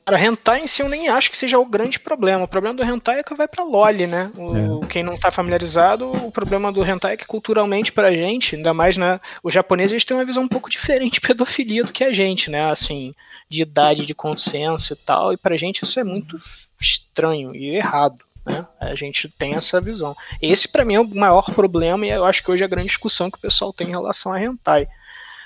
[0.05, 2.43] Cara, hentai em si eu nem acho que seja o grande problema.
[2.43, 4.31] O problema do hentai é que vai pra loli, né?
[4.37, 4.87] O, é.
[4.87, 8.97] Quem não tá familiarizado, o problema do hentai é que culturalmente pra gente, ainda mais,
[8.97, 9.19] né?
[9.43, 12.69] Os japoneses têm uma visão um pouco diferente de pedofilia do que a gente, né?
[12.69, 13.13] Assim,
[13.49, 15.33] de idade, de consenso e tal.
[15.33, 16.39] E pra gente isso é muito
[16.79, 18.24] estranho e errado.
[18.45, 18.65] Né?
[18.79, 20.15] A gente tem essa visão.
[20.41, 22.89] Esse, para mim, é o maior problema, e eu acho que hoje é a grande
[22.89, 24.87] discussão que o pessoal tem em relação a hentai.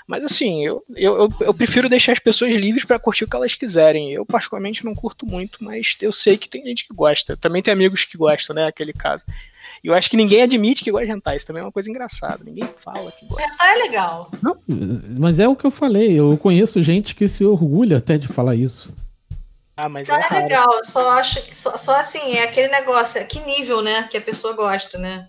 [0.10, 3.54] Mas assim, eu, eu, eu prefiro deixar as pessoas livres para curtir o que elas
[3.54, 4.12] quiserem.
[4.12, 7.38] Eu, particularmente, não curto muito, mas eu sei que tem gente que gosta.
[7.38, 8.66] Também tem amigos que gostam, né?
[8.66, 9.24] Aquele caso.
[9.84, 11.38] E eu acho que ninguém admite que gosta de hentai.
[11.38, 12.44] Isso também é uma coisa engraçada.
[12.44, 13.44] Ninguém fala que gosta.
[13.44, 14.32] Hentai é legal.
[14.42, 14.58] Não,
[15.16, 16.20] mas é o que eu falei.
[16.20, 18.92] Eu conheço gente que se orgulha até de falar isso.
[19.82, 22.68] Ah, mas tá é, é legal, eu só acho que só, só, assim, é aquele
[22.68, 25.26] negócio, é que nível, né, que a pessoa gosta, né?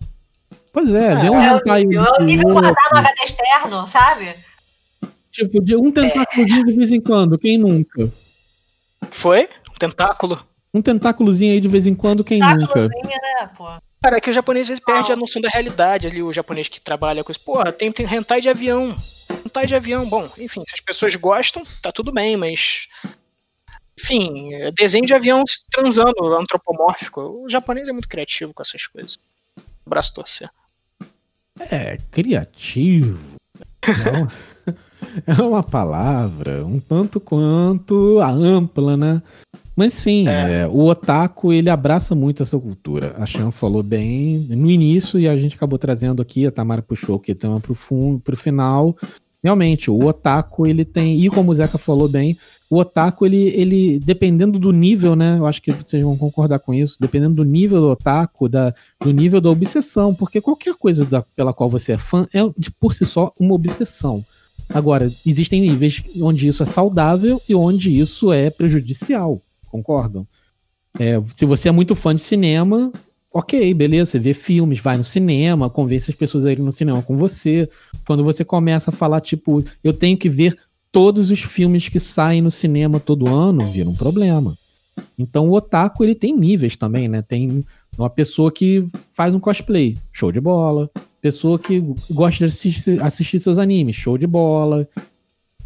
[0.72, 4.34] Pois é, é, um é, o nível, é o nível guardado no HD externo, sabe?
[5.30, 6.64] Tipo, de um tentáculozinho é.
[6.64, 8.12] de vez em quando, quem nunca?
[9.12, 9.48] Foi?
[9.70, 10.44] Um tentáculo?
[10.74, 12.88] Um tentáculozinho aí de vez em quando, quem nunca?
[12.88, 13.68] Né, pô?
[14.02, 16.66] Cara, é que o japonês às vezes perde a noção da realidade ali, o japonês
[16.66, 17.40] que trabalha com isso.
[17.40, 18.96] Porra, tem, tem hentai de avião.
[19.46, 22.88] Hentai de avião, bom, enfim, se as pessoas gostam, tá tudo bem, mas
[24.02, 27.20] enfim, desenho de avião transando antropomórfico.
[27.20, 29.18] O japonês é muito criativo com essas coisas.
[29.86, 30.50] Abraço torcer.
[31.58, 33.18] É, criativo.
[33.82, 34.70] É,
[35.26, 39.22] é uma palavra um tanto quanto ampla, né?
[39.76, 40.62] Mas sim, é.
[40.62, 43.14] É, o otaku ele abraça muito essa cultura.
[43.18, 47.18] A Chan falou bem no início e a gente acabou trazendo aqui, a Tamara puxou
[47.18, 48.96] que tema pro fundo, pro final.
[49.42, 52.36] Realmente, o otaku ele tem, e como o Zeca falou bem,
[52.68, 55.38] o otaku, ele, ele, dependendo do nível, né?
[55.38, 58.72] Eu acho que vocês vão concordar com isso, dependendo do nível do otaku, da,
[59.02, 62.70] do nível da obsessão, porque qualquer coisa da, pela qual você é fã é, de,
[62.70, 64.24] por si só, uma obsessão.
[64.68, 70.24] Agora, existem níveis onde isso é saudável e onde isso é prejudicial, concordam?
[70.98, 72.92] É, se você é muito fã de cinema,
[73.32, 77.02] ok, beleza, você vê filmes, vai no cinema, convence as pessoas a irem no cinema
[77.02, 77.68] com você.
[78.06, 80.58] Quando você começa a falar, tipo, eu tenho que ver
[80.90, 84.56] todos os filmes que saem no cinema todo ano vira um problema.
[85.18, 87.22] Então o otaku ele tem níveis também, né?
[87.22, 87.64] Tem
[87.96, 90.90] uma pessoa que faz um cosplay, show de bola.
[91.20, 94.88] Pessoa que gosta de assistir, assistir seus animes, show de bola.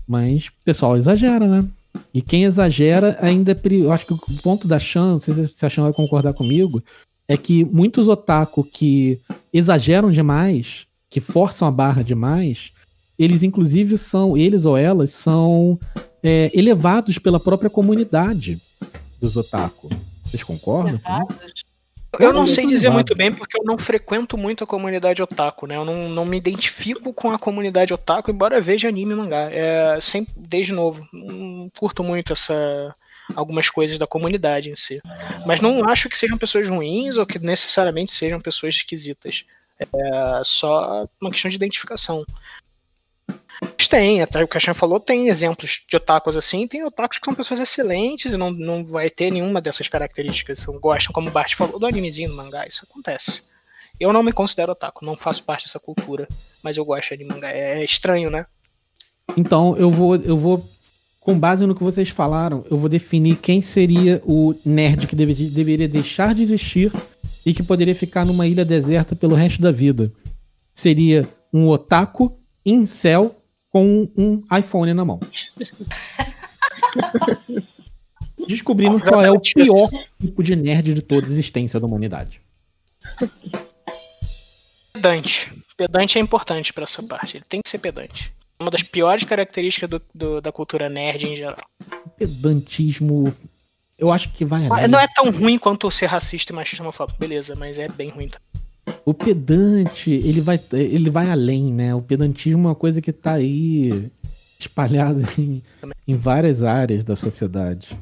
[0.07, 1.67] Mas o pessoal exagera, né?
[2.13, 3.73] E quem exagera ainda é.
[3.73, 6.83] Eu acho que o ponto da Chan, não sei se a Chan vai concordar comigo,
[7.29, 9.21] é que muitos otaku que
[9.53, 12.73] exageram demais, que forçam a barra demais,
[13.19, 15.79] eles inclusive são, eles ou elas são
[16.23, 18.61] é, elevados pela própria comunidade
[19.21, 19.89] dos otaku.
[20.25, 21.01] Vocês concordam?
[22.19, 25.77] Eu não sei dizer muito bem porque eu não frequento muito a comunidade otaku, né?
[25.77, 29.49] Eu não, não me identifico com a comunidade otaku, embora veja anime e mangá.
[29.51, 32.95] É, sempre, desde novo, não curto muito essa
[33.35, 35.01] algumas coisas da comunidade em si.
[35.47, 39.45] Mas não acho que sejam pessoas ruins ou que necessariamente sejam pessoas esquisitas.
[39.79, 42.25] É só uma questão de identificação.
[43.61, 47.35] Mas tem, até o Caixão falou, tem exemplos de otakus assim, tem otakus que são
[47.35, 50.65] pessoas excelentes e não, não vai ter nenhuma dessas características.
[50.65, 53.43] Gostam, como o Bart falou, do animezinho, do mangá, isso acontece.
[53.99, 56.29] Eu não me considero otaku, não faço parte dessa cultura,
[56.63, 57.51] mas eu gosto de mangá.
[57.51, 58.47] É estranho, né?
[59.37, 60.69] Então, eu vou, eu vou
[61.25, 65.33] com base no que vocês falaram, eu vou definir quem seria o nerd que deve,
[65.49, 66.93] deveria deixar de existir
[67.47, 70.13] e que poderia ficar numa ilha deserta pelo resto da vida.
[70.75, 75.19] Seria um otaku incel com um iPhone na mão.
[78.47, 79.89] Descobrindo qual é o pior
[80.21, 82.39] tipo de nerd de toda a existência da humanidade.
[84.93, 85.51] Pedante.
[85.75, 87.39] Pedante é importante para essa parte.
[87.39, 88.31] Ele tem que ser pedante
[88.65, 91.65] uma das piores características do, do, da cultura nerd em geral.
[92.17, 93.33] Pedantismo.
[93.99, 94.89] Eu acho que vai além.
[94.89, 98.31] Não é tão ruim quanto ser racista e machista homofóbico, beleza, mas é bem ruim.
[99.05, 101.95] O pedante, ele vai, ele vai além, né?
[101.95, 104.11] O pedantismo é uma coisa que tá aí
[104.59, 105.63] espalhada em,
[106.07, 107.97] em várias áreas da sociedade.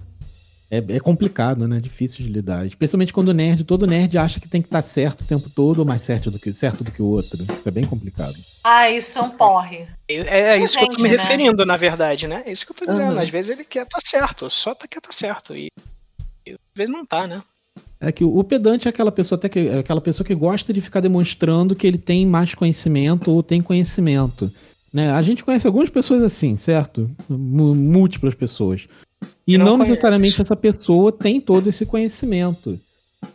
[0.72, 1.78] É, é, complicado, né?
[1.78, 2.64] Difícil de lidar.
[2.64, 5.80] Especialmente quando o nerd, todo nerd acha que tem que estar certo o tempo todo
[5.80, 7.44] ou mais certo do que, certo do que o outro.
[7.44, 8.32] Isso é bem complicado.
[8.64, 9.86] Ah, isso é um porre.
[10.08, 11.16] É, é isso gente, que eu tô me né?
[11.16, 12.42] referindo, na verdade, né?
[12.46, 13.12] É isso que eu tô dizendo.
[13.12, 13.20] Uhum.
[13.20, 15.54] Às vezes ele quer estar tá certo, só tá, quer estar tá certo.
[15.54, 15.68] E,
[16.46, 17.42] e às vezes não tá, né?
[18.00, 20.80] É que o pedante é aquela pessoa até que é aquela pessoa que gosta de
[20.80, 24.50] ficar demonstrando que ele tem mais conhecimento ou tem conhecimento.
[24.90, 25.10] Né?
[25.10, 27.10] A gente conhece algumas pessoas assim, certo?
[27.28, 28.88] M múltiplas pessoas.
[29.46, 32.78] E não, não necessariamente essa pessoa tem todo esse conhecimento.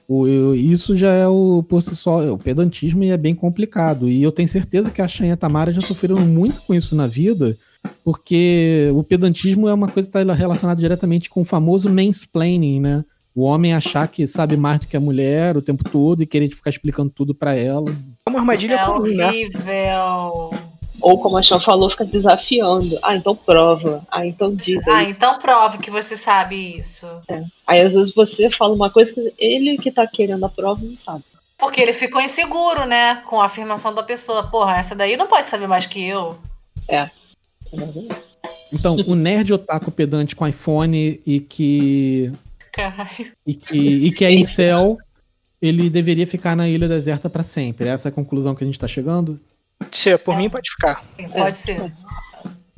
[0.08, 4.10] O, eu, isso já é o por si só, o pedantismo é bem complicado.
[4.10, 6.96] E eu tenho certeza que a Shan e a Tamara já sofreram muito com isso
[6.96, 7.58] na vida,
[8.04, 13.06] porque o pedantismo é uma coisa que está relacionada diretamente com o famoso mansplaining, né?
[13.36, 16.50] O homem achar que sabe mais do que a mulher o tempo todo e querer
[16.50, 17.92] ficar explicando tudo para ela.
[18.26, 19.28] É uma armadilha é comum, né?
[19.28, 19.62] horrível.
[19.64, 20.77] Né?
[21.00, 22.98] Ou como a Chan falou, fica desafiando.
[23.04, 24.06] Ah, então prova.
[24.12, 24.88] Ah, então diz.
[24.88, 24.94] Aí.
[24.94, 27.06] Ah, então prova que você sabe isso.
[27.28, 27.44] É.
[27.66, 30.96] Aí às vezes você fala uma coisa que ele que tá querendo a prova não
[30.96, 31.24] sabe.
[31.58, 33.16] Porque ele ficou inseguro, né?
[33.28, 34.48] Com a afirmação da pessoa.
[34.48, 36.38] Porra, essa daí não pode saber mais que eu.
[36.88, 37.10] É.
[38.72, 42.32] Então, o nerd otaku pedante com iPhone e que.
[42.72, 43.32] Caralho.
[43.46, 44.98] E que, e que é incel,
[45.62, 47.88] ele deveria ficar na ilha deserta para sempre.
[47.88, 49.40] Essa é a conclusão que a gente tá chegando?
[49.80, 50.38] Pode ser, por é.
[50.38, 51.04] mim pode ficar.
[51.20, 51.54] Sim, pode é.
[51.54, 51.94] ser.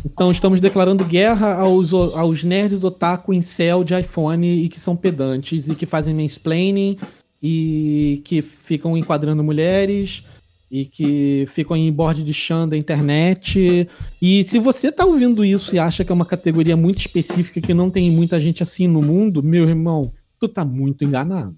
[0.06, 4.96] Então estamos declarando guerra aos, aos nerds otaku em céu de iPhone e que são
[4.96, 6.98] pedantes e que fazem mansplaining
[7.42, 10.24] e que ficam enquadrando mulheres
[10.72, 13.90] e que ficam em board de chão da internet.
[14.22, 17.74] E se você tá ouvindo isso e acha que é uma categoria muito específica que
[17.74, 21.58] não tem muita gente assim no mundo, meu irmão, tu tá muito enganado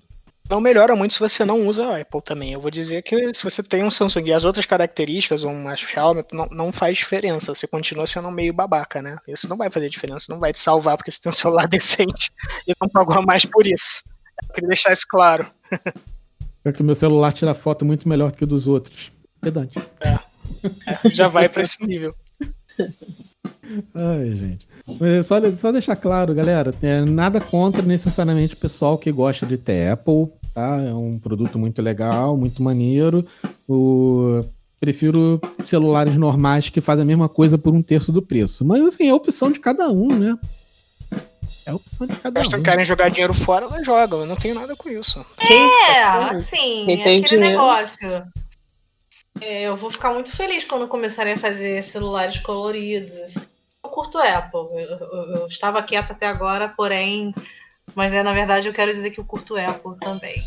[0.52, 2.52] não melhora muito se você não usa Apple também.
[2.52, 6.26] Eu vou dizer que se você tem um Samsung e as outras características, um Xiaomi,
[6.32, 7.56] não, não faz diferença.
[7.56, 9.16] Você continua sendo meio babaca, né?
[9.26, 12.32] Isso não vai fazer diferença, não vai te salvar porque você tem um celular decente
[12.68, 14.04] e não pagou mais por isso.
[14.44, 15.48] Eu queria deixar isso claro.
[16.64, 19.12] É que o meu celular tira foto muito melhor que o dos outros.
[19.40, 19.80] Pedante.
[20.02, 20.20] É.
[20.86, 22.14] é já vai para esse nível.
[23.96, 24.68] Ai, gente.
[25.24, 29.90] Só, só deixar claro, galera, é nada contra necessariamente o pessoal que gosta de ter
[29.90, 30.82] Apple tá?
[30.82, 33.26] É um produto muito legal, muito maneiro.
[33.68, 34.44] O...
[34.80, 38.66] Prefiro celulares normais que fazem a mesma coisa por um terço do preço.
[38.66, 40.36] Mas assim, é a opção de cada um, né?
[41.66, 42.58] É a opção de cada Mas um.
[42.58, 44.16] Se querem jogar dinheiro fora, ela joga.
[44.16, 45.24] Eu não tenho nada com isso.
[45.40, 47.50] É, assim, Quem aquele dinheiro?
[47.50, 48.24] negócio.
[49.40, 53.18] É, eu vou ficar muito feliz quando começarem a fazer celulares coloridos.
[53.20, 53.48] Assim.
[53.84, 54.62] Eu curto Apple.
[54.82, 57.34] Eu, eu, eu estava quieta até agora, porém
[57.96, 60.42] mas é, na verdade, eu quero dizer que eu curto Apple também.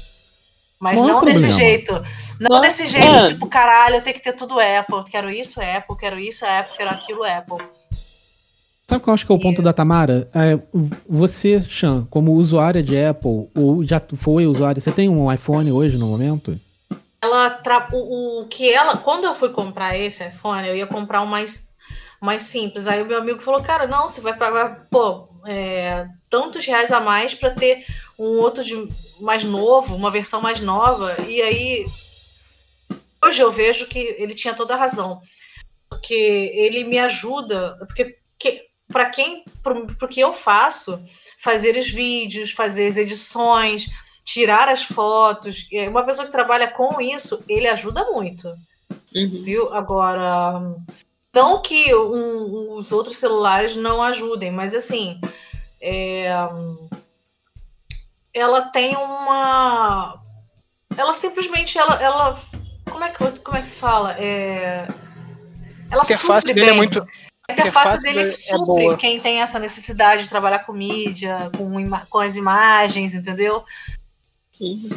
[0.80, 1.92] Mas não, não desse jeito.
[2.40, 3.28] Não, não desse jeito, é.
[3.28, 5.10] tipo, caralho, eu tenho que ter tudo Apple.
[5.10, 7.58] Quero isso, Apple, quero isso, Apple, quero aquilo, Apple.
[8.86, 10.28] Sabe qual eu acho que é o ponto da Tamara?
[10.34, 10.58] É,
[11.08, 15.96] você, Chan, como usuária de Apple, ou já foi usuária, você tem um iPhone hoje
[15.96, 16.60] no momento?
[17.22, 17.88] Ela tra...
[17.92, 21.26] o, o que ela, quando eu fui comprar esse iPhone, eu ia comprar um
[22.24, 22.86] mais simples.
[22.86, 27.00] Aí o meu amigo falou, cara, não, você vai pagar, pô, é, tantos reais a
[27.00, 27.84] mais para ter
[28.18, 28.88] um outro de
[29.20, 31.14] mais novo, uma versão mais nova.
[31.28, 31.86] E aí
[33.22, 35.20] hoje eu vejo que ele tinha toda a razão,
[35.88, 36.14] porque
[36.54, 41.02] ele me ajuda, porque que, para quem, para que eu faço,
[41.38, 43.86] fazer os vídeos, fazer as edições,
[44.24, 45.68] tirar as fotos.
[45.88, 48.48] Uma pessoa que trabalha com isso, ele ajuda muito.
[49.14, 49.42] Uhum.
[49.42, 49.72] Viu?
[49.72, 50.60] Agora,
[51.34, 55.20] não que um, os outros celulares não ajudem, mas assim,
[55.80, 56.28] é,
[58.32, 60.20] ela tem uma.
[60.96, 61.78] Ela simplesmente.
[61.78, 62.40] Ela, ela,
[62.90, 64.12] como, é que, como é que se fala?
[64.18, 64.86] É,
[65.90, 67.06] ela a interface dele é muito.
[67.48, 71.90] A interface dele é supre é quem tem essa necessidade de trabalhar com mídia, com,
[72.08, 73.64] com as imagens, entendeu?
[74.58, 74.88] Uhum.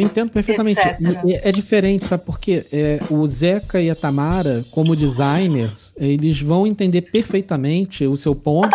[0.00, 0.80] Eu entendo perfeitamente.
[0.80, 2.66] É, é, diferente, sabe por quê?
[2.72, 8.70] É, o Zeca e a Tamara, como designers, eles vão entender perfeitamente o seu ponto,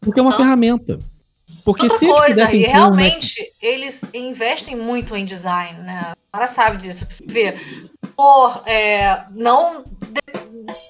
[0.00, 0.98] porque é uma então, ferramenta.
[1.64, 6.12] Porque outra se coisa, e realmente eles investem muito em design, né?
[6.12, 7.06] A Tamara sabe disso.
[7.10, 7.56] Você vê,
[8.14, 9.84] por, é, não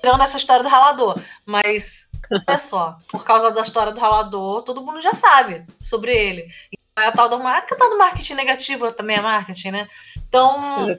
[0.01, 2.09] tirando essa história do ralador, mas
[2.49, 6.49] olha só, por causa da história do ralador, todo mundo já sabe sobre ele.
[6.97, 9.89] É a tal do marketing, a tal do marketing negativo também é marketing, né?
[10.29, 10.97] Então,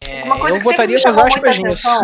[0.00, 2.00] é, uma coisa que sempre me chamou muita atenção,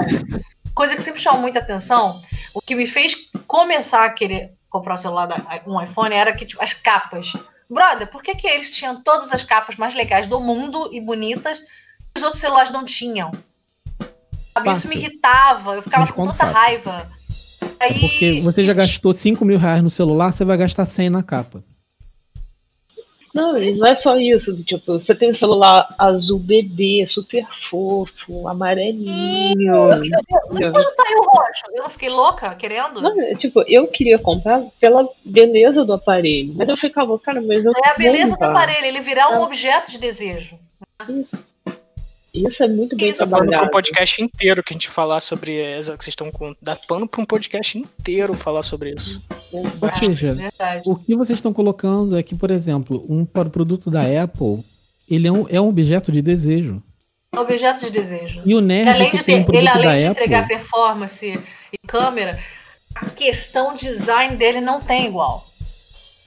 [0.74, 2.20] coisa que sempre chamou muita atenção,
[2.53, 3.15] o que me fez
[3.47, 5.28] começar a querer comprar um celular,
[5.65, 7.32] um iPhone, era que tipo, as capas.
[7.70, 11.61] Brother, por que, que eles tinham todas as capas mais legais do mundo e bonitas
[11.61, 13.31] e os outros celulares não tinham?
[14.66, 16.53] Isso me irritava, eu ficava com tanta fácil.
[16.53, 17.11] raiva.
[17.78, 17.93] Aí...
[17.95, 21.23] É porque você já gastou 5 mil reais no celular, você vai gastar 100 na
[21.23, 21.62] capa.
[23.35, 24.55] Não, não é só isso.
[24.62, 29.90] Tipo, você tem um celular azul bebê, super fofo, amarelinho.
[29.93, 31.65] E quando saiu roxo?
[31.73, 33.02] Eu não fiquei louca querendo?
[33.02, 36.55] Não, é, tipo, eu queria comprar pela beleza do aparelho.
[36.56, 37.73] Mas eu ficava, cara, mas eu.
[37.85, 39.40] É a beleza do aparelho, ele virar um é.
[39.40, 40.56] objeto de desejo.
[41.09, 41.44] Isso.
[42.35, 43.51] Isso é muito bem Isso, trabalhado.
[43.51, 46.52] Para um podcast inteiro que a gente falar sobre essa que vocês estão com.
[46.61, 49.23] Dá pano para um podcast inteiro falar sobre isso.
[49.52, 50.36] Ou seja,
[50.85, 54.65] o que vocês estão colocando é que, por exemplo, um produto da Apple,
[55.09, 56.82] ele é um, é um objeto de desejo.
[57.36, 58.43] Objeto de desejo.
[58.44, 61.40] E o nerd além que de tem ter, um ele além de Apple, entregar performance
[61.73, 62.39] e câmera,
[62.97, 65.47] a questão design dele não tem igual.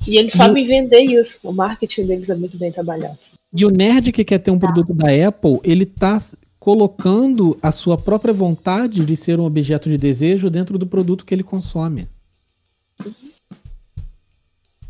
[0.07, 1.37] E eles sabem vender isso.
[1.43, 3.19] O marketing deles é muito bem trabalhado.
[3.53, 6.19] E o nerd que quer ter um produto da Apple, ele tá
[6.59, 11.33] colocando a sua própria vontade de ser um objeto de desejo dentro do produto que
[11.33, 12.07] ele consome.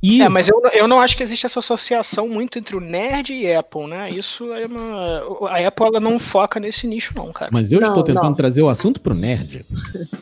[0.01, 0.21] E...
[0.21, 3.51] É, mas eu, eu não acho que existe essa associação muito entre o nerd e
[3.51, 4.09] Apple, né?
[4.11, 5.49] Isso é uma.
[5.49, 7.49] A Apple ela não foca nesse nicho, não, cara.
[7.51, 8.35] Mas eu não, estou tentando não.
[8.35, 9.65] trazer o assunto pro nerd.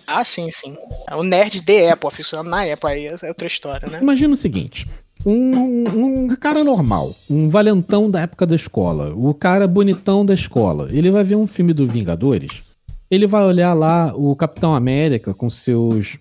[0.08, 0.78] Ah, sim, sim.
[1.10, 4.00] É o nerd de Apple, aficionado na Apple, aí é outra história, né?
[4.02, 4.88] Imagina o seguinte:
[5.26, 10.90] um, um, cara normal, um valentão da época da escola, o cara bonitão da escola,
[10.92, 12.62] ele vai ver um filme do Vingadores,
[13.10, 16.20] ele vai olhar lá o Capitão América com seus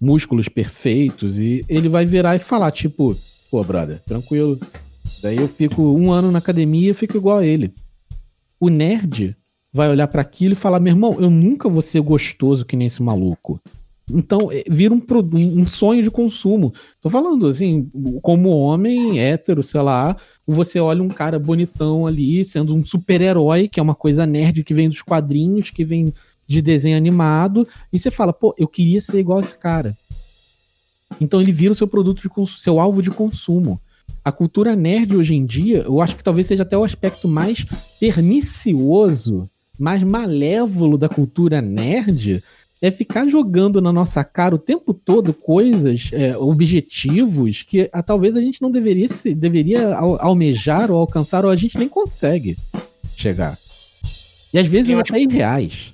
[0.00, 3.16] músculos perfeitos e ele vai virar e falar, tipo,
[3.50, 4.58] pô, brother, tranquilo.
[5.22, 7.72] Daí eu fico um ano na academia e fico igual a ele.
[8.58, 9.36] O nerd
[9.72, 12.86] vai olhar para aquilo e falar, meu irmão, eu nunca vou ser gostoso que nem
[12.86, 13.60] esse maluco.
[14.10, 15.02] Então, é, vira um,
[15.34, 16.72] um sonho de consumo.
[17.00, 17.90] Tô falando assim,
[18.22, 20.16] como homem hétero, sei lá,
[20.46, 24.74] você olha um cara bonitão ali, sendo um super-herói, que é uma coisa nerd que
[24.74, 26.12] vem dos quadrinhos, que vem
[26.46, 29.96] de desenho animado, e você fala, pô, eu queria ser igual esse cara.
[31.20, 33.80] Então ele vira o seu produto de consumo, seu alvo de consumo.
[34.24, 37.64] A cultura nerd hoje em dia, eu acho que talvez seja até o aspecto mais
[37.98, 42.42] pernicioso, mais malévolo da cultura nerd,
[42.80, 48.02] é ficar jogando na nossa cara o tempo todo coisas, é, objetivos que a, ah,
[48.02, 52.56] talvez a gente não deveria se, deveria almejar ou alcançar ou a gente nem consegue
[53.16, 53.58] chegar.
[54.52, 55.92] E às vezes até irreais.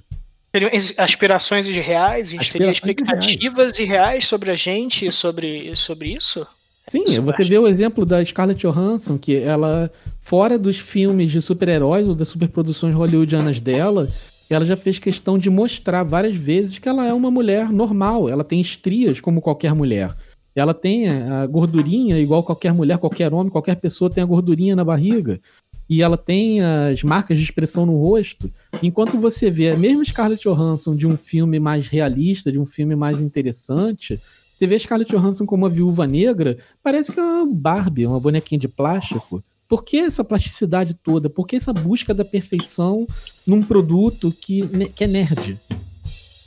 [0.54, 6.46] Seriam aspirações irreais, a gente teria expectativas irreais sobre a gente e sobre, sobre isso?
[6.86, 9.90] Sim, isso você vê o exemplo da Scarlett Johansson, que ela,
[10.20, 14.08] fora dos filmes de super-heróis ou das superproduções hollywoodianas dela,
[14.54, 18.44] ela já fez questão de mostrar várias vezes que ela é uma mulher normal, ela
[18.44, 20.14] tem estrias como qualquer mulher.
[20.54, 24.84] Ela tem a gordurinha igual qualquer mulher, qualquer homem, qualquer pessoa tem a gordurinha na
[24.84, 25.40] barriga.
[25.88, 28.50] E ela tem as marcas de expressão no rosto.
[28.82, 32.94] Enquanto você vê a mesma Scarlett Johansson de um filme mais realista, de um filme
[32.94, 34.20] mais interessante,
[34.56, 38.58] você vê Scarlett Johansson como uma viúva negra, parece que é uma Barbie, uma bonequinha
[38.58, 39.42] de plástico.
[39.68, 41.30] Por que essa plasticidade toda?
[41.30, 43.06] Por que essa busca da perfeição
[43.46, 45.58] num produto que, que é nerd?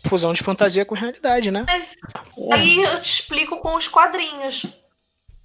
[0.07, 1.65] Fusão de fantasia com realidade, né?
[1.67, 1.95] Mas
[2.51, 4.65] aí eu te explico com os quadrinhos.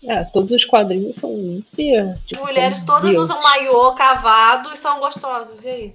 [0.03, 2.19] É, todos os quadrinhos são hiper.
[2.27, 3.31] Tipo, mulheres todas deuses.
[3.31, 5.63] usam maiô cavado e são gostosas.
[5.65, 5.95] E aí?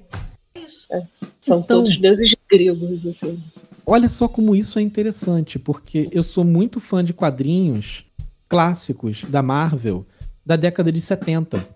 [0.55, 0.87] É isso.
[0.91, 1.01] É,
[1.41, 3.41] são então, todos deuses gregos, assim.
[3.85, 8.03] Olha só como isso é interessante, porque eu sou muito fã de quadrinhos
[8.49, 10.05] clássicos da Marvel
[10.45, 11.67] da década de 70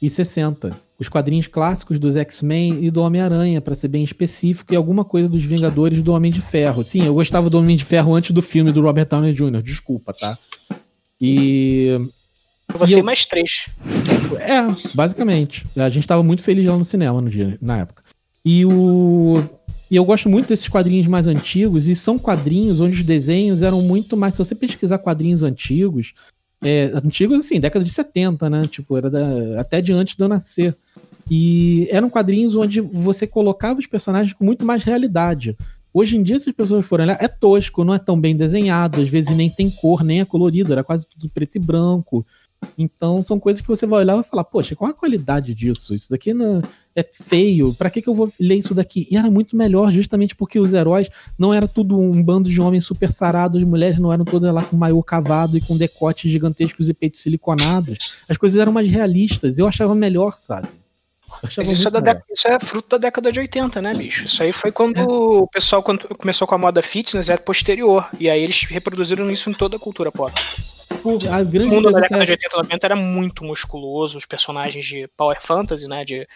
[0.00, 0.76] e 60.
[1.02, 5.28] Os quadrinhos clássicos dos X-Men e do Homem-Aranha, para ser bem específico, e alguma coisa
[5.28, 6.84] dos Vingadores do Homem de Ferro.
[6.84, 10.14] Sim, eu gostava do Homem de Ferro antes do filme do Robert Downey Jr., desculpa,
[10.14, 10.38] tá?
[11.20, 11.98] E.
[12.78, 13.04] Você e eu...
[13.04, 13.66] mais três.
[14.38, 15.66] É, basicamente.
[15.74, 18.04] A gente estava muito feliz lá no cinema no dia, na época.
[18.44, 19.42] E o.
[19.90, 23.82] E eu gosto muito desses quadrinhos mais antigos, e são quadrinhos onde os desenhos eram
[23.82, 24.34] muito mais.
[24.34, 26.14] Se você pesquisar quadrinhos antigos,
[26.62, 28.66] é, antigos assim, década de 70, né?
[28.66, 30.76] Tipo, era da, até de antes de eu nascer.
[31.30, 35.56] E eram quadrinhos onde você colocava os personagens com muito mais realidade.
[35.94, 39.00] Hoje em dia, se as pessoas forem olhar, é tosco, não é tão bem desenhado,
[39.00, 42.24] às vezes nem tem cor, nem é colorido, era quase tudo preto e branco.
[42.76, 45.94] Então são coisas que você vai olhar e vai falar, poxa, qual a qualidade disso?
[45.94, 46.62] Isso daqui não
[46.94, 49.08] é feio, pra que, que eu vou ler isso daqui?
[49.10, 51.08] E era muito melhor, justamente porque os heróis
[51.38, 54.62] não era tudo um bando de homens super sarados, as mulheres não eram todas lá
[54.62, 57.98] com maiô cavado e com decotes gigantescos e peitos siliconados.
[58.28, 60.68] As coisas eram mais realistas, eu achava melhor, sabe?
[61.48, 61.64] Isso é,
[62.32, 64.26] isso é, fruto da década de 80, né, bicho?
[64.26, 65.04] Isso aí foi quando é.
[65.04, 68.08] o pessoal quando começou com a moda fitness, é posterior.
[68.20, 70.32] E aí eles reproduziram isso em toda a cultura pop.
[71.30, 72.26] A grande o mundo da década é...
[72.26, 76.26] de 80 e 90 era muito musculoso, os personagens de Power Fantasy, né, de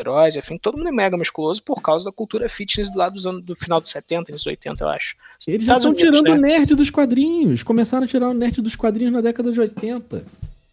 [0.00, 3.26] heróis, enfim, todo mundo é mega musculoso por causa da cultura fitness do lado dos
[3.26, 5.16] anos, do final dos 70, dos 80, eu acho.
[5.46, 6.32] Eles já estão tirando né?
[6.32, 10.24] o nerd dos quadrinhos, começaram a tirar o nerd dos quadrinhos na década de 80.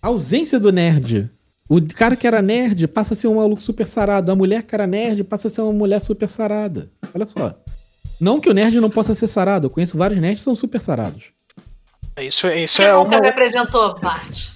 [0.02, 1.30] A ausência do nerd.
[1.68, 4.32] O cara que era nerd passa a ser um maluco super sarado.
[4.32, 6.90] A mulher que era nerd passa a ser uma mulher super sarada.
[7.16, 7.58] Olha só.
[8.20, 9.68] Não que o nerd não possa ser sarado.
[9.68, 11.33] Eu conheço vários nerds que são super sarados.
[12.18, 13.20] Isso, isso é uma...
[13.20, 14.50] me apresentou, Bart?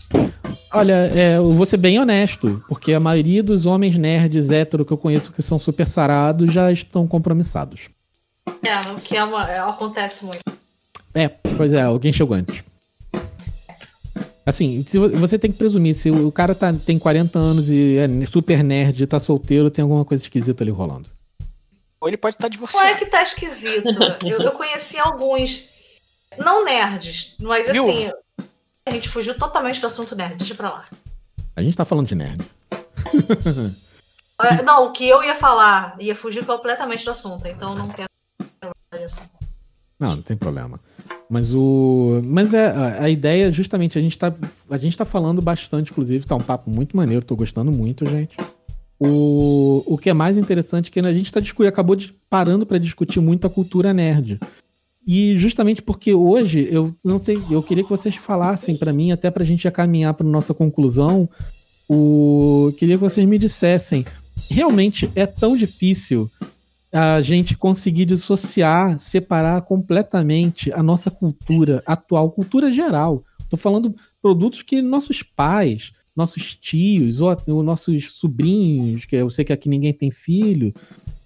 [0.73, 4.91] Olha, é, eu vou ser bem honesto, porque a maioria dos homens nerds hétero que
[4.91, 7.89] eu conheço que são super sarados já estão compromissados.
[8.63, 10.41] É, o que é uma, é, acontece muito.
[11.13, 12.63] É, pois é, alguém chegou antes.
[14.45, 18.07] Assim, se você tem que presumir, se o cara tá, tem 40 anos e é
[18.27, 21.09] super nerd e tá solteiro, tem alguma coisa esquisita ali rolando.
[21.99, 22.85] Ou ele pode estar tá divorciado.
[22.85, 23.87] Não é que tá esquisito.
[24.23, 25.67] eu, eu conheci alguns
[26.37, 27.89] não nerds, mas Viu?
[27.89, 28.11] assim,
[28.85, 30.85] a gente fugiu totalmente do assunto nerd, deixa pra lá.
[31.55, 32.45] A gente tá falando de nerd.
[34.39, 38.07] É, não, o que eu ia falar ia fugir completamente do assunto, então não quero.
[39.99, 40.79] Não, não tem problema.
[41.27, 42.21] Mas o.
[42.23, 44.31] Mas é, a, a ideia, justamente, a gente, tá,
[44.69, 48.37] a gente tá falando bastante, inclusive, tá um papo muito maneiro, tô gostando muito, gente.
[48.99, 52.65] O, o que é mais interessante é que a gente tá discutindo, acabou de, parando
[52.65, 54.39] para discutir muito a cultura nerd.
[55.07, 59.31] E justamente porque hoje, eu não sei, eu queria que vocês falassem para mim, até
[59.31, 61.29] para a gente caminhar para nossa conclusão,
[61.87, 64.03] o queria que vocês me dissessem,
[64.51, 66.29] realmente é tão difícil
[66.91, 73.23] a gente conseguir dissociar, separar completamente a nossa cultura atual, cultura geral.
[73.39, 79.45] Estou falando produtos que nossos pais, nossos tios, ou, ou nossos sobrinhos, que eu sei
[79.45, 80.73] que aqui ninguém tem filho,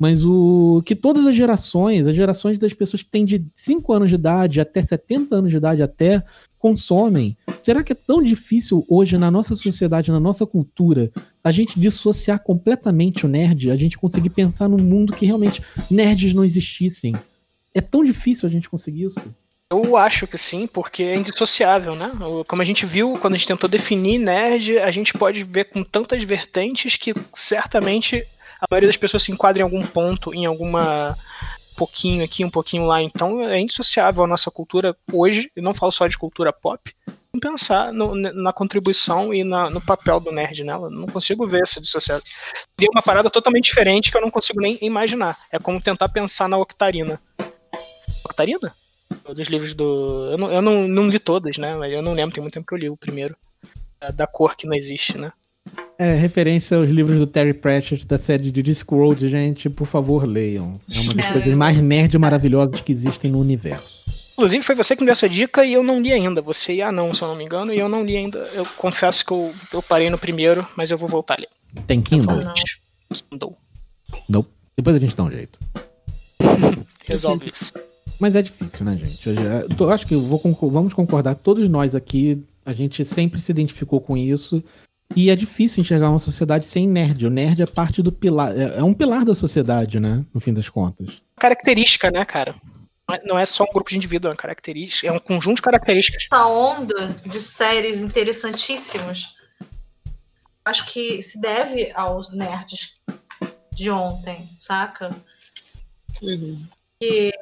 [0.02, 4.10] mas o que todas as gerações, as gerações das pessoas que têm de 5 anos
[4.10, 6.24] de idade até 70 anos de idade até
[6.58, 7.38] consomem.
[7.62, 11.12] Será que é tão difícil hoje na nossa sociedade, na nossa cultura,
[11.44, 16.34] a gente dissociar completamente o nerd, a gente conseguir pensar num mundo que realmente nerds
[16.34, 17.14] não existissem?
[17.72, 19.22] É tão difícil a gente conseguir isso?
[19.70, 22.12] Eu acho que sim, porque é indissociável, né?
[22.48, 25.84] Como a gente viu quando a gente tentou definir nerd, a gente pode ver com
[25.84, 28.26] tantas vertentes que certamente
[28.62, 31.18] a maioria das pessoas se enquadra em algum ponto, em alguma
[31.76, 33.02] pouquinho aqui, um pouquinho lá.
[33.02, 36.94] Então é indissociável a nossa cultura hoje, e não falo só de cultura pop,
[37.42, 40.90] pensar no, na contribuição e na, no papel do nerd nela.
[40.90, 42.22] Não consigo ver essa dissociação.
[42.78, 45.38] Tem uma parada totalmente diferente que eu não consigo nem imaginar.
[45.52, 47.20] É como tentar pensar na Octarina.
[48.24, 48.74] Octarina?
[49.36, 50.30] dos livros do.
[50.32, 51.76] Eu, não, eu não, não li todas, né?
[51.76, 53.36] Mas eu não lembro, tem muito tempo que eu li o primeiro.
[54.16, 55.32] Da cor que não existe, né?
[55.98, 60.82] É, referência aos livros do Terry Pratchett da série de Discworld, gente, por favor, leiam.
[60.90, 61.32] É uma das é.
[61.32, 64.10] coisas mais nerd maravilhosas que existem no universo.
[64.34, 66.42] Inclusive, foi você que me deu essa dica e eu não li ainda.
[66.42, 68.40] Você e a não, se eu não me engano, e eu não li ainda.
[68.54, 71.48] Eu confesso que eu, eu parei no primeiro, mas eu vou voltar ali.
[71.86, 72.52] Tem Kindle?
[73.30, 73.56] Kindle.
[74.28, 74.46] Não.
[74.76, 75.60] Depois a gente dá um jeito.
[77.06, 77.74] Resolve isso.
[78.20, 79.30] Mas é difícil, né, gente?
[79.80, 84.02] Eu, acho que eu vou, vamos concordar, todos nós aqui, a gente sempre se identificou
[84.02, 84.64] com isso.
[85.16, 87.26] E é difícil enxergar uma sociedade sem nerd.
[87.26, 88.58] O nerd é parte do pilar.
[88.58, 90.24] É, é um pilar da sociedade, né?
[90.34, 91.22] No fim das contas.
[91.38, 92.56] Característica, né, cara?
[93.26, 96.28] Não é só um grupo de indivíduos, é uma característica, é um conjunto de características.
[96.32, 99.36] Essa onda de séries interessantíssimas,
[100.64, 102.96] acho que se deve aos nerds
[103.74, 105.10] de ontem, saca?
[106.22, 106.66] Uhum.
[107.02, 107.34] E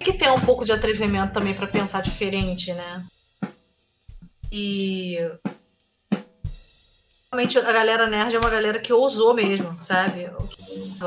[0.00, 3.04] que ter um pouco de atrevimento também para pensar diferente, né?
[4.50, 5.18] E
[7.30, 10.30] realmente a galera nerd é uma galera que ousou mesmo, sabe?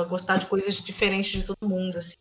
[0.09, 2.15] Gostar de coisas diferentes de todo mundo, assim.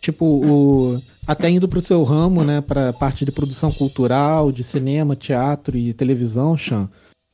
[0.00, 1.02] Tipo, o...
[1.26, 5.92] até indo pro seu ramo, né, pra parte de produção cultural, de cinema, teatro e
[5.92, 6.88] televisão, Chan,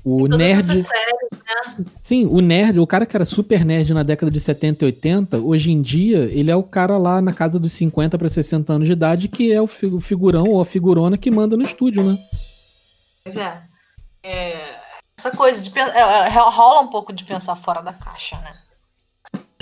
[0.05, 0.65] o nerd.
[0.65, 0.87] Séries,
[1.33, 1.85] né?
[2.01, 5.39] Sim, o nerd, o cara que era super nerd na década de 70 e 80,
[5.39, 8.87] hoje em dia, ele é o cara lá na casa dos 50 para 60 anos
[8.89, 12.16] de idade que é o figurão ou a figurona que manda no estúdio, né?
[13.23, 13.62] Pois é.
[14.24, 14.83] é
[15.16, 18.57] essa coisa de é, é, rola um pouco de pensar fora da caixa, né?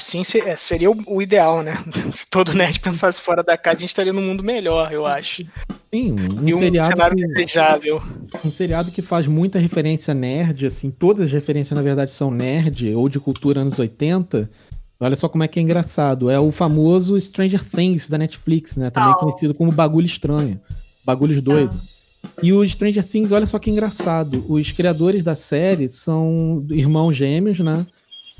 [0.00, 1.74] Sim, é, seria o ideal, né?
[2.12, 5.44] Se todo nerd pensasse fora da caixa, a gente estaria num mundo melhor, eu acho.
[5.92, 8.02] Sim, um, e um seriado cenário que, desejável.
[8.44, 12.92] Um seriado que faz muita referência nerd, assim, todas as referências na verdade são nerd
[12.94, 14.50] ou de cultura anos 80.
[14.98, 16.28] Olha só como é que é engraçado.
[16.28, 18.90] É o famoso Stranger Things da Netflix, né?
[18.90, 19.18] Também oh.
[19.18, 20.60] conhecido como Bagulho Estranho.
[21.04, 21.76] Bagulhos Doidos.
[21.76, 22.40] Oh.
[22.42, 24.44] E o Stranger Things, olha só que engraçado.
[24.48, 27.86] Os criadores da série são irmãos gêmeos, né?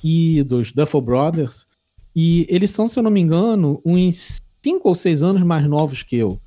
[0.03, 1.67] E dos Duffel Brothers.
[2.15, 6.03] E eles são, se eu não me engano, uns 5 ou 6 anos mais novos
[6.03, 6.41] que eu.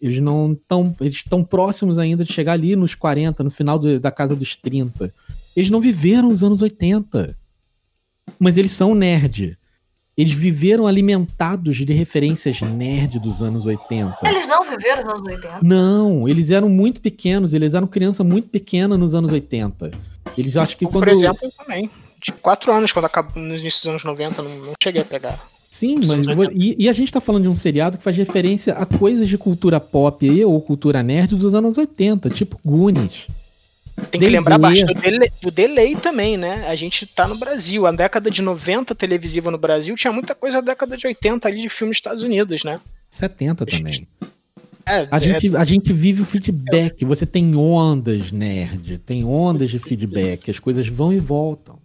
[0.00, 0.94] Eles não estão.
[1.00, 4.54] Eles estão próximos ainda de chegar ali nos 40, no final do, da casa dos
[4.54, 5.12] 30.
[5.56, 7.36] Eles não viveram os anos 80.
[8.38, 9.58] Mas eles são nerd.
[10.16, 14.18] Eles viveram alimentados de referências nerd dos anos 80.
[14.24, 15.58] Eles não viveram nos anos 80?
[15.62, 19.92] Não, eles eram muito pequenos, eles eram criança muito pequena nos anos 80.
[20.36, 21.04] Eles acho que quando.
[21.04, 21.88] Por exemplo, também.
[22.20, 25.48] De 4 anos, quando acabou nos inícios dos anos 90, não, não cheguei a pegar.
[25.70, 28.86] Sim, mas e, e, a gente tá falando de um seriado que faz referência a
[28.86, 33.26] coisas de cultura pop aí, ou cultura nerd dos anos 80, tipo Goonies.
[34.10, 36.66] Tem que lembrar bastante do delay, do delay, também, né?
[36.68, 37.86] A gente tá no Brasil.
[37.86, 41.60] A década de 90 televisiva no Brasil tinha muita coisa da década de 80 ali
[41.60, 42.80] de filmes dos Estados Unidos, né?
[43.10, 44.06] 70 também.
[44.86, 45.20] É, a, é...
[45.20, 47.04] gente, a gente vive o feedback.
[47.04, 48.98] Você tem ondas, nerd.
[48.98, 50.50] Tem ondas de feedback.
[50.50, 51.78] As coisas vão e voltam.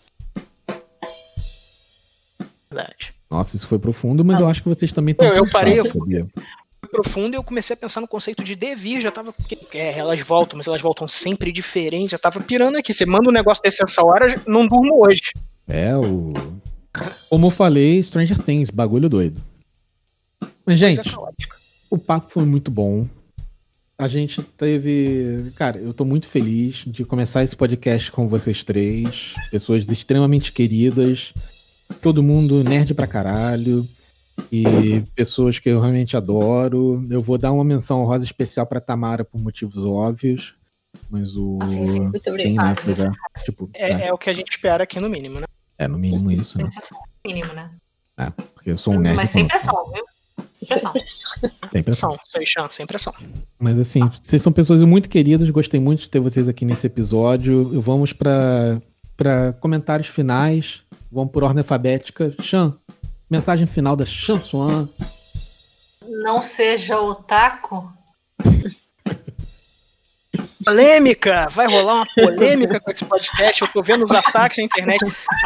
[2.73, 3.13] Verdade.
[3.29, 5.79] Nossa, isso foi profundo, mas ah, eu acho que vocês também estão eu, eu parei,
[5.79, 6.27] eu, sabia?
[6.93, 9.33] profundo e eu comecei a pensar no conceito de devir, já tava.
[9.73, 12.93] É, elas voltam, mas elas voltam sempre diferentes, já tava pirando aqui.
[12.93, 15.31] Você manda um negócio desse essa hora, não durmo hoje.
[15.67, 16.33] É, o.
[17.29, 19.41] Como eu falei, Stranger Things, bagulho doido.
[20.63, 21.01] Mas, gente,
[21.89, 23.07] o papo foi muito bom.
[23.97, 25.51] A gente teve.
[25.55, 29.33] Cara, eu tô muito feliz de começar esse podcast com vocês três.
[29.49, 31.33] Pessoas extremamente queridas.
[32.01, 33.87] Todo mundo nerd pra caralho
[34.51, 37.05] e pessoas que eu realmente adoro.
[37.09, 40.55] Eu vou dar uma menção honrosa especial para Tamara por motivos óbvios,
[41.09, 42.75] mas o ah, sim, muito sim, né,
[43.35, 44.07] é, tipo, é, né?
[44.07, 45.45] é, o que a gente espera aqui no mínimo, né?
[45.77, 46.67] É no mínimo isso, né?
[47.25, 47.71] Mínimo, né?
[48.17, 49.15] É, porque eu sou um nerd.
[49.15, 50.03] Mas sem pressão, viu?
[50.67, 50.93] Pressão.
[51.71, 52.19] Sem pressão.
[52.23, 53.13] Sem sem pressão.
[53.59, 57.81] Mas assim, vocês são pessoas muito queridas, gostei muito de ter vocês aqui nesse episódio.
[57.81, 58.81] Vamos para
[59.15, 60.81] para comentários finais.
[61.14, 62.34] Vamos por ordem alfabética.
[62.41, 62.73] Chan,
[63.30, 64.90] Mensagem final da Chansuan.
[66.07, 67.88] Não seja otaku.
[70.65, 71.48] Polêmica!
[71.52, 73.61] Vai rolar uma polêmica com esse podcast.
[73.61, 74.99] Eu tô vendo os ataques na internet.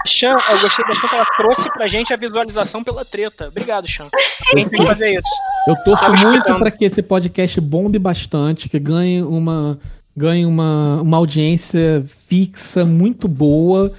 [0.05, 3.47] Chan, eu gostei bastante que ela trouxe pra gente a visualização pela treta.
[3.47, 4.09] Obrigado, Chan.
[4.51, 5.35] Quem tem que fazer isso?
[5.67, 9.79] Eu torço muito para que esse podcast bombe bastante, que ganhe uma,
[10.15, 13.93] ganhe uma, uma audiência fixa muito boa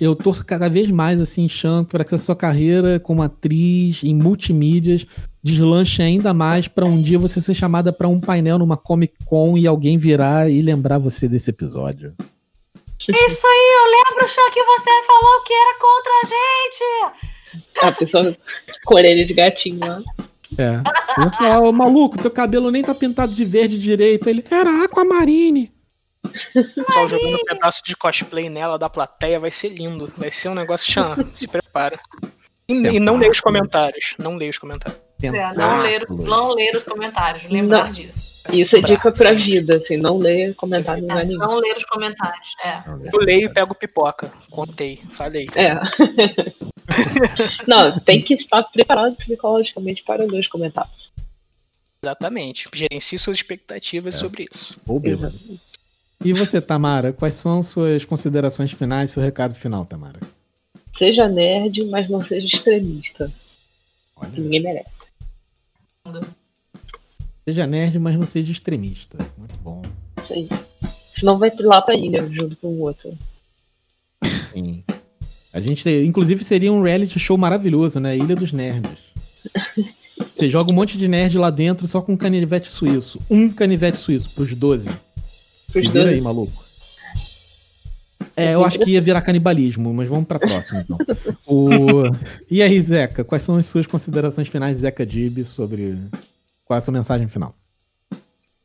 [0.00, 4.14] eu torço cada vez mais assim, Chan, para que a sua carreira como atriz em
[4.14, 5.06] multimídias
[5.42, 9.56] deslanche ainda mais para um dia você ser chamada para um painel numa Comic Con
[9.56, 12.14] e alguém virar e lembrar você desse episódio.
[13.08, 17.82] Isso aí, eu lembro, Chan, que você falou que era contra a gente.
[17.82, 18.36] A pessoa
[18.84, 20.00] com orelha de gatinho lá.
[20.56, 20.80] É.
[21.64, 24.28] Eu maluco, teu cabelo nem tá pintado de verde direito.
[24.28, 25.72] Ele era Aquamarine.
[26.92, 30.12] Só jogando um pedaço de cosplay nela da plateia vai ser lindo.
[30.16, 31.16] Vai ser um negócio chan.
[31.34, 31.98] Se prepara.
[32.68, 34.14] E, e não leia os comentários.
[34.18, 35.00] Não leia os comentários.
[35.22, 37.92] É, não, ler, não ler os comentários, lembrar não.
[37.92, 38.42] disso.
[38.52, 41.38] Isso é dica pra vida, assim, não ler comentários é, nenhum.
[41.38, 42.82] Não ler os comentários, é.
[43.12, 44.32] Eu leio e pego pipoca.
[44.50, 45.48] Contei, falei.
[45.54, 45.74] É.
[47.68, 51.12] não, tem que estar preparado psicologicamente para ler os comentários.
[52.04, 52.68] Exatamente.
[52.74, 54.18] Gerencie suas expectativas é.
[54.18, 54.76] sobre isso.
[54.88, 55.38] Ou bêbado.
[56.24, 60.20] E você, Tamara, quais são suas considerações finais, seu recado final, Tamara?
[60.96, 63.32] Seja nerd, mas não seja extremista.
[64.16, 64.30] Olha.
[64.36, 64.88] Ninguém merece.
[67.44, 69.18] Seja nerd, mas não seja extremista.
[69.36, 69.82] Muito bom.
[70.22, 70.48] Sim.
[71.12, 73.18] Senão vai lá pra ilha junto com o outro.
[74.52, 74.84] Sim.
[75.52, 78.16] A gente, inclusive, seria um reality show maravilhoso, né?
[78.16, 78.98] Ilha dos Nerds.
[80.34, 83.18] Você joga um monte de nerd lá dentro só com um canivete suíço.
[83.28, 84.90] Um canivete suíço pros 12.
[85.72, 86.52] Se vira aí, maluco.
[88.36, 90.98] É, eu acho que ia virar canibalismo, mas vamos pra próxima, então.
[91.46, 92.04] O...
[92.50, 95.98] E aí, Zeca, quais são as suas considerações finais, Zeca Dib, sobre.
[96.64, 97.54] Qual é a sua mensagem final?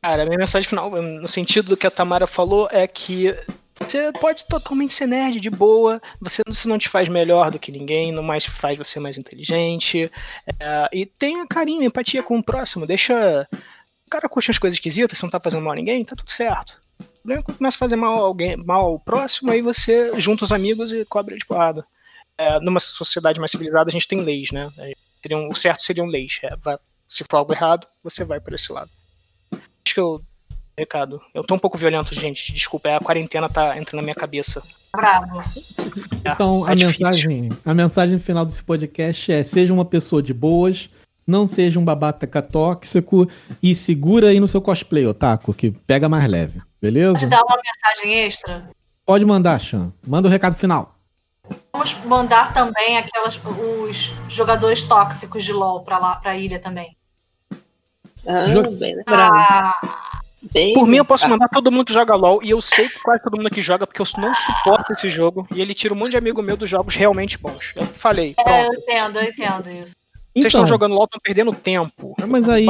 [0.00, 3.34] Cara, a minha mensagem final, no sentido do que a Tamara falou, é que
[3.78, 7.70] você pode totalmente ser nerd de boa, você isso não te faz melhor do que
[7.70, 10.10] ninguém, não mais faz você mais inteligente.
[10.58, 13.46] É, e tenha carinho, empatia com o próximo, deixa.
[14.06, 16.30] O cara curte as coisas esquisitas, você não tá fazendo mal a ninguém, tá tudo
[16.30, 16.80] certo.
[17.18, 20.44] O problema é quando começa a fazer mal alguém, mal ao próximo, aí você junta
[20.44, 21.84] os amigos e cobra de porrada.
[22.36, 24.70] É, numa sociedade mais civilizada, a gente tem leis, né?
[25.20, 26.38] Seriam, o certo seriam leis.
[26.42, 26.78] É, vai,
[27.08, 28.90] se for algo errado, você vai por esse lado.
[29.52, 30.20] Acho que eu
[30.78, 31.20] recado.
[31.34, 32.52] Eu tô um pouco violento, gente.
[32.52, 34.62] Desculpa, é a quarentena tá entrando na minha cabeça.
[34.92, 35.40] Bravo.
[36.24, 40.32] É, então, é a, mensagem, a mensagem final desse podcast é: seja uma pessoa de
[40.32, 40.88] boas,
[41.26, 43.28] não seja um babaca tóxico
[43.62, 47.12] e segura aí no seu cosplay, Otaku, que pega mais leve, beleza?
[47.12, 48.70] Pode dar uma mensagem extra?
[49.04, 49.92] Pode mandar, Chan.
[50.06, 50.94] Manda o recado final.
[51.72, 53.40] Vamos mandar também aquelas,
[53.88, 56.96] os jogadores tóxicos de LoL pra lá, pra ilha também.
[58.26, 58.44] Ah,
[58.78, 59.32] bem lembrado.
[59.34, 60.08] Ah,
[60.52, 60.72] Bem...
[60.72, 63.22] Por mim, eu posso mandar todo mundo que joga LOL, e eu sei que quase
[63.22, 66.12] todo mundo aqui joga, porque eu não suporto esse jogo, e ele tira um monte
[66.12, 67.72] de amigo meu dos jogos realmente bons.
[67.74, 68.34] Eu falei.
[68.34, 68.48] Pronto.
[68.48, 69.96] É, eu entendo, eu entendo isso.
[70.42, 72.14] Vocês estão então, jogando LOL, estão perdendo tempo.
[72.26, 72.66] Mas aí,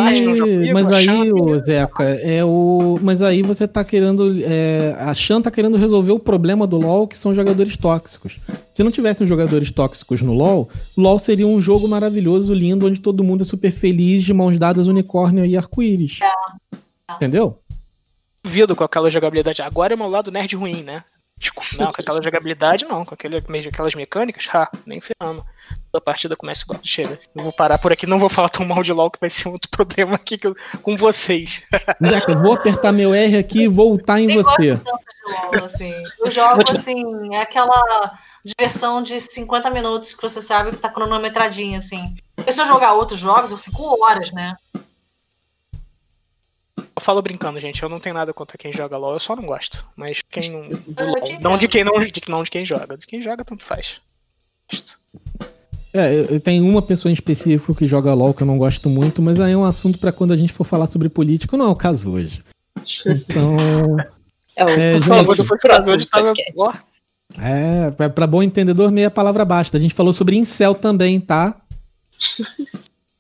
[0.73, 5.51] mas aí, o Zeca, é o, mas aí você tá querendo, é, a Shan tá
[5.51, 8.39] querendo resolver o problema do LoL, que são jogadores tóxicos.
[8.73, 13.25] Se não tivessem jogadores tóxicos no LoL, LoL seria um jogo maravilhoso, lindo, onde todo
[13.25, 16.21] mundo é super feliz, de mãos dadas, unicórnio e arco-íris.
[16.23, 17.15] É.
[17.15, 17.59] Entendeu?
[18.43, 19.63] Duvido com aquela jogabilidade.
[19.63, 21.05] Agora é meu lado nerd ruim, né?
[21.39, 25.45] Tipo, não, com aquela jogabilidade não, com aquele, aquelas mecânicas, ha, nem ferrando.
[25.93, 27.19] A partida começa igual, chega.
[27.35, 29.49] Eu vou parar por aqui, não vou falar tão mal de LOL que vai ser
[29.49, 31.63] outro problema aqui eu, com vocês.
[32.07, 34.75] Zeca, vou apertar meu R aqui e voltar em nem você.
[34.75, 35.95] Gosto tanto de LOL, assim.
[36.21, 41.79] Eu jogo, assim, é aquela diversão de 50 minutos que você sabe que tá cronometradinha,
[41.79, 42.17] assim.
[42.37, 44.57] Porque se eu jogar outros jogos, eu fico horas, né?
[46.77, 47.83] Eu falo brincando, gente.
[47.83, 49.85] Eu não tenho nada contra quem joga LOL, eu só não gosto.
[49.97, 50.61] Mas quem não.
[50.61, 52.97] LOL, não de quem não, de, não de quem joga.
[52.97, 54.01] De quem joga, tanto faz.
[55.93, 59.23] É, eu tenho uma pessoa em específico que joga LOL que eu não gosto muito,
[59.23, 61.69] mas aí é um assunto para quando a gente for falar sobre político, não é
[61.71, 62.43] o caso hoje.
[63.07, 63.57] Então.
[64.55, 66.33] É, o é, gente, hoje tava...
[67.39, 69.77] É, pra bom entendedor, meia palavra basta.
[69.77, 71.57] A gente falou sobre incel também, tá?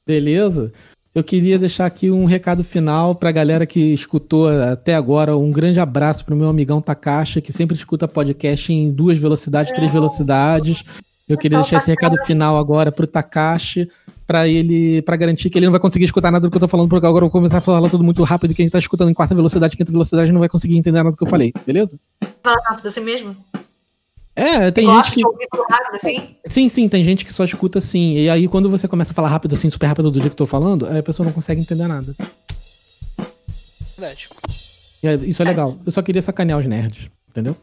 [0.07, 0.73] Beleza?
[1.15, 5.36] Eu queria deixar aqui um recado final para a galera que escutou até agora.
[5.36, 9.74] Um grande abraço para o meu amigão Takashi, que sempre escuta podcast em duas velocidades,
[9.74, 10.85] três velocidades.
[11.28, 13.88] Eu queria deixar esse recado final agora para o Takashi,
[14.26, 16.68] para ele, para garantir que ele não vai conseguir escutar nada do que eu tô
[16.68, 19.10] falando, porque agora eu vou começar a falar tudo muito rápido, e quem está escutando
[19.10, 21.98] em quarta velocidade, quinta velocidade, não vai conseguir entender nada do que eu falei, beleza?
[22.42, 23.36] Fala rápido assim mesmo?
[24.34, 25.22] É, tem gente que.
[25.22, 26.36] rápido, assim?
[26.46, 28.14] Sim, sim, tem gente que só escuta assim.
[28.14, 30.36] E aí, quando você começa a falar rápido, assim, super rápido do dia que eu
[30.36, 32.14] tô falando, a pessoa não consegue entender nada.
[33.98, 34.28] Verdade.
[35.26, 35.74] isso é legal.
[35.84, 37.56] Eu só queria sacanear os nerds, entendeu?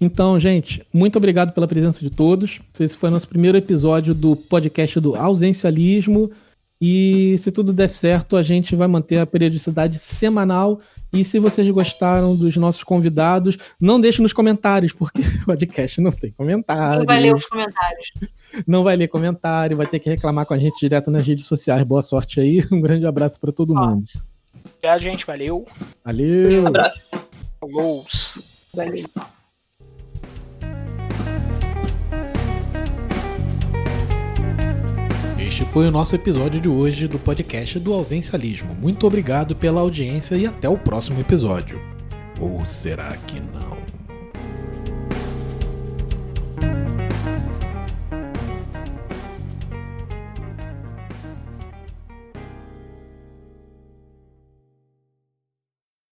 [0.00, 2.60] Então, gente, muito obrigado pela presença de todos.
[2.78, 6.30] Esse foi nosso primeiro episódio do podcast do Ausencialismo.
[6.78, 10.80] E se tudo der certo, a gente vai manter a periodicidade semanal
[11.12, 16.12] e se vocês gostaram dos nossos convidados, não deixe nos comentários, porque o podcast não
[16.12, 17.00] tem comentário.
[17.00, 18.12] Não vai ler os comentários.
[18.66, 21.82] Não vai ler comentário, vai ter que reclamar com a gente direto nas redes sociais.
[21.84, 22.62] Boa sorte aí.
[22.70, 23.88] Um grande abraço para todo sorte.
[23.88, 24.06] mundo.
[24.76, 25.26] Obrigado, gente.
[25.26, 25.64] Valeu.
[26.04, 26.62] Valeu.
[26.62, 27.10] Um abraço.
[27.60, 28.04] Falou.
[28.74, 29.35] Valeu.
[35.56, 38.74] Este foi o nosso episódio de hoje do podcast do Ausencialismo.
[38.74, 41.80] Muito obrigado pela audiência e até o próximo episódio.
[42.38, 43.75] Ou será que não?